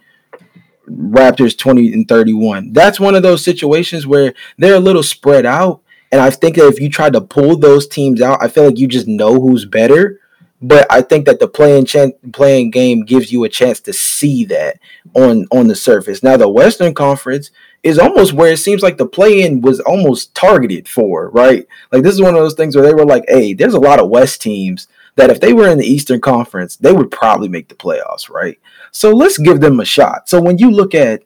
Raptors 0.89 1.57
20 1.57 1.93
and 1.93 2.07
31. 2.07 2.73
That's 2.73 2.99
one 2.99 3.15
of 3.15 3.23
those 3.23 3.45
situations 3.45 4.05
where 4.05 4.33
they're 4.57 4.75
a 4.75 4.79
little 4.79 5.03
spread 5.03 5.45
out. 5.45 5.81
And 6.11 6.19
I 6.19 6.29
think 6.29 6.57
that 6.57 6.67
if 6.67 6.81
you 6.81 6.89
tried 6.89 7.13
to 7.13 7.21
pull 7.21 7.55
those 7.55 7.87
teams 7.87 8.21
out, 8.21 8.43
I 8.43 8.49
feel 8.49 8.65
like 8.65 8.77
you 8.77 8.87
just 8.87 9.07
know 9.07 9.39
who's 9.39 9.63
better. 9.63 10.19
But 10.61 10.85
I 10.91 11.01
think 11.01 11.25
that 11.25 11.39
the 11.39 11.47
playing 11.47 11.85
chance, 11.85 12.13
play-in 12.33 12.69
game 12.69 13.03
gives 13.03 13.31
you 13.31 13.43
a 13.43 13.49
chance 13.49 13.79
to 13.81 13.93
see 13.93 14.45
that 14.45 14.79
on 15.15 15.47
on 15.51 15.67
the 15.67 15.75
surface. 15.75 16.21
Now 16.21 16.37
the 16.37 16.47
Western 16.47 16.93
Conference 16.93 17.49
is 17.83 17.97
almost 17.97 18.33
where 18.33 18.53
it 18.53 18.57
seems 18.57 18.83
like 18.83 18.97
the 18.97 19.07
play-in 19.07 19.61
was 19.61 19.79
almost 19.79 20.35
targeted 20.35 20.87
for, 20.87 21.29
right? 21.29 21.65
Like 21.91 22.03
this 22.03 22.13
is 22.13 22.21
one 22.21 22.35
of 22.35 22.41
those 22.41 22.53
things 22.53 22.75
where 22.75 22.85
they 22.85 22.93
were 22.93 23.05
like, 23.05 23.25
"Hey, 23.27 23.53
there's 23.53 23.73
a 23.73 23.79
lot 23.79 23.99
of 23.99 24.09
West 24.09 24.41
teams 24.41 24.87
that 25.15 25.31
if 25.31 25.39
they 25.39 25.51
were 25.51 25.67
in 25.67 25.79
the 25.79 25.85
Eastern 25.85 26.21
Conference, 26.21 26.77
they 26.77 26.93
would 26.93 27.09
probably 27.09 27.49
make 27.49 27.67
the 27.67 27.75
playoffs, 27.75 28.29
right? 28.29 28.59
So 28.91 29.11
let's 29.11 29.39
give 29.39 29.61
them 29.61 29.79
a 29.79 29.85
shot." 29.85 30.29
So 30.29 30.39
when 30.39 30.59
you 30.59 30.69
look 30.69 30.93
at 30.93 31.23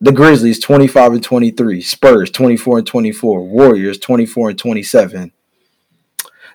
the 0.00 0.12
Grizzlies 0.12 0.58
25 0.58 1.12
and 1.12 1.22
23, 1.22 1.82
Spurs 1.82 2.30
24 2.30 2.78
and 2.78 2.86
24, 2.86 3.44
Warriors 3.44 3.98
24 3.98 4.50
and 4.50 4.58
27, 4.58 5.32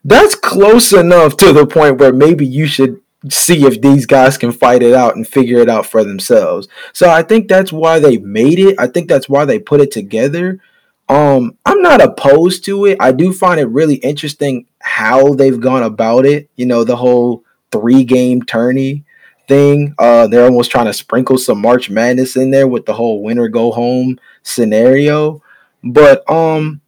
that's 0.06 0.36
close 0.36 0.94
enough 0.94 1.36
to 1.38 1.52
the 1.52 1.66
point 1.66 1.98
where 1.98 2.14
maybe 2.14 2.46
you 2.46 2.68
should 2.68 3.02
see 3.28 3.66
if 3.66 3.82
these 3.82 4.06
guys 4.06 4.38
can 4.38 4.52
fight 4.52 4.84
it 4.84 4.94
out 4.94 5.16
and 5.16 5.28
figure 5.28 5.58
it 5.58 5.68
out 5.68 5.88
for 5.88 6.04
themselves. 6.04 6.68
So 6.94 7.10
I 7.10 7.24
think 7.24 7.48
that's 7.48 7.74
why 7.74 8.00
they 8.00 8.18
made 8.18 8.60
it. 8.60 8.80
I 8.80 8.86
think 8.86 9.10
that's 9.10 9.28
why 9.28 9.46
they 9.46 9.58
put 9.58 9.82
it 9.82 9.92
together. 9.92 10.60
Um, 11.10 11.58
I'm 11.66 11.82
not 11.82 12.02
opposed 12.02 12.66
to 12.66 12.86
it. 12.86 12.98
I 13.00 13.12
do 13.12 13.34
find 13.34 13.60
it 13.60 13.66
really 13.66 13.96
interesting 13.96 14.68
how 14.80 15.34
they've 15.34 15.60
gone 15.60 15.82
about 15.82 16.28
it. 16.28 16.50
You 16.56 16.68
know, 16.68 16.84
the 16.84 16.96
whole 16.96 17.44
three 17.72 18.04
game 18.04 18.44
tourney 18.44 19.06
thing. 19.48 19.96
Uh, 19.98 20.28
they're 20.28 20.46
almost 20.46 20.70
trying 20.70 20.86
to 20.86 20.94
sprinkle 20.94 21.40
some 21.40 21.62
March 21.62 21.90
Madness 21.90 22.36
in 22.36 22.52
there 22.52 22.68
with 22.68 22.86
the 22.86 22.94
whole 22.94 23.24
winner 23.24 23.48
go 23.48 23.72
home 23.72 24.20
scenario. 24.44 25.42
But 25.84 26.30
um, 26.30 26.82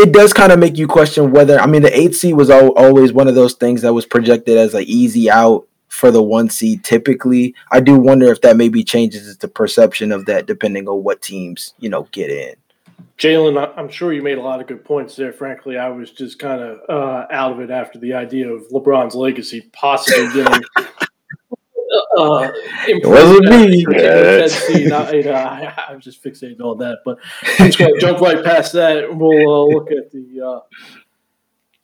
it 0.00 0.12
does 0.12 0.32
kind 0.32 0.52
of 0.52 0.58
make 0.58 0.76
you 0.78 0.86
question 0.86 1.30
whether 1.30 1.58
I 1.58 1.66
mean 1.66 1.82
the 1.82 1.98
eight 1.98 2.14
seed 2.14 2.34
was 2.34 2.50
al- 2.50 2.76
always 2.76 3.12
one 3.12 3.28
of 3.28 3.34
those 3.34 3.54
things 3.54 3.82
that 3.82 3.92
was 3.92 4.06
projected 4.06 4.56
as 4.56 4.74
an 4.74 4.84
easy 4.86 5.30
out 5.30 5.66
for 5.88 6.10
the 6.10 6.22
one 6.22 6.48
seed. 6.48 6.82
Typically, 6.82 7.54
I 7.70 7.80
do 7.80 7.98
wonder 7.98 8.32
if 8.32 8.40
that 8.40 8.56
maybe 8.56 8.82
changes 8.82 9.36
the 9.36 9.48
perception 9.48 10.12
of 10.12 10.26
that 10.26 10.46
depending 10.46 10.88
on 10.88 11.04
what 11.04 11.22
teams 11.22 11.74
you 11.78 11.88
know 11.88 12.08
get 12.12 12.30
in. 12.30 12.54
Jalen, 13.18 13.72
I'm 13.76 13.90
sure 13.90 14.14
you 14.14 14.22
made 14.22 14.38
a 14.38 14.42
lot 14.42 14.62
of 14.62 14.66
good 14.66 14.82
points 14.82 15.14
there. 15.14 15.32
Frankly, 15.32 15.76
I 15.76 15.90
was 15.90 16.10
just 16.10 16.38
kind 16.38 16.62
of 16.62 16.80
uh, 16.88 17.26
out 17.30 17.52
of 17.52 17.60
it 17.60 17.70
after 17.70 17.98
the 17.98 18.14
idea 18.14 18.50
of 18.50 18.66
LeBron's 18.68 19.14
legacy 19.14 19.68
possibly 19.72 20.32
getting 20.32 20.62
uh, 22.16 22.50
it 22.88 23.06
wasn't 23.06 23.48
me. 23.48 23.84
Scene. 24.48 24.92
I, 24.92 25.10
you 25.12 25.24
know, 25.24 25.32
I, 25.32 25.74
I, 25.88 25.94
was 25.94 26.04
just 26.04 26.22
fixating 26.22 26.60
on 26.60 26.78
that, 26.78 26.98
but 27.04 27.18
I'm 27.58 27.66
just 27.66 27.78
going 27.78 27.94
to 27.94 28.00
jump 28.00 28.20
right 28.20 28.44
past 28.44 28.72
that. 28.74 29.14
We'll 29.14 29.50
uh, 29.50 29.74
look 29.74 29.90
at 29.90 30.10
the 30.10 30.40
uh, 30.40 30.60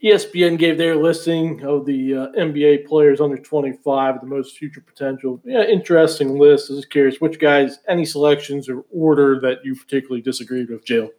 ESPN 0.03 0.59
gave 0.59 0.79
their 0.79 0.95
listing 0.95 1.65
of 1.65 1.87
the 1.87 2.15
uh, 2.15 2.27
NBA 2.39 2.87
players 2.87 3.21
under 3.21 3.39
25, 3.39 4.21
the 4.21 4.27
most 4.27 4.57
future 4.57 4.81
potential. 4.81 5.41
Yeah, 5.45 5.65
interesting 5.65 6.39
list. 6.39 6.71
I 6.71 6.75
was 6.75 6.85
curious 6.85 7.21
which 7.21 7.39
guys, 7.39 7.79
any 7.89 8.05
selections 8.05 8.69
or 8.69 8.85
order 8.91 9.41
that 9.41 9.65
you 9.65 9.75
particularly 9.75 10.23
disagreed 10.23 10.71
with, 10.71 10.85
Jill. 10.85 11.11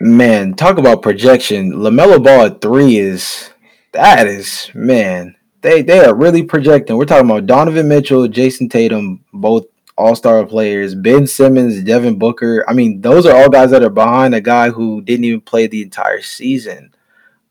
Man, 0.00 0.54
talk 0.54 0.78
about 0.78 1.02
projection. 1.02 1.72
LaMelo 1.72 2.22
Ball 2.22 2.46
at 2.46 2.60
three 2.60 2.96
is 2.98 3.50
that 3.92 4.26
is 4.26 4.70
man 4.72 5.34
they 5.62 5.82
they 5.82 6.00
are 6.00 6.14
really 6.14 6.42
projecting. 6.42 6.96
We're 6.96 7.04
talking 7.04 7.30
about 7.30 7.46
Donovan 7.46 7.88
Mitchell, 7.88 8.28
Jayson 8.28 8.70
Tatum, 8.70 9.24
both 9.32 9.66
all 9.96 10.16
star 10.16 10.44
players, 10.46 10.94
Ben 10.94 11.26
Simmons, 11.26 11.82
Devin 11.82 12.18
Booker. 12.18 12.64
I 12.68 12.72
mean, 12.72 13.00
those 13.00 13.26
are 13.26 13.36
all 13.36 13.50
guys 13.50 13.70
that 13.70 13.82
are 13.82 13.90
behind 13.90 14.34
a 14.34 14.40
guy 14.40 14.70
who 14.70 15.02
didn't 15.02 15.24
even 15.24 15.40
play 15.42 15.66
the 15.66 15.82
entire 15.82 16.22
season. 16.22 16.94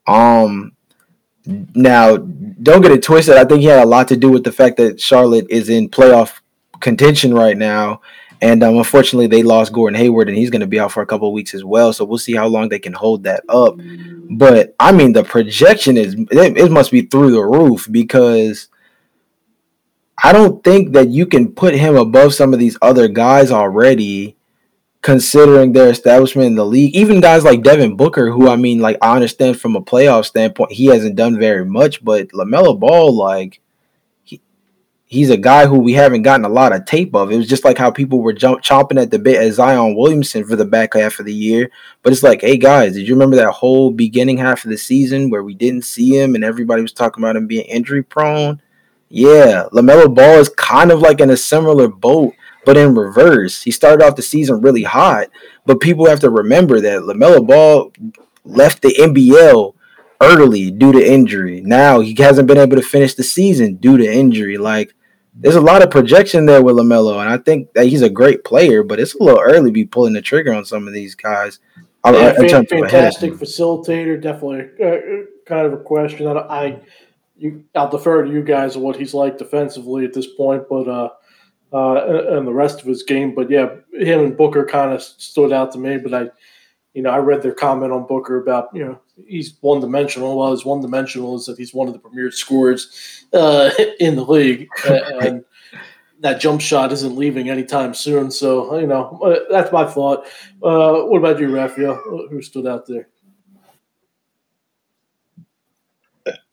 Um 0.08 0.74
now 1.45 2.17
don't 2.17 2.82
get 2.82 2.91
it 2.91 3.04
twisted. 3.04 3.38
I 3.38 3.45
think 3.45 3.62
he 3.62 3.67
had 3.67 3.84
a 3.84 3.88
lot 3.88 4.08
to 4.10 4.17
do 4.17 4.30
with 4.30 4.43
the 4.43 4.52
fact 4.52 4.78
that 4.78 5.00
Charlotte 5.00 5.48
is 5.50 5.69
in 5.69 5.89
playoff 5.89 6.41
contention 6.80 7.34
right 7.34 7.58
now. 7.58 8.02
And 8.41 8.63
um, 8.63 8.78
unfortunately, 8.78 9.28
they 9.28 9.43
lost 9.43 9.73
Gordon 9.73 9.99
Hayward, 9.99 10.30
and 10.30 10.38
he's 10.38 10.49
going 10.49 10.62
to 10.62 10.67
be 10.67 10.80
out 10.80 10.91
for 10.91 11.04
a 11.04 11.06
couple 11.06 11.32
weeks 11.34 11.54
as 11.54 11.63
well. 11.63 11.91
So 11.91 12.06
we'll 12.06 12.17
see 12.17 12.36
how 12.36 12.47
long 12.47 12.69
they 12.69 12.80
can 12.80 12.93
hold 12.93 13.23
that 13.23 13.43
up. 13.49 13.75
But 14.32 14.75
I 14.80 14.91
mean, 14.91 15.12
the 15.13 15.23
projection 15.23 15.97
is 15.97 16.13
it, 16.13 16.58
it 16.58 16.71
must 16.71 16.91
be 16.91 17.02
through 17.02 17.32
the 17.32 17.43
roof 17.43 17.88
because 17.91 18.69
I 20.23 20.32
don't 20.32 20.63
think 20.63 20.93
that 20.93 21.10
you 21.10 21.25
can 21.25 21.52
put 21.52 21.73
him 21.73 21.95
above 21.95 22.34
some 22.34 22.54
of 22.54 22.60
these 22.60 22.78
other 22.82 23.08
guys 23.08 23.52
already, 23.52 24.38
considering 25.02 25.71
their 25.71 25.89
establishment 25.89 26.47
in 26.47 26.56
the 26.56 26.65
league. 26.65 26.95
Even 26.95 27.21
guys 27.21 27.43
like 27.43 27.63
Devin 27.63 27.97
Booker, 27.97 28.32
who 28.32 28.47
I 28.47 28.56
mean, 28.56 28.80
like 28.80 28.97
I 29.02 29.15
understand 29.15 29.60
from 29.60 29.75
a 29.75 29.82
playoff 29.82 30.25
standpoint, 30.25 30.71
he 30.71 30.86
hasn't 30.86 31.15
done 31.15 31.38
very 31.38 31.65
much, 31.65 32.04
but 32.04 32.30
LaMelo 32.30 32.80
Ball, 32.80 33.13
like 33.13 33.62
he's 35.10 35.32
a 35.32 35.38
guy 35.38 35.65
who 35.65 35.80
we 35.80 35.93
haven't 35.93 36.22
gotten 36.22 36.45
a 36.45 36.50
lot 36.50 36.72
of 36.72 36.86
tape 36.86 37.15
of. 37.15 37.32
It 37.32 37.38
was 37.38 37.48
just 37.48 37.65
like 37.65 37.80
how 37.80 37.89
people 37.89 38.22
were 38.22 38.32
jump, 38.32 38.62
chomping 38.62 39.02
at 39.02 39.10
the 39.10 39.17
bit 39.17 39.41
at 39.41 39.54
Zion 39.54 39.95
Williamson 39.95 40.45
for 40.45 40.56
the 40.56 40.65
back 40.65 40.93
half 40.93 41.19
of 41.19 41.26
the 41.26 41.34
year. 41.34 41.72
But 42.04 42.13
it's 42.13 42.24
like, 42.24 42.41
hey 42.41 42.58
guys, 42.58 42.93
did 42.93 43.08
you 43.08 43.15
remember 43.15 43.36
that 43.38 43.52
whole 43.52 43.91
beginning 43.91 44.38
half 44.38 44.63
of 44.63 44.69
the 44.69 44.78
season 44.78 45.30
where 45.30 45.43
we 45.43 45.56
didn't 45.56 45.82
see 45.82 46.15
him 46.15 46.36
and 46.36 46.43
everybody 46.43 46.84
was 46.84 46.93
talking 46.93 47.24
about 47.24 47.36
him 47.36 47.48
being 47.48 47.65
injury 47.65 48.04
prone? 48.04 48.62
Yeah, 49.10 49.63
LaMelo 49.74 50.13
Ball 50.13 50.38
is 50.38 50.50
kind 50.50 50.91
of 50.91 51.00
like 51.00 51.19
in 51.19 51.32
a 51.32 51.38
similar 51.38 51.88
boat, 51.88 52.36
but 52.63 52.78
in 52.78 52.93
reverse. 52.93 53.63
He 53.63 53.72
started 53.72 54.06
off 54.06 54.15
the 54.15 54.22
season 54.22 54.62
really 54.62 54.84
hot, 54.84 55.30
but 55.65 55.80
people 55.80 56.08
have 56.08 56.19
to 56.19 56.30
remember 56.30 56.80
that 56.82 57.02
LaMelo 57.02 57.45
Ball 57.45 57.91
left 58.45 58.84
the 58.84 58.93
NBL 58.93 59.74
early 60.22 60.69
due 60.69 60.91
to 60.91 61.04
injury. 61.04 61.62
Now 61.62 61.99
he 62.01 62.14
hasn't 62.20 62.47
been 62.47 62.60
able 62.60 62.76
to 62.76 62.84
finish 62.84 63.16
the 63.16 63.24
season 63.24 63.78
due 63.78 63.97
to 63.97 64.05
injury. 64.05 64.60
Like 64.60 64.93
there's 65.39 65.55
a 65.55 65.61
lot 65.61 65.81
of 65.81 65.89
projection 65.89 66.45
there 66.45 66.61
with 66.61 66.75
LaMelo, 66.75 67.19
and 67.21 67.29
I 67.29 67.37
think 67.37 67.73
that 67.73 67.85
he's 67.85 68.01
a 68.01 68.09
great 68.09 68.43
player, 68.43 68.83
but 68.83 68.99
it's 68.99 69.15
a 69.15 69.23
little 69.23 69.41
early 69.41 69.69
to 69.69 69.73
be 69.73 69.85
pulling 69.85 70.13
the 70.13 70.21
trigger 70.21 70.53
on 70.53 70.65
some 70.65 70.87
of 70.87 70.93
these 70.93 71.15
guys. 71.15 71.59
Yeah, 72.05 72.33
fantastic 72.33 73.33
facilitator, 73.33 74.21
definitely 74.21 74.69
uh, 74.83 75.25
kind 75.45 75.65
of 75.65 75.73
a 75.73 75.77
question. 75.77 76.27
I, 76.27 76.31
I 76.31 76.79
you, 77.37 77.63
I'll 77.75 77.89
defer 77.89 78.23
to 78.23 78.31
you 78.31 78.43
guys 78.43 78.75
on 78.75 78.81
what 78.81 78.97
he's 78.97 79.13
like 79.13 79.37
defensively 79.37 80.05
at 80.05 80.13
this 80.13 80.27
point, 80.27 80.63
but 80.69 80.87
uh, 80.87 81.09
uh, 81.71 82.37
and 82.37 82.47
the 82.47 82.53
rest 82.53 82.81
of 82.81 82.87
his 82.87 83.03
game. 83.03 83.33
But 83.33 83.49
yeah, 83.49 83.75
him 83.93 84.19
and 84.19 84.37
Booker 84.37 84.65
kind 84.65 84.93
of 84.93 85.01
stood 85.01 85.53
out 85.53 85.71
to 85.73 85.79
me. 85.79 85.97
But 85.97 86.13
I, 86.13 86.29
you 86.93 87.03
know, 87.03 87.11
I 87.11 87.17
read 87.17 87.41
their 87.41 87.53
comment 87.53 87.91
on 87.91 88.07
Booker 88.07 88.41
about 88.41 88.69
you 88.73 88.83
know 88.83 88.99
he's 89.27 89.55
one 89.61 89.79
dimensional. 89.79 90.37
Well, 90.37 90.51
his 90.51 90.65
one 90.65 90.81
dimensional 90.81 91.35
is 91.35 91.45
that 91.45 91.57
he's 91.57 91.73
one 91.73 91.87
of 91.87 91.93
the 91.93 91.99
premier 91.99 92.31
scorers 92.31 93.25
uh, 93.33 93.69
in 93.99 94.15
the 94.15 94.25
league, 94.25 94.67
and 94.87 95.45
that 96.19 96.41
jump 96.41 96.61
shot 96.61 96.91
isn't 96.91 97.15
leaving 97.15 97.49
anytime 97.49 97.93
soon. 97.93 98.31
So 98.31 98.77
you 98.79 98.87
know 98.87 99.19
uh, 99.23 99.39
that's 99.51 99.71
my 99.71 99.85
thought. 99.85 100.25
Uh, 100.63 101.03
what 101.03 101.17
about 101.17 101.39
you, 101.39 101.53
Raphael? 101.53 101.95
Who 102.29 102.41
stood 102.41 102.67
out 102.67 102.87
there? 102.87 103.07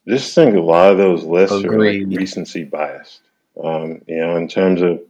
Just 0.07 0.34
think 0.34 0.55
a 0.55 0.61
lot 0.61 0.93
of 0.93 0.99
those 0.99 1.24
lists 1.24 1.57
Agreed. 1.57 2.03
are 2.03 2.07
like 2.07 2.18
recency 2.18 2.62
biased. 2.62 3.22
Um, 3.62 4.03
you 4.07 4.18
know, 4.18 4.37
in 4.37 4.47
terms 4.47 4.82
of 4.82 5.01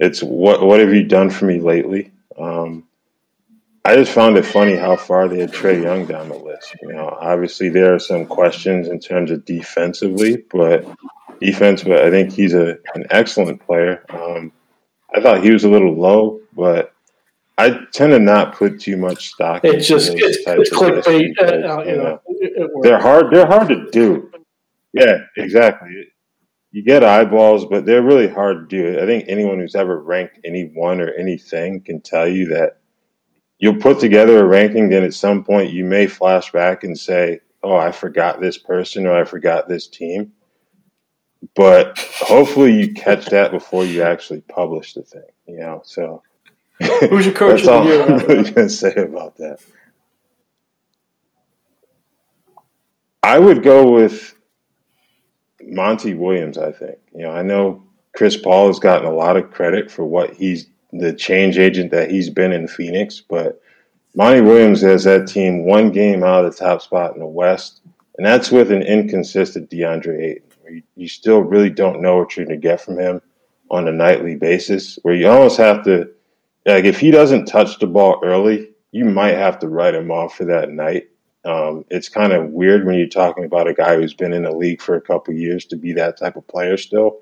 it's 0.00 0.22
what 0.22 0.62
what 0.62 0.80
have 0.80 0.92
you 0.92 1.04
done 1.04 1.30
for 1.30 1.44
me 1.44 1.60
lately? 1.60 2.10
Um, 2.38 2.88
I 3.84 3.96
just 3.96 4.12
found 4.12 4.36
it 4.36 4.46
funny 4.46 4.76
how 4.76 4.96
far 4.96 5.28
they 5.28 5.40
had 5.40 5.52
Trae 5.52 5.82
Young 5.82 6.06
down 6.06 6.28
the 6.28 6.36
list. 6.36 6.76
You 6.82 6.92
know, 6.92 7.16
obviously 7.20 7.68
there 7.68 7.94
are 7.94 7.98
some 7.98 8.26
questions 8.26 8.86
in 8.86 9.00
terms 9.00 9.30
of 9.30 9.44
defensively, 9.44 10.44
but 10.52 10.86
defense, 11.40 11.82
but 11.82 12.04
I 12.04 12.10
think 12.10 12.32
he's 12.32 12.54
a, 12.54 12.76
an 12.94 13.06
excellent 13.10 13.60
player. 13.60 14.04
Um, 14.10 14.52
I 15.14 15.20
thought 15.20 15.42
he 15.42 15.50
was 15.50 15.64
a 15.64 15.68
little 15.68 15.94
low, 15.94 16.40
but 16.54 16.94
I 17.58 17.70
tend 17.92 18.12
to 18.12 18.18
not 18.18 18.54
put 18.54 18.80
too 18.80 18.96
much 18.96 19.30
stock. 19.30 19.64
It's 19.64 19.86
just 19.86 20.12
it's, 20.14 20.38
it's 20.46 20.70
clickbait. 20.70 21.32
Uh, 21.40 21.44
uh, 21.44 21.84
you 21.84 21.96
know, 21.96 22.20
they're 22.82 23.00
hard. 23.00 23.32
They're 23.32 23.46
hard 23.46 23.68
to 23.68 23.90
do. 23.90 24.30
Yeah, 24.92 25.18
exactly. 25.36 26.08
You 26.70 26.82
get 26.82 27.04
eyeballs, 27.04 27.66
but 27.66 27.84
they're 27.84 28.02
really 28.02 28.28
hard 28.28 28.70
to 28.70 28.76
do. 28.76 29.00
I 29.00 29.06
think 29.06 29.24
anyone 29.28 29.58
who's 29.58 29.74
ever 29.74 30.00
ranked 30.00 30.38
anyone 30.44 31.00
or 31.00 31.12
anything 31.12 31.82
can 31.82 32.00
tell 32.00 32.26
you 32.26 32.48
that 32.48 32.78
you'll 33.62 33.76
put 33.76 34.00
together 34.00 34.40
a 34.40 34.44
ranking. 34.44 34.88
Then 34.90 35.04
at 35.04 35.14
some 35.14 35.44
point, 35.44 35.72
you 35.72 35.84
may 35.84 36.06
flash 36.06 36.50
back 36.50 36.82
and 36.84 36.98
say, 36.98 37.40
"Oh, 37.62 37.76
I 37.76 37.92
forgot 37.92 38.40
this 38.40 38.58
person 38.58 39.06
or 39.06 39.14
I 39.14 39.24
forgot 39.24 39.68
this 39.68 39.86
team." 39.86 40.32
But 41.54 41.98
hopefully, 41.98 42.78
you 42.78 42.92
catch 42.92 43.26
that 43.26 43.52
before 43.52 43.84
you 43.84 44.02
actually 44.02 44.42
publish 44.42 44.94
the 44.94 45.02
thing. 45.02 45.30
You 45.46 45.60
know, 45.60 45.82
so 45.84 46.22
who's 47.08 47.24
your 47.24 47.34
coach? 47.34 47.62
That's 47.64 47.68
all 47.68 47.82
I'm 48.02 48.18
really 48.26 48.50
gonna 48.50 48.68
say 48.68 48.94
about 48.96 49.36
that. 49.36 49.60
I 53.22 53.38
would 53.38 53.62
go 53.62 53.92
with 53.92 54.34
Monty 55.62 56.14
Williams, 56.14 56.58
I 56.58 56.72
think. 56.72 56.98
You 57.14 57.22
know, 57.22 57.30
I 57.30 57.42
know 57.42 57.84
Chris 58.12 58.36
Paul 58.36 58.66
has 58.66 58.80
gotten 58.80 59.06
a 59.06 59.14
lot 59.14 59.36
of 59.36 59.52
credit 59.52 59.88
for 59.88 60.04
what 60.04 60.34
he's 60.34 60.66
the 60.92 61.12
change 61.12 61.58
agent 61.58 61.90
that 61.90 62.10
he's 62.10 62.30
been 62.30 62.52
in 62.52 62.68
Phoenix, 62.68 63.20
but 63.20 63.60
Monty 64.14 64.40
Williams 64.40 64.82
has 64.82 65.04
that 65.04 65.26
team 65.26 65.64
one 65.64 65.90
game 65.90 66.22
out 66.22 66.44
of 66.44 66.52
the 66.52 66.58
top 66.58 66.82
spot 66.82 67.14
in 67.14 67.20
the 67.20 67.26
West, 67.26 67.80
and 68.16 68.26
that's 68.26 68.50
with 68.50 68.70
an 68.70 68.82
inconsistent 68.82 69.70
DeAndre 69.70 70.22
Ayton. 70.22 70.82
You, 70.96 71.08
still 71.08 71.40
really 71.40 71.70
don't 71.70 72.00
know 72.00 72.18
what 72.18 72.36
you're 72.36 72.46
going 72.46 72.58
to 72.58 72.68
get 72.68 72.80
from 72.80 72.98
him 72.98 73.20
on 73.70 73.88
a 73.88 73.92
nightly 73.92 74.36
basis, 74.36 74.98
where 75.02 75.14
you 75.14 75.28
almost 75.28 75.58
have 75.58 75.84
to, 75.84 76.10
like, 76.66 76.84
if 76.84 77.00
he 77.00 77.10
doesn't 77.10 77.46
touch 77.46 77.78
the 77.78 77.86
ball 77.86 78.20
early, 78.22 78.70
you 78.90 79.04
might 79.04 79.34
have 79.34 79.58
to 79.60 79.68
write 79.68 79.94
him 79.94 80.10
off 80.10 80.36
for 80.36 80.44
that 80.44 80.70
night 80.70 81.08
um, 81.44 81.84
it's 81.90 82.08
kind 82.08 82.32
of 82.32 82.50
weird 82.50 82.86
when 82.86 82.96
you're 82.96 83.08
talking 83.08 83.44
about 83.44 83.66
a 83.66 83.74
guy 83.74 83.96
who's 83.96 84.14
been 84.14 84.32
in 84.32 84.44
the 84.44 84.52
league 84.52 84.80
for 84.80 84.94
a 84.94 85.00
couple 85.00 85.34
years 85.34 85.64
to 85.66 85.76
be 85.76 85.92
that 85.94 86.16
type 86.16 86.36
of 86.36 86.46
player 86.46 86.76
still. 86.76 87.18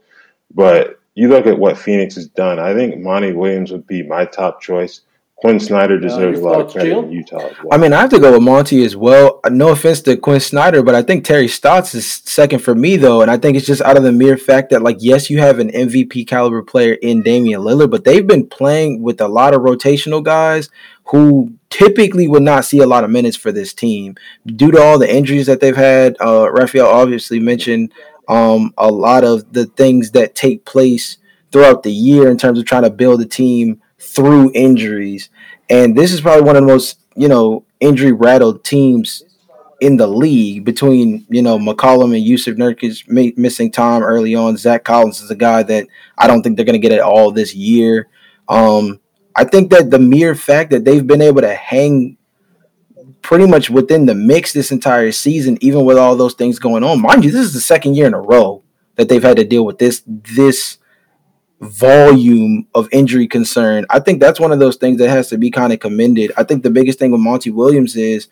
But 0.55 1.01
you 1.15 1.29
look 1.29 1.47
at 1.47 1.59
what 1.59 1.79
Phoenix 1.79 2.15
has 2.15 2.29
done. 2.29 2.59
I 2.59 2.75
think 2.75 2.99
Monty 2.99 3.33
Williams 3.33 3.73
would 3.73 3.87
be 3.87 4.03
my 4.03 4.25
top 4.25 4.61
choice. 4.61 5.03
Quinn 5.41 5.59
Snyder 5.59 5.99
deserves 5.99 6.39
uh, 6.39 6.43
a 6.43 6.45
lot 6.45 6.61
of 6.61 6.71
credit 6.71 6.99
in 6.99 7.11
Utah 7.11 7.39
as 7.39 7.57
well. 7.59 7.69
I 7.73 7.79
mean, 7.79 7.95
I 7.95 8.01
have 8.03 8.11
to 8.11 8.19
go 8.19 8.33
with 8.33 8.43
Monty 8.43 8.85
as 8.85 8.95
well. 8.95 9.41
No 9.49 9.71
offense 9.71 10.03
to 10.03 10.19
Quinn 10.19 10.39
Snyder, 10.39 10.83
but 10.83 10.95
I 10.95 11.03
think 11.03 11.25
Terry 11.25 11.49
Stotts 11.49 11.95
is 11.95 12.07
second 12.07 12.59
for 12.59 12.75
me 12.75 12.97
though, 12.97 13.23
and 13.23 13.31
I 13.31 13.39
think 13.39 13.57
it's 13.57 13.67
just 13.67 13.81
out 13.81 13.97
of 13.97 14.03
the 14.03 14.13
mere 14.13 14.37
fact 14.37 14.69
that 14.71 14.83
like 14.83 14.99
yes, 15.01 15.31
you 15.31 15.39
have 15.39 15.59
an 15.59 15.71
MVP 15.71 16.27
caliber 16.29 16.63
player 16.63 16.93
in 16.93 17.23
Damian 17.23 17.63
Lillard, 17.63 17.91
but 17.91 18.05
they've 18.05 18.27
been 18.27 18.47
playing 18.47 19.03
with 19.03 19.19
a 19.23 19.29
lot 19.29 19.55
of 19.55 19.63
rotational 19.63 20.23
guys 20.23 20.69
who 21.05 21.55
typically 21.71 22.29
would 22.29 22.43
not 22.43 22.67
see 22.67 22.81
a 22.81 22.87
lot 22.87 23.03
of 23.03 23.11
minutes 23.11 23.37
for 23.37 23.51
this 23.51 23.73
team 23.73 24.17
due 24.45 24.71
to 24.71 24.81
all 24.81 24.99
the 24.99 25.13
injuries 25.13 25.47
that 25.47 25.61
they've 25.61 25.77
had. 25.77 26.17
Uh, 26.21 26.51
Raphael 26.53 26.87
obviously 26.87 27.41
mentioned 27.41 27.93
um, 28.31 28.73
a 28.79 28.89
lot 28.89 29.25
of 29.25 29.53
the 29.53 29.67
things 29.67 30.13
that 30.13 30.37
take 30.37 30.65
place 30.65 31.19
throughout 31.51 31.83
the 31.83 31.93
year 31.93 32.31
in 32.31 32.39
terms 32.39 32.61
of 32.61 32.65
trying 32.65 32.85
to 32.85 32.91
build 32.91 33.21
a 33.21 33.27
team 33.27 33.83
through 33.99 34.53
injuries. 34.55 35.31
And 35.69 35.97
this 35.97 36.13
is 36.13 36.21
probably 36.21 36.45
one 36.45 36.55
of 36.55 36.63
the 36.63 36.67
most, 36.69 37.01
you 37.17 37.27
know, 37.27 37.65
injury 37.81 38.13
rattled 38.13 38.63
teams 38.63 39.25
in 39.81 39.97
the 39.97 40.07
league 40.07 40.65
between, 40.65 41.27
you 41.29 41.43
know, 41.43 41.59
McCollum 41.59 42.17
and 42.17 42.25
Jusuf 42.25 42.55
Nurkic 42.55 43.37
missing 43.37 43.73
time 43.73 44.05
early 44.05 44.37
on. 44.37 44.57
Zach 44.57 44.85
Collins 44.85 45.21
is 45.21 45.31
a 45.33 45.37
guy 45.37 45.65
that 45.65 45.89
I 46.17 46.29
don't 46.29 46.43
think 46.43 46.55
they're 46.55 46.65
going 46.65 46.81
to 46.81 46.89
get 46.89 46.93
it 46.93 47.01
all 47.01 47.33
this 47.33 47.53
year. 47.53 48.09
Um, 48.49 49.01
I 49.35 49.43
think 49.43 49.73
that 49.73 49.91
the 49.91 49.99
mere 49.99 50.37
fact 50.37 50.71
that 50.71 50.85
they've 50.85 51.07
been 51.07 51.23
able 51.23 51.41
to 51.41 51.55
hang 51.55 52.17
pretty 53.23 53.47
much 53.47 53.71
within 53.71 54.07
the 54.07 54.15
mix 54.15 54.53
this 54.53 54.73
entire 54.73 55.13
season, 55.13 55.59
even 55.61 55.85
with 55.85 55.99
all 55.99 56.17
those 56.17 56.35
things 56.35 56.59
going 56.59 56.85
on, 56.85 57.01
mind 57.01 57.25
you, 57.25 57.31
this 57.31 57.45
is 57.45 57.55
the 57.55 57.61
second 57.61 57.95
year 57.95 58.07
in 58.07 58.15
a 58.15 58.21
row 58.21 58.63
that 58.97 59.09
they've 59.09 59.23
had 59.23 59.37
to 59.37 59.45
deal 59.45 59.65
with 59.65 59.79
this 59.79 60.03
this 60.07 60.79
volume 61.61 62.67
of 62.75 62.89
injury 62.91 63.27
concern. 63.27 63.85
I 63.91 64.01
think 64.01 64.21
that's 64.21 64.41
one 64.41 64.53
of 64.53 64.59
those 64.59 64.77
things 64.77 64.99
that 64.99 65.11
has 65.11 65.29
to 65.29 65.39
be 65.39 65.51
kind 65.51 65.73
of 65.73 65.81
commended. 65.81 66.33
I 66.37 66.45
think 66.45 66.63
the 66.63 66.71
biggest 66.71 66.99
thing 66.99 67.11
with 67.11 67.21
Monty 67.21 67.51
Williams 67.51 67.97
is 67.97 68.29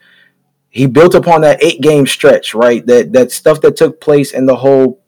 he 0.70 0.86
built 0.86 1.14
upon 1.14 1.42
that 1.42 1.62
eight 1.62 1.80
game 1.80 2.06
stretch, 2.06 2.54
right? 2.54 2.84
That 2.86 3.12
that 3.12 3.32
stuff 3.32 3.60
that 3.62 3.76
took 3.76 4.00
place 4.00 4.32
in 4.32 4.46
the 4.46 4.56
whole 4.56 5.02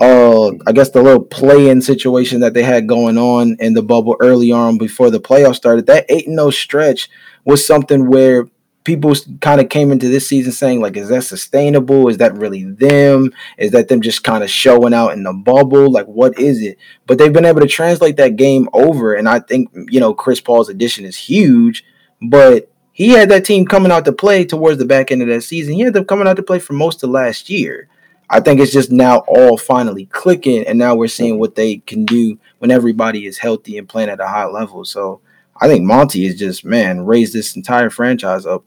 uh, 0.00 0.52
I 0.66 0.72
guess 0.72 0.90
the 0.90 1.02
little 1.02 1.22
play-in 1.22 1.82
situation 1.82 2.40
that 2.40 2.54
they 2.54 2.62
had 2.62 2.88
going 2.88 3.18
on 3.18 3.56
in 3.60 3.74
the 3.74 3.82
bubble 3.82 4.16
early 4.20 4.50
on 4.50 4.78
before 4.78 5.10
the 5.10 5.20
playoffs 5.20 5.56
started, 5.56 5.86
that 5.86 6.06
eight 6.08 6.26
and 6.26 6.36
no 6.36 6.46
oh 6.46 6.50
stretch 6.50 7.10
was 7.44 7.66
something 7.66 8.08
where 8.08 8.46
people 8.84 9.14
kind 9.40 9.60
of 9.60 9.68
came 9.68 9.92
into 9.92 10.08
this 10.08 10.26
season 10.26 10.52
saying 10.52 10.80
like, 10.80 10.96
is 10.96 11.08
that 11.08 11.24
sustainable? 11.24 12.08
Is 12.08 12.18
that 12.18 12.36
really 12.36 12.64
them? 12.64 13.32
Is 13.58 13.72
that 13.72 13.88
them 13.88 14.00
just 14.00 14.24
kind 14.24 14.42
of 14.42 14.50
showing 14.50 14.94
out 14.94 15.12
in 15.12 15.22
the 15.22 15.32
bubble? 15.32 15.90
Like, 15.90 16.06
what 16.06 16.38
is 16.38 16.62
it? 16.62 16.78
But 17.06 17.18
they've 17.18 17.32
been 17.32 17.44
able 17.44 17.60
to 17.60 17.66
translate 17.66 18.16
that 18.16 18.36
game 18.36 18.68
over, 18.72 19.14
and 19.14 19.28
I 19.28 19.40
think 19.40 19.70
you 19.74 20.00
know 20.00 20.14
Chris 20.14 20.40
Paul's 20.40 20.68
addition 20.68 21.04
is 21.04 21.16
huge, 21.16 21.84
but 22.22 22.70
he 22.92 23.10
had 23.10 23.30
that 23.30 23.44
team 23.44 23.66
coming 23.66 23.92
out 23.92 24.04
to 24.06 24.12
play 24.12 24.44
towards 24.44 24.78
the 24.78 24.84
back 24.84 25.10
end 25.10 25.22
of 25.22 25.28
that 25.28 25.42
season. 25.42 25.74
He 25.74 25.80
had 25.80 25.94
them 25.94 26.04
coming 26.04 26.26
out 26.26 26.36
to 26.36 26.42
play 26.42 26.58
for 26.58 26.72
most 26.72 27.02
of 27.02 27.10
last 27.10 27.48
year. 27.48 27.88
I 28.32 28.38
think 28.38 28.60
it's 28.60 28.72
just 28.72 28.92
now 28.92 29.24
all 29.26 29.56
finally 29.56 30.06
clicking, 30.06 30.64
and 30.66 30.78
now 30.78 30.94
we're 30.94 31.08
seeing 31.08 31.38
what 31.38 31.56
they 31.56 31.78
can 31.78 32.04
do 32.04 32.38
when 32.58 32.70
everybody 32.70 33.26
is 33.26 33.38
healthy 33.38 33.76
and 33.76 33.88
playing 33.88 34.08
at 34.08 34.20
a 34.20 34.28
high 34.28 34.46
level. 34.46 34.84
So 34.84 35.20
I 35.60 35.68
think 35.68 35.84
Monty 35.84 36.26
is 36.26 36.38
just 36.38 36.64
man 36.64 37.04
raised 37.04 37.32
this 37.32 37.54
entire 37.56 37.90
franchise 37.90 38.46
up. 38.46 38.64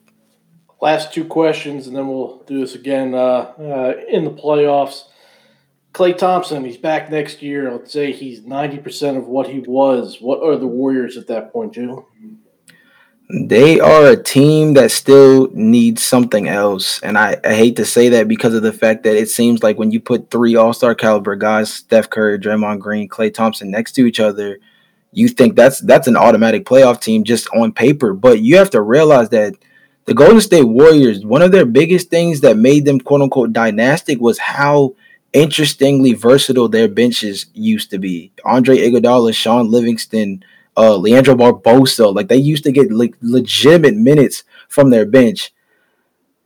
Last 0.82 1.14
two 1.14 1.26
questions, 1.26 1.88
and 1.88 1.96
then 1.96 2.08
we'll 2.08 2.44
do 2.46 2.60
this 2.60 2.76
again 2.76 3.16
uh, 3.16 3.54
uh, 3.58 3.94
in 4.10 4.26
the 4.26 4.32
playoffs. 4.32 5.06
Klay 5.94 6.18
Thompson, 6.18 6.66
he's 6.66 6.78
back 6.78 7.10
next 7.10 7.42
year. 7.42 7.72
Let's 7.72 7.94
say 7.94 8.12
he's 8.12 8.44
ninety 8.44 8.78
percent 8.78 9.18
of 9.18 9.28
what 9.28 9.48
he 9.48 9.60
was. 9.60 10.18
What 10.20 10.44
are 10.44 10.58
the 10.58 10.68
Warriors 10.68 11.18
at 11.18 11.28
that 11.28 11.54
point, 11.54 11.74
Joe? 11.74 12.08
They 13.30 13.80
are 13.80 14.08
a 14.08 14.22
team 14.22 14.74
that 14.74 14.92
still 14.92 15.50
needs 15.54 16.04
something 16.04 16.48
else. 16.50 17.00
And 17.02 17.18
I, 17.18 17.38
I, 17.44 17.56
hate 17.56 17.78
to 17.78 17.86
say 17.86 18.10
that 18.10 18.28
because 18.28 18.54
of 18.54 18.62
the 18.62 18.74
fact 18.74 19.04
that 19.04 19.16
it 19.16 19.30
seems 19.30 19.64
like 19.64 19.80
when 19.80 19.92
you 19.92 20.00
put 20.00 20.30
three 20.30 20.56
all 20.56 20.74
star 20.74 20.94
caliber 20.94 21.36
guys, 21.36 21.74
Steph 21.74 22.10
Curry, 22.10 22.38
Draymond 22.38 22.80
Green, 22.80 23.08
Klay 23.08 23.34
Thompson 23.34 23.72
next 23.72 23.94
to 23.94 24.06
each 24.06 24.20
other, 24.20 24.60
you 25.14 25.28
think 25.28 25.56
that's 25.56 25.80
that's 25.80 26.08
an 26.08 26.18
automatic 26.18 26.66
playoff 26.66 27.02
team 27.02 27.24
just 27.24 27.48
on 27.56 27.72
paper. 27.72 28.14
But 28.14 28.40
you 28.40 28.58
have 28.58 28.70
to 28.72 28.82
realize 28.82 29.30
that 29.30 29.56
the 30.06 30.14
Golden 30.14 30.42
State 30.42 30.66
Warriors, 30.66 31.26
one 31.26 31.42
of 31.42 31.52
their 31.52 31.66
biggest 31.66 32.10
things 32.10 32.42
that 32.42 32.58
made 32.58 32.86
them 32.86 33.00
quote 33.00 33.22
unquote 33.22 33.54
dynastic 33.54 34.20
was 34.20 34.38
how 34.40 34.96
interestingly 35.32 36.14
versatile 36.14 36.70
their 36.70 36.88
benches 36.88 37.48
used 37.54 37.90
to 37.92 37.98
be. 37.98 38.32
Andre 38.46 38.78
Iguodala, 38.78 39.34
Shaun 39.34 39.70
Livingston, 39.70 40.44
uh, 40.78 40.96
Leandro 40.96 41.36
Barbosa. 41.36 42.14
Like 42.14 42.28
they 42.28 42.38
used 42.38 42.64
to 42.66 42.72
get 42.72 42.92
like 42.92 43.16
legitimate 43.22 43.96
minutes 43.96 44.44
from 44.68 44.90
their 44.90 45.06
bench. 45.06 45.52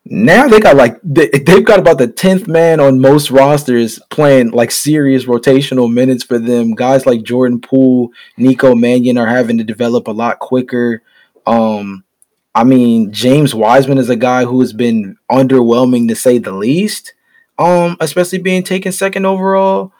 Now 0.10 0.47
they 0.47 0.60
got 0.60 0.76
like 0.76 0.99
they, 1.03 1.28
they've 1.30 1.66
got 1.66 1.80
about 1.80 1.97
the 1.97 2.08
tenth 2.08 2.47
man 2.47 2.80
on 2.80 2.99
most 2.99 3.30
rosters 3.32 3.99
playing 4.10 4.51
like 4.51 4.72
serious 4.72 5.26
rotational 5.26 5.91
minutes 5.91 6.24
for 6.24 6.39
them. 6.39 6.76
Guys 6.76 7.05
like 7.05 7.24
Jordan 7.24 7.60
Poole, 7.60 8.12
Nico 8.38 8.76
Mannion 8.76 9.18
are 9.18 9.28
having 9.28 9.58
to 9.58 9.64
develop 9.64 10.08
a 10.08 10.12
lot 10.12 10.39
quicker. 10.39 11.03
Um, 11.45 12.03
I 12.55 12.64
mean, 12.64 13.12
James 13.12 13.53
Wiseman 13.53 13.97
is 13.97 14.10
a 14.10 14.16
guy 14.16 14.45
who 14.45 14.60
has 14.62 14.74
been 14.74 15.18
underwhelming 15.32 16.08
to 16.08 16.16
say 16.16 16.38
the 16.38 16.51
least. 16.51 17.14
Um, 17.60 17.97
especially 17.99 18.38
being 18.38 18.64
taken 18.64 18.91
second 18.91 19.26
overall. 19.26 19.91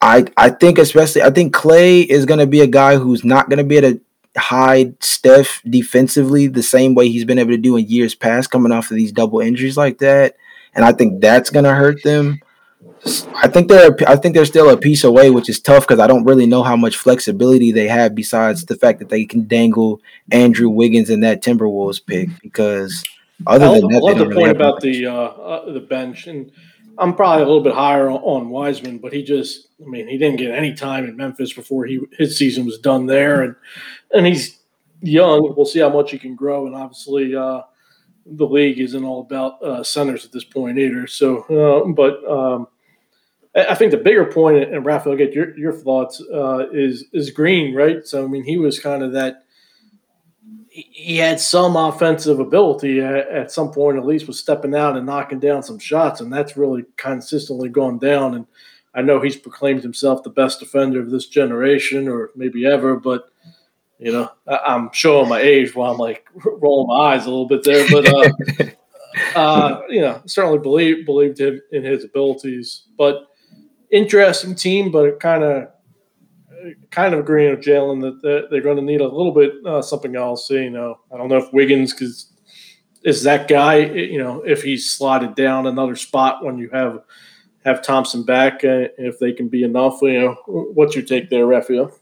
I 0.00 0.26
I 0.36 0.50
think 0.50 0.78
especially 0.78 1.22
I 1.22 1.30
think 1.30 1.54
Klay 1.54 2.04
is 2.06 2.26
going 2.26 2.40
to 2.40 2.46
be 2.46 2.60
a 2.60 2.66
guy 2.66 2.96
who's 2.96 3.24
not 3.24 3.48
going 3.48 3.58
to 3.58 3.64
be 3.64 3.76
able 3.76 3.92
to 3.92 4.00
hide 4.36 5.02
Steph 5.02 5.62
defensively 5.68 6.46
the 6.46 6.62
same 6.62 6.94
way 6.94 7.08
he's 7.08 7.24
been 7.24 7.38
able 7.38 7.50
to 7.50 7.56
do 7.58 7.76
in 7.76 7.86
years 7.86 8.14
past, 8.14 8.50
coming 8.50 8.72
off 8.72 8.90
of 8.90 8.96
these 8.96 9.12
double 9.12 9.40
injuries 9.40 9.76
like 9.76 9.98
that, 9.98 10.36
and 10.74 10.84
I 10.84 10.92
think 10.92 11.20
that's 11.20 11.50
going 11.50 11.64
to 11.64 11.74
hurt 11.74 12.02
them. 12.02 12.40
I 13.34 13.48
think 13.48 13.68
they're 13.68 13.96
I 14.06 14.16
think 14.16 14.34
they're 14.34 14.44
still 14.44 14.68
a 14.68 14.76
piece 14.76 15.04
away, 15.04 15.30
which 15.30 15.48
is 15.48 15.58
tough 15.58 15.86
because 15.86 16.00
I 16.00 16.06
don't 16.06 16.24
really 16.24 16.46
know 16.46 16.62
how 16.62 16.76
much 16.76 16.96
flexibility 16.96 17.72
they 17.72 17.88
have 17.88 18.14
besides 18.14 18.66
the 18.66 18.76
fact 18.76 18.98
that 18.98 19.08
they 19.08 19.24
can 19.24 19.46
dangle 19.46 20.00
Andrew 20.30 20.68
Wiggins 20.68 21.08
in 21.08 21.20
that 21.20 21.42
Timberwolves 21.42 22.04
pick. 22.04 22.28
Because 22.42 23.02
other 23.46 23.66
I 23.66 23.80
than 23.80 23.82
love, 23.82 23.92
that, 23.92 24.02
love 24.02 24.18
the 24.18 24.24
don't 24.24 24.34
point 24.34 24.50
about 24.50 24.74
much. 24.74 24.82
the 24.82 25.06
uh, 25.06 25.12
uh, 25.12 25.72
the 25.72 25.80
bench, 25.80 26.26
and 26.26 26.52
I'm 26.98 27.14
probably 27.14 27.42
a 27.42 27.46
little 27.46 27.62
bit 27.62 27.74
higher 27.74 28.10
on, 28.10 28.50
Wiseman, 28.50 28.98
but 28.98 29.12
he 29.12 29.22
just, 29.22 29.68
I 29.80 29.88
mean, 29.88 30.08
he 30.08 30.18
didn't 30.18 30.38
get 30.38 30.54
any 30.54 30.74
time 30.74 31.04
in 31.04 31.16
Memphis 31.16 31.52
before 31.52 31.86
he 31.86 32.00
his 32.18 32.36
season 32.36 32.66
was 32.66 32.78
done 32.78 33.06
there, 33.06 33.42
and 33.42 33.54
and 34.14 34.26
he's 34.26 34.58
young. 35.00 35.54
We'll 35.56 35.66
see 35.66 35.80
how 35.80 35.90
much 35.90 36.10
he 36.10 36.18
can 36.18 36.34
grow, 36.34 36.66
and 36.66 36.74
obviously. 36.74 37.34
Uh, 37.34 37.62
the 38.26 38.46
league 38.46 38.78
isn't 38.78 39.04
all 39.04 39.22
about 39.22 39.62
uh, 39.62 39.82
centers 39.82 40.24
at 40.24 40.32
this 40.32 40.44
point 40.44 40.78
either. 40.78 41.06
So, 41.06 41.42
uh, 41.44 41.88
but 41.92 42.22
um, 42.30 42.68
I 43.54 43.74
think 43.74 43.90
the 43.90 43.96
bigger 43.96 44.26
point, 44.26 44.72
and 44.72 44.84
Raphael, 44.84 45.16
get 45.16 45.32
your, 45.32 45.56
your 45.58 45.72
thoughts, 45.72 46.22
uh, 46.32 46.68
is 46.72 47.06
is 47.12 47.30
Green, 47.30 47.74
right? 47.74 48.06
So 48.06 48.24
I 48.24 48.28
mean, 48.28 48.44
he 48.44 48.56
was 48.56 48.78
kind 48.78 49.02
of 49.02 49.12
that. 49.12 49.44
He 50.90 51.16
had 51.16 51.40
some 51.40 51.76
offensive 51.76 52.40
ability 52.40 53.00
at, 53.00 53.28
at 53.28 53.52
some 53.52 53.70
point, 53.70 53.98
at 53.98 54.06
least, 54.06 54.26
was 54.26 54.38
stepping 54.38 54.74
out 54.74 54.96
and 54.96 55.06
knocking 55.06 55.40
down 55.40 55.62
some 55.62 55.78
shots, 55.78 56.20
and 56.20 56.32
that's 56.32 56.56
really 56.56 56.84
consistently 56.96 57.68
gone 57.68 57.98
down. 57.98 58.34
And 58.34 58.46
I 58.94 59.02
know 59.02 59.20
he's 59.20 59.36
proclaimed 59.36 59.82
himself 59.82 60.22
the 60.22 60.30
best 60.30 60.60
defender 60.60 61.00
of 61.00 61.10
this 61.10 61.26
generation, 61.26 62.08
or 62.08 62.30
maybe 62.34 62.66
ever, 62.66 62.96
but. 62.96 63.30
You 64.02 64.12
know, 64.12 64.30
I, 64.48 64.56
I'm 64.56 64.90
showing 64.94 65.28
my 65.28 65.40
age 65.40 65.74
while 65.74 65.92
I'm 65.92 65.98
like 65.98 66.26
rolling 66.34 66.86
my 66.86 67.12
eyes 67.12 67.26
a 67.26 67.28
little 67.28 67.46
bit 67.46 67.62
there, 67.64 67.86
but 67.90 68.08
uh, 68.08 68.70
uh, 69.38 69.82
you 69.90 70.00
know, 70.00 70.22
certainly 70.24 70.58
believe 70.58 71.04
believed 71.04 71.38
him 71.38 71.60
in 71.70 71.84
his 71.84 72.04
abilities. 72.04 72.84
But 72.96 73.26
interesting 73.90 74.54
team, 74.54 74.90
but 74.90 75.20
kind 75.20 75.44
of 75.44 75.68
kind 76.90 77.14
of 77.14 77.20
agreeing 77.20 77.50
with 77.50 77.64
Jalen 77.64 78.00
that 78.02 78.48
they're, 78.50 78.60
going 78.60 78.76
to 78.76 78.82
need 78.82 79.00
a 79.00 79.08
little 79.08 79.32
bit 79.32 79.52
uh, 79.66 79.82
something 79.82 80.16
else. 80.16 80.50
You 80.50 80.70
know, 80.70 80.98
I 81.12 81.16
don't 81.16 81.28
know 81.28 81.38
if 81.38 81.52
Wiggins 81.52 81.92
because 81.92 82.32
is 83.02 83.22
that 83.22 83.48
guy. 83.48 83.76
You 83.76 84.18
know, 84.18 84.42
if 84.42 84.62
he's 84.62 84.90
slotted 84.90 85.34
down 85.34 85.66
another 85.66 85.96
spot 85.96 86.44
when 86.44 86.58
you 86.58 86.70
have 86.70 87.02
have 87.64 87.82
Thompson 87.82 88.22
back, 88.22 88.64
uh, 88.64 88.88
if 88.98 89.18
they 89.18 89.32
can 89.32 89.48
be 89.48 89.62
enough. 89.62 90.00
You 90.02 90.20
know, 90.20 90.34
what's 90.46 90.94
your 90.94 91.04
take 91.04 91.30
there, 91.30 91.46
Raphael? 91.46 91.92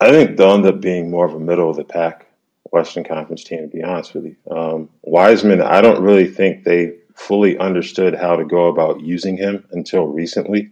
I 0.00 0.10
think 0.10 0.36
they'll 0.36 0.52
end 0.52 0.66
up 0.66 0.80
being 0.80 1.10
more 1.10 1.24
of 1.24 1.34
a 1.34 1.40
middle 1.40 1.70
of 1.70 1.76
the 1.76 1.84
pack 1.84 2.26
Western 2.70 3.04
Conference 3.04 3.44
team, 3.44 3.62
to 3.62 3.68
be 3.68 3.82
honest 3.82 4.14
with 4.14 4.26
you. 4.26 4.36
Um, 4.50 4.90
Wiseman, 5.02 5.62
I 5.62 5.80
don't 5.80 6.02
really 6.02 6.26
think 6.28 6.64
they 6.64 6.96
fully 7.14 7.56
understood 7.58 8.14
how 8.14 8.36
to 8.36 8.44
go 8.44 8.66
about 8.66 9.00
using 9.00 9.36
him 9.36 9.64
until 9.72 10.06
recently. 10.06 10.70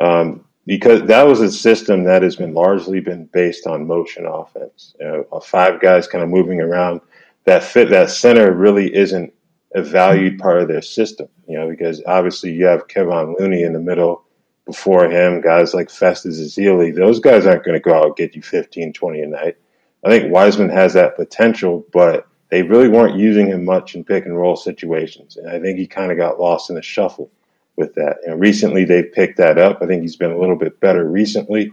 Um, 0.00 0.44
because 0.66 1.02
that 1.02 1.26
was 1.26 1.40
a 1.40 1.50
system 1.50 2.04
that 2.04 2.22
has 2.22 2.36
been 2.36 2.52
largely 2.52 3.00
been 3.00 3.26
based 3.26 3.66
on 3.66 3.86
motion 3.86 4.26
offense. 4.26 4.94
You 4.98 5.06
know, 5.06 5.26
uh, 5.32 5.40
five 5.40 5.80
guys 5.80 6.08
kind 6.08 6.24
of 6.24 6.30
moving 6.30 6.60
around. 6.60 7.00
That 7.44 7.62
fit 7.62 7.90
that 7.90 8.10
center 8.10 8.52
really 8.52 8.92
isn't 8.94 9.32
a 9.74 9.82
valued 9.82 10.38
part 10.38 10.60
of 10.60 10.68
their 10.68 10.82
system. 10.82 11.28
You 11.46 11.58
know, 11.58 11.68
because 11.68 12.02
obviously 12.06 12.52
you 12.52 12.66
have 12.66 12.88
Kevon 12.88 13.38
Looney 13.38 13.62
in 13.62 13.72
the 13.72 13.80
middle 13.80 14.24
before 14.66 15.08
him, 15.08 15.40
guys 15.40 15.72
like 15.72 15.88
Festus 15.88 16.40
Ezeli. 16.40 16.94
Those 16.94 17.20
guys 17.20 17.46
aren't 17.46 17.64
going 17.64 17.76
to 17.76 17.80
go 17.80 17.94
out 17.94 18.06
and 18.06 18.16
get 18.16 18.34
you 18.34 18.42
15, 18.42 18.92
20 18.92 19.20
a 19.20 19.26
night. 19.26 19.56
I 20.04 20.10
think 20.10 20.32
Wiseman 20.32 20.70
has 20.70 20.94
that 20.94 21.16
potential, 21.16 21.86
but 21.92 22.26
they 22.50 22.62
really 22.62 22.88
weren't 22.88 23.16
using 23.16 23.46
him 23.46 23.64
much 23.64 23.94
in 23.94 24.04
pick 24.04 24.26
and 24.26 24.36
roll 24.36 24.56
situations. 24.56 25.36
And 25.36 25.48
I 25.48 25.60
think 25.60 25.78
he 25.78 25.86
kind 25.86 26.10
of 26.10 26.18
got 26.18 26.40
lost 26.40 26.68
in 26.68 26.76
the 26.76 26.82
shuffle 26.82 27.30
with 27.76 27.94
that. 27.94 28.18
And 28.24 28.40
recently 28.40 28.84
they've 28.84 29.12
picked 29.12 29.38
that 29.38 29.58
up. 29.58 29.82
I 29.82 29.86
think 29.86 30.02
he's 30.02 30.16
been 30.16 30.32
a 30.32 30.38
little 30.38 30.56
bit 30.56 30.80
better 30.80 31.08
recently. 31.08 31.72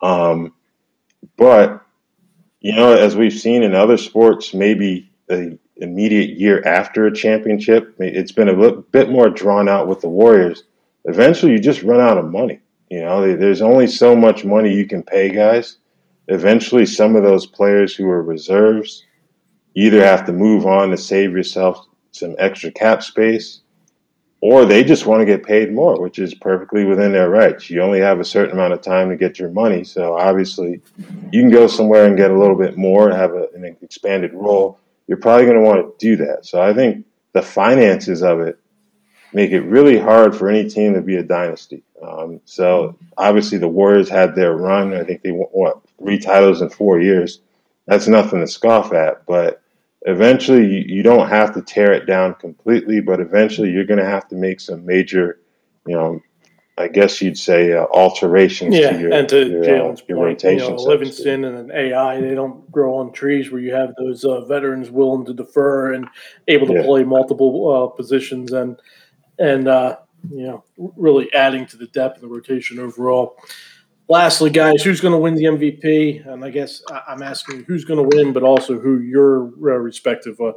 Um, 0.00 0.54
but, 1.36 1.84
you 2.60 2.74
know, 2.74 2.92
as 2.92 3.16
we've 3.16 3.32
seen 3.32 3.62
in 3.62 3.74
other 3.74 3.96
sports, 3.96 4.54
maybe 4.54 5.10
the 5.26 5.58
immediate 5.76 6.30
year 6.30 6.62
after 6.66 7.06
a 7.06 7.14
championship, 7.14 7.94
it's 7.98 8.32
been 8.32 8.48
a 8.48 8.72
bit 8.72 9.10
more 9.10 9.30
drawn 9.30 9.68
out 9.68 9.88
with 9.88 10.00
the 10.00 10.08
Warriors. 10.08 10.64
Eventually, 11.04 11.52
you 11.52 11.58
just 11.58 11.82
run 11.82 12.00
out 12.00 12.18
of 12.18 12.30
money. 12.30 12.60
You 12.90 13.02
know, 13.02 13.36
there's 13.36 13.62
only 13.62 13.86
so 13.86 14.16
much 14.16 14.44
money 14.44 14.74
you 14.74 14.86
can 14.86 15.02
pay 15.02 15.30
guys. 15.30 15.78
Eventually, 16.28 16.86
some 16.86 17.16
of 17.16 17.22
those 17.22 17.46
players 17.46 17.94
who 17.94 18.08
are 18.08 18.22
reserves 18.22 19.04
either 19.74 20.04
have 20.04 20.26
to 20.26 20.32
move 20.32 20.66
on 20.66 20.90
to 20.90 20.96
save 20.96 21.32
yourself 21.32 21.86
some 22.12 22.34
extra 22.38 22.70
cap 22.70 23.02
space 23.02 23.59
or 24.40 24.64
they 24.64 24.82
just 24.82 25.06
want 25.06 25.20
to 25.20 25.26
get 25.26 25.44
paid 25.44 25.72
more, 25.72 26.00
which 26.00 26.18
is 26.18 26.34
perfectly 26.34 26.84
within 26.84 27.12
their 27.12 27.28
rights. 27.28 27.68
You 27.68 27.82
only 27.82 28.00
have 28.00 28.20
a 28.20 28.24
certain 28.24 28.52
amount 28.52 28.72
of 28.72 28.80
time 28.80 29.10
to 29.10 29.16
get 29.16 29.38
your 29.38 29.50
money, 29.50 29.84
so 29.84 30.16
obviously 30.16 30.80
you 31.30 31.42
can 31.42 31.50
go 31.50 31.66
somewhere 31.66 32.06
and 32.06 32.16
get 32.16 32.30
a 32.30 32.38
little 32.38 32.56
bit 32.56 32.76
more, 32.76 33.08
and 33.08 33.18
have 33.18 33.34
a, 33.34 33.48
an 33.54 33.76
expanded 33.82 34.32
role. 34.32 34.78
You're 35.06 35.18
probably 35.18 35.44
going 35.44 35.58
to 35.58 35.62
want 35.64 35.98
to 35.98 36.06
do 36.06 36.16
that. 36.24 36.46
So 36.46 36.62
I 36.62 36.72
think 36.72 37.04
the 37.32 37.42
finances 37.42 38.22
of 38.22 38.40
it 38.40 38.58
make 39.32 39.50
it 39.50 39.60
really 39.62 39.98
hard 39.98 40.34
for 40.34 40.48
any 40.48 40.68
team 40.68 40.94
to 40.94 41.00
be 41.00 41.16
a 41.16 41.22
dynasty. 41.22 41.82
Um, 42.02 42.40
so 42.44 42.96
obviously 43.16 43.58
the 43.58 43.68
Warriors 43.68 44.08
had 44.08 44.34
their 44.34 44.56
run. 44.56 44.94
I 44.94 45.04
think 45.04 45.22
they 45.22 45.30
won 45.30 45.48
what 45.52 45.80
three 45.98 46.18
titles 46.18 46.62
in 46.62 46.70
four 46.70 47.00
years. 47.00 47.40
That's 47.86 48.08
nothing 48.08 48.40
to 48.40 48.46
scoff 48.46 48.92
at, 48.92 49.26
but 49.26 49.62
eventually 50.02 50.66
you, 50.66 50.84
you 50.98 51.02
don't 51.02 51.28
have 51.28 51.54
to 51.54 51.62
tear 51.62 51.92
it 51.92 52.06
down 52.06 52.34
completely, 52.34 53.00
but 53.00 53.20
eventually 53.20 53.70
you're 53.70 53.86
going 53.86 54.00
to 54.00 54.06
have 54.06 54.28
to 54.28 54.36
make 54.36 54.60
some 54.60 54.86
major, 54.86 55.40
you 55.86 55.94
know, 55.96 56.20
I 56.78 56.88
guess 56.88 57.22
you'd 57.22 57.38
say 57.38 57.72
uh, 57.72 57.84
alterations 57.84 58.74
Yeah, 58.74 58.88
to 58.88 58.94
your, 58.96 59.12
and 59.12 59.28
to 59.30 59.36
your, 59.46 59.90
uh, 59.92 59.92
Jalen's 59.92 60.02
your 60.08 60.18
point, 60.18 60.40
you 60.46 60.58
rotation. 60.58 60.58
know, 60.58 60.78
so 60.78 60.96
to 60.96 61.04
speak. 61.06 61.28
Livingston 61.28 61.44
and 61.44 61.58
an 61.70 61.76
AI, 61.76 62.20
they 62.20 62.34
don't 62.34 62.70
grow 62.72 62.96
on 62.98 63.12
trees 63.12 63.50
where 63.50 63.60
you 63.60 63.74
have 63.74 63.90
those 63.98 64.24
uh, 64.24 64.44
veterans 64.46 64.90
willing 64.90 65.26
to 65.26 65.34
defer 65.34 65.94
and 65.94 66.08
able 66.48 66.66
to 66.68 66.74
Yeah. 66.74 66.82
play 66.84 67.04
multiple 67.04 67.70
uh, 67.92 67.96
positions 67.96 68.52
and 68.52 68.80
and 69.38 69.68
uh, 69.68 69.98
you 70.30 70.46
know 70.46 70.64
really 70.76 71.32
adding 71.34 71.66
to 71.68 71.76
the 71.78 71.88
depth 71.88 72.16
of 72.16 72.22
the 72.22 72.28
rotation 72.28 72.78
overall. 72.80 73.36
Lastly, 74.10 74.50
guys, 74.50 74.82
who's 74.82 75.00
going 75.00 75.12
to 75.12 75.18
win 75.18 75.36
the 75.36 75.44
MVP? 75.44 76.26
And 76.26 76.44
I 76.44 76.50
guess 76.50 76.82
I'm 77.06 77.22
asking 77.22 77.62
who's 77.62 77.84
going 77.84 78.10
to 78.10 78.16
win, 78.16 78.32
but 78.32 78.42
also 78.42 78.76
who 78.76 78.98
your 78.98 79.44
uh, 79.44 79.78
respective 79.78 80.40
uh, 80.40 80.54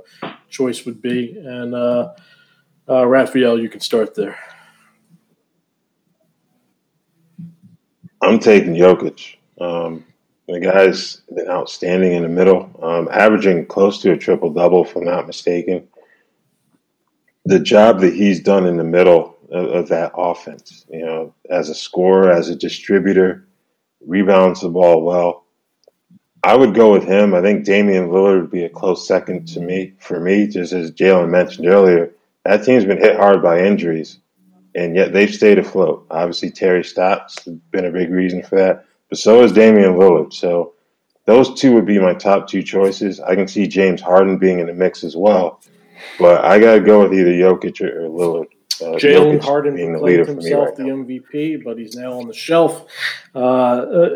choice 0.49 0.87
would 0.87 1.03
be. 1.03 1.37
And 1.37 1.75
uh, 1.75 2.13
uh, 2.89 3.05
Raphael, 3.05 3.61
you 3.61 3.69
can 3.69 3.79
start 3.79 4.15
there. 4.15 4.39
I'm 8.23 8.39
taking 8.39 8.73
Jokic. 8.73 9.35
Um, 9.61 10.03
the 10.47 10.59
guy's 10.59 11.17
been 11.35 11.47
outstanding 11.47 12.13
in 12.13 12.23
the 12.23 12.29
middle, 12.29 12.71
um, 12.81 13.07
averaging 13.11 13.67
close 13.67 14.01
to 14.01 14.13
a 14.13 14.17
triple 14.17 14.49
double, 14.49 14.83
if 14.83 14.95
I'm 14.95 15.03
not 15.03 15.27
mistaken. 15.27 15.87
The 17.45 17.59
job 17.59 18.01
that 18.01 18.15
he's 18.15 18.39
done 18.39 18.65
in 18.65 18.77
the 18.77 18.83
middle 18.83 19.32
of, 19.53 19.69
of 19.69 19.87
that 19.89 20.11
offense, 20.17 20.85
you 20.89 21.05
know, 21.05 21.33
as 21.49 21.69
a 21.69 21.75
scorer, 21.75 22.31
as 22.31 22.49
a 22.49 22.55
distributor, 22.55 23.47
rebounds 24.05 24.61
the 24.61 24.69
ball 24.69 25.03
well. 25.03 25.45
I 26.43 26.57
would 26.57 26.73
go 26.73 26.91
with 26.91 27.05
him. 27.05 27.33
I 27.33 27.41
think 27.41 27.63
Damian 27.63 28.09
Lillard 28.09 28.41
would 28.41 28.51
be 28.51 28.65
a 28.65 28.69
close 28.69 29.07
second 29.07 29.47
to 29.49 29.61
me. 29.61 29.93
For 29.99 30.19
me, 30.19 30.47
just 30.47 30.73
as 30.73 30.91
Jalen 30.91 31.29
mentioned 31.29 31.67
earlier, 31.67 32.11
that 32.43 32.65
team's 32.65 32.83
been 32.83 32.97
hit 32.97 33.15
hard 33.15 33.41
by 33.41 33.61
injuries 33.61 34.19
and 34.75 34.95
yet 34.95 35.13
they've 35.13 35.33
stayed 35.33 35.59
afloat. 35.59 36.05
Obviously, 36.09 36.49
Terry 36.49 36.83
Stotts 36.83 37.43
has 37.45 37.55
been 37.71 37.85
a 37.85 37.91
big 37.91 38.09
reason 38.09 38.41
for 38.41 38.55
that, 38.55 38.85
but 39.09 39.19
so 39.19 39.41
has 39.41 39.51
Damian 39.51 39.93
Lillard. 39.93 40.33
So 40.33 40.73
those 41.25 41.59
two 41.59 41.73
would 41.73 41.85
be 41.85 41.99
my 41.99 42.13
top 42.13 42.47
two 42.47 42.63
choices. 42.63 43.19
I 43.19 43.35
can 43.35 43.47
see 43.47 43.67
James 43.67 44.01
Harden 44.01 44.37
being 44.37 44.59
in 44.59 44.67
the 44.67 44.73
mix 44.73 45.03
as 45.03 45.15
well, 45.15 45.61
but 46.19 46.43
I 46.43 46.59
got 46.59 46.75
to 46.75 46.81
go 46.81 47.03
with 47.03 47.13
either 47.13 47.31
Jokic 47.31 47.81
or, 47.81 48.05
or 48.05 48.09
Lillard. 48.09 48.47
Uh, 48.81 48.95
Jalen 48.95 49.43
Harden 49.43 49.75
being 49.75 49.93
the 49.93 49.99
leader 49.99 50.25
proclaimed 50.25 50.41
for 50.41 50.43
me 50.43 50.49
himself 50.49 50.67
right 50.67 50.77
the 50.77 50.83
now. 50.83 51.03
MVP, 51.03 51.63
but 51.63 51.77
he's 51.77 51.95
now 51.95 52.13
on 52.13 52.27
the 52.27 52.33
shelf. 52.33 52.85
Uh, 53.35 53.39
uh, 53.39 54.09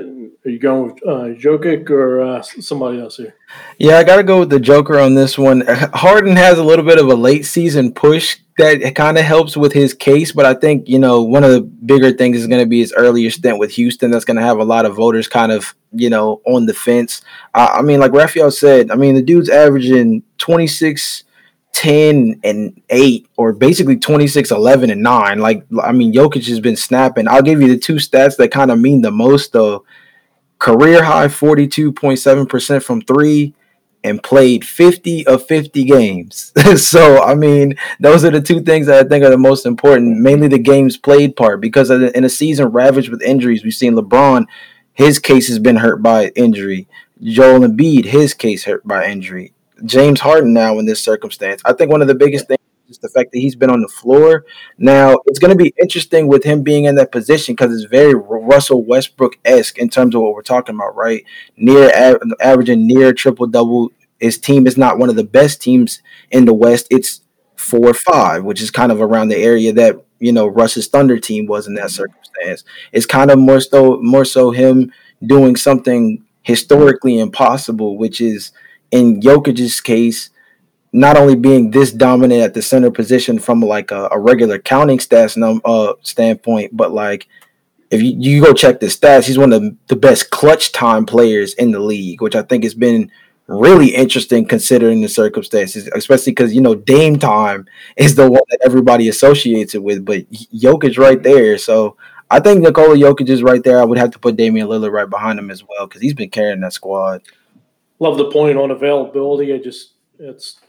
are 0.45 0.49
you 0.49 0.59
going 0.59 0.93
with 0.93 1.03
uh, 1.05 1.39
Jokic 1.39 1.89
or 1.89 2.21
uh, 2.21 2.41
somebody 2.41 2.99
else 2.99 3.17
here? 3.17 3.35
Yeah, 3.77 3.97
I 3.97 4.03
got 4.03 4.17
to 4.17 4.23
go 4.23 4.39
with 4.39 4.49
the 4.49 4.59
Joker 4.59 4.99
on 4.99 5.15
this 5.15 5.37
one. 5.37 5.63
Harden 5.67 6.35
has 6.35 6.57
a 6.57 6.63
little 6.63 6.85
bit 6.85 6.99
of 6.99 7.07
a 7.07 7.15
late 7.15 7.45
season 7.45 7.93
push 7.93 8.37
that 8.57 8.95
kind 8.95 9.17
of 9.17 9.23
helps 9.23 9.55
with 9.55 9.71
his 9.71 9.93
case, 9.93 10.31
but 10.31 10.45
I 10.45 10.55
think, 10.55 10.89
you 10.89 10.97
know, 10.97 11.21
one 11.21 11.43
of 11.43 11.51
the 11.51 11.61
bigger 11.61 12.11
things 12.11 12.37
is 12.37 12.47
going 12.47 12.59
to 12.59 12.65
be 12.65 12.79
his 12.79 12.93
earlier 12.97 13.29
stint 13.29 13.59
with 13.59 13.71
Houston. 13.71 14.09
That's 14.09 14.25
going 14.25 14.37
to 14.37 14.43
have 14.43 14.57
a 14.57 14.63
lot 14.63 14.85
of 14.85 14.95
voters 14.95 15.27
kind 15.27 15.51
of, 15.51 15.75
you 15.91 16.09
know, 16.09 16.41
on 16.45 16.65
the 16.65 16.73
fence. 16.73 17.21
Uh, 17.53 17.69
I 17.71 17.81
mean, 17.83 17.99
like 17.99 18.13
Raphael 18.13 18.49
said, 18.49 18.89
I 18.89 18.95
mean, 18.95 19.13
the 19.13 19.21
dude's 19.21 19.49
averaging 19.49 20.23
26, 20.39 21.23
10 21.77 22.39
and 22.43 22.81
8 22.89 23.27
or 23.37 23.53
basically 23.53 23.97
26 23.97 24.49
11 24.49 24.89
and 24.89 25.03
9 25.03 25.37
like 25.37 25.63
i 25.83 25.91
mean 25.91 26.11
Jokic 26.11 26.47
has 26.47 26.59
been 26.59 26.75
snapping. 26.75 27.27
I'll 27.27 27.43
give 27.43 27.61
you 27.61 27.67
the 27.67 27.77
two 27.77 27.97
stats 27.97 28.35
that 28.37 28.49
kind 28.49 28.71
of 28.71 28.79
mean 28.79 29.01
the 29.01 29.11
most 29.11 29.53
though. 29.53 29.85
Career 30.57 31.03
high 31.03 31.27
42.7% 31.27 32.81
from 32.81 33.01
3 33.01 33.53
and 34.03 34.23
played 34.23 34.65
50 34.65 35.27
of 35.27 35.45
50 35.45 35.83
games. 35.83 36.51
So 36.77 37.21
i 37.21 37.35
mean 37.35 37.75
those 37.99 38.25
are 38.25 38.31
the 38.31 38.41
two 38.41 38.61
things 38.61 38.87
that 38.87 39.05
i 39.05 39.07
think 39.07 39.23
are 39.23 39.29
the 39.29 39.37
most 39.37 39.67
important 39.67 40.19
mainly 40.19 40.47
the 40.47 40.57
games 40.57 40.97
played 40.97 41.35
part 41.35 41.61
because 41.61 41.91
in 41.91 42.23
a 42.23 42.29
season 42.29 42.69
ravaged 42.69 43.09
with 43.09 43.21
injuries 43.21 43.63
we've 43.63 43.75
seen 43.75 43.93
lebron 43.93 44.47
his 44.93 45.19
case 45.19 45.47
has 45.49 45.59
been 45.59 45.75
hurt 45.75 46.01
by 46.01 46.29
injury. 46.29 46.87
Joel 47.21 47.59
Embiid, 47.59 48.05
his 48.05 48.33
case 48.33 48.63
hurt 48.63 48.87
by 48.87 49.05
injury 49.05 49.53
James 49.85 50.19
Harden 50.19 50.53
now 50.53 50.79
in 50.79 50.85
this 50.85 51.01
circumstance. 51.01 51.61
I 51.65 51.73
think 51.73 51.91
one 51.91 52.01
of 52.01 52.07
the 52.07 52.15
biggest 52.15 52.47
things 52.47 52.59
is 52.89 52.97
the 52.99 53.09
fact 53.09 53.31
that 53.31 53.39
he's 53.39 53.55
been 53.55 53.69
on 53.69 53.81
the 53.81 53.87
floor. 53.87 54.45
Now 54.77 55.17
it's 55.25 55.39
going 55.39 55.55
to 55.55 55.63
be 55.63 55.73
interesting 55.79 56.27
with 56.27 56.43
him 56.43 56.63
being 56.63 56.85
in 56.85 56.95
that 56.95 57.11
position 57.11 57.53
because 57.53 57.73
it's 57.73 57.89
very 57.89 58.13
Russell 58.13 58.83
Westbrook 58.83 59.37
esque 59.45 59.77
in 59.77 59.89
terms 59.89 60.15
of 60.15 60.21
what 60.21 60.33
we're 60.33 60.41
talking 60.41 60.75
about, 60.75 60.95
right? 60.95 61.23
Near 61.57 61.91
averaging 62.39 62.87
near 62.87 63.13
triple 63.13 63.47
double. 63.47 63.91
His 64.19 64.37
team 64.37 64.65
is 64.65 64.77
not 64.77 64.97
one 64.97 65.09
of 65.09 65.15
the 65.15 65.23
best 65.23 65.61
teams 65.61 66.01
in 66.31 66.45
the 66.45 66.53
West. 66.53 66.87
It's 66.89 67.21
four 67.55 67.89
or 67.89 67.93
five, 67.93 68.43
which 68.43 68.61
is 68.61 68.71
kind 68.71 68.91
of 68.91 69.01
around 69.01 69.27
the 69.29 69.37
area 69.37 69.73
that 69.73 69.95
you 70.19 70.31
know 70.31 70.47
Russ's 70.47 70.87
Thunder 70.87 71.19
team 71.19 71.45
was 71.45 71.67
in 71.67 71.75
that 71.75 71.91
circumstance. 71.91 72.63
It's 72.91 73.05
kind 73.05 73.29
of 73.29 73.37
more 73.37 73.59
so 73.59 73.99
more 74.01 74.25
so 74.25 74.51
him 74.51 74.91
doing 75.25 75.55
something 75.55 76.23
historically 76.43 77.19
impossible, 77.19 77.97
which 77.97 78.21
is 78.21 78.51
in 78.91 79.21
Jokic's 79.21 79.81
case, 79.81 80.29
not 80.93 81.17
only 81.17 81.35
being 81.35 81.71
this 81.71 81.91
dominant 81.91 82.41
at 82.41 82.53
the 82.53 82.61
center 82.61 82.89
position 82.91 83.39
from 83.39 83.61
like 83.61 83.91
a, 83.91 84.07
a 84.11 84.19
regular 84.19 84.57
counting 84.57 84.97
stats 84.97 85.37
num, 85.37 85.61
uh, 85.65 85.93
standpoint, 86.01 86.75
but 86.75 86.91
like 86.91 87.27
if 87.91 88.01
you, 88.01 88.15
you 88.17 88.41
go 88.43 88.53
check 88.53 88.79
the 88.79 88.87
stats, 88.87 89.25
he's 89.25 89.37
one 89.37 89.53
of 89.53 89.61
the, 89.61 89.75
the 89.87 89.95
best 89.95 90.29
clutch 90.29 90.71
time 90.71 91.05
players 91.05 91.53
in 91.53 91.71
the 91.71 91.79
league, 91.79 92.21
which 92.21 92.35
I 92.35 92.41
think 92.41 92.63
has 92.63 92.73
been 92.73 93.11
really 93.47 93.95
interesting 93.95 94.45
considering 94.45 95.01
the 95.01 95.07
circumstances, 95.07 95.89
especially 95.95 96.31
because 96.31 96.53
you 96.53 96.61
know 96.61 96.75
Dame 96.75 97.17
time 97.17 97.65
is 97.95 98.15
the 98.15 98.29
one 98.29 98.41
that 98.49 98.59
everybody 98.65 99.07
associates 99.07 99.75
it 99.75 99.83
with, 99.83 100.05
but 100.05 100.29
Jokic 100.31 100.97
right 100.97 101.21
there. 101.21 101.57
So 101.57 101.95
I 102.29 102.39
think 102.39 102.61
Nikola 102.61 102.95
Jokic 102.95 103.29
is 103.29 103.43
right 103.43 103.63
there. 103.63 103.79
I 103.79 103.85
would 103.85 103.97
have 103.97 104.11
to 104.11 104.19
put 104.19 104.35
Damian 104.35 104.67
Lillard 104.67 104.91
right 104.91 105.09
behind 105.09 105.39
him 105.39 105.49
as 105.49 105.63
well 105.63 105.87
because 105.87 106.01
he's 106.01 106.13
been 106.13 106.29
carrying 106.29 106.59
that 106.61 106.73
squad 106.73 107.21
love 107.99 108.17
the 108.17 108.31
point 108.31 108.57
on 108.57 108.71
availability. 108.71 109.53
I 109.53 109.57
just 109.57 109.93
it's 110.19 110.59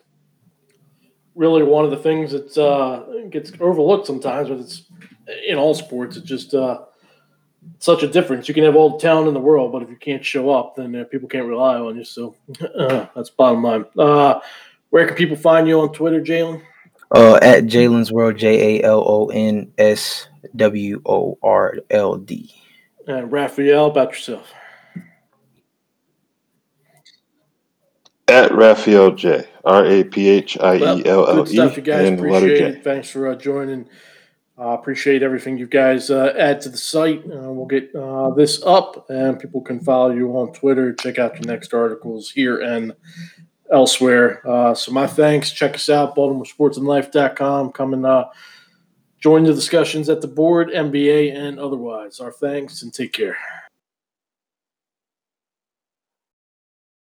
really 1.34 1.62
one 1.62 1.84
of 1.84 1.90
the 1.90 1.96
things 1.96 2.32
that 2.32 2.58
uh, 2.58 3.28
gets 3.28 3.52
overlooked 3.60 4.06
sometimes, 4.06 4.48
but 4.48 4.58
it's 4.58 4.84
in 5.46 5.56
all 5.56 5.74
sports. 5.74 6.16
It's 6.16 6.26
just 6.26 6.54
uh, 6.54 6.80
such 7.78 8.02
a 8.02 8.08
difference. 8.08 8.48
You 8.48 8.54
can 8.54 8.64
have 8.64 8.76
all 8.76 8.90
the 8.90 8.98
talent 8.98 9.28
in 9.28 9.34
the 9.34 9.40
world, 9.40 9.72
but 9.72 9.82
if 9.82 9.88
you 9.88 9.96
can't 9.96 10.24
show 10.24 10.50
up, 10.50 10.76
then 10.76 10.94
uh, 10.96 11.04
people 11.04 11.28
can't 11.28 11.46
rely 11.46 11.76
on 11.76 11.96
you. 11.96 12.04
So 12.04 12.34
uh, 12.78 13.06
that's 13.14 13.30
bottom 13.30 13.62
line. 13.62 13.84
Uh, 13.96 14.40
where 14.90 15.06
can 15.06 15.16
people 15.16 15.36
find 15.36 15.68
you 15.68 15.80
on 15.80 15.92
Twitter, 15.92 16.20
Jalen? 16.20 16.62
Uh, 17.10 17.38
at 17.40 17.64
Jalen's 17.64 18.12
World, 18.12 18.36
J 18.36 18.80
A 18.80 18.84
L 18.84 19.02
O 19.06 19.26
N 19.26 19.72
S 19.78 20.28
W 20.56 21.00
O 21.06 21.38
R 21.42 21.76
L 21.90 22.16
D. 22.16 22.52
And 23.06 23.32
Raphael, 23.32 23.86
about 23.86 24.10
yourself. 24.10 24.52
At 28.28 28.52
Raphael 28.52 29.12
J. 29.12 29.48
R 29.64 29.84
A 29.86 30.04
P 30.04 30.28
H 30.28 30.58
I 30.58 30.76
E 30.76 31.06
L 31.06 31.28
L 31.28 31.40
E. 31.40 31.44
Good 31.44 31.48
stuff, 31.48 31.76
you 31.76 31.82
guys. 31.82 32.08
Appreciate 32.08 32.60
it. 32.60 32.84
Thanks 32.84 33.10
for 33.10 33.28
uh, 33.28 33.34
joining. 33.34 33.88
Uh, 34.58 34.70
appreciate 34.70 35.22
everything 35.22 35.56
you 35.56 35.66
guys 35.68 36.10
uh, 36.10 36.34
add 36.36 36.60
to 36.60 36.68
the 36.68 36.76
site. 36.76 37.20
Uh, 37.24 37.52
we'll 37.52 37.64
get 37.64 37.94
uh, 37.94 38.30
this 38.30 38.60
up, 38.64 39.08
and 39.08 39.38
people 39.38 39.60
can 39.60 39.78
follow 39.78 40.10
you 40.10 40.30
on 40.36 40.52
Twitter. 40.52 40.92
Check 40.94 41.18
out 41.18 41.34
your 41.34 41.44
next 41.44 41.72
articles 41.72 42.30
here 42.30 42.60
and 42.60 42.92
elsewhere. 43.72 44.42
Uh, 44.48 44.74
so, 44.74 44.90
my 44.90 45.06
thanks. 45.06 45.52
Check 45.52 45.74
us 45.74 45.88
out, 45.88 46.16
BaltimoreSportsAndLife.com. 46.16 47.70
Come 47.70 47.94
and 47.94 48.04
uh, 48.04 48.26
join 49.20 49.44
the 49.44 49.54
discussions 49.54 50.08
at 50.08 50.22
the 50.22 50.28
board, 50.28 50.70
NBA, 50.70 51.36
and 51.36 51.60
otherwise. 51.60 52.18
Our 52.18 52.32
thanks, 52.32 52.82
and 52.82 52.92
take 52.92 53.12
care. 53.12 53.36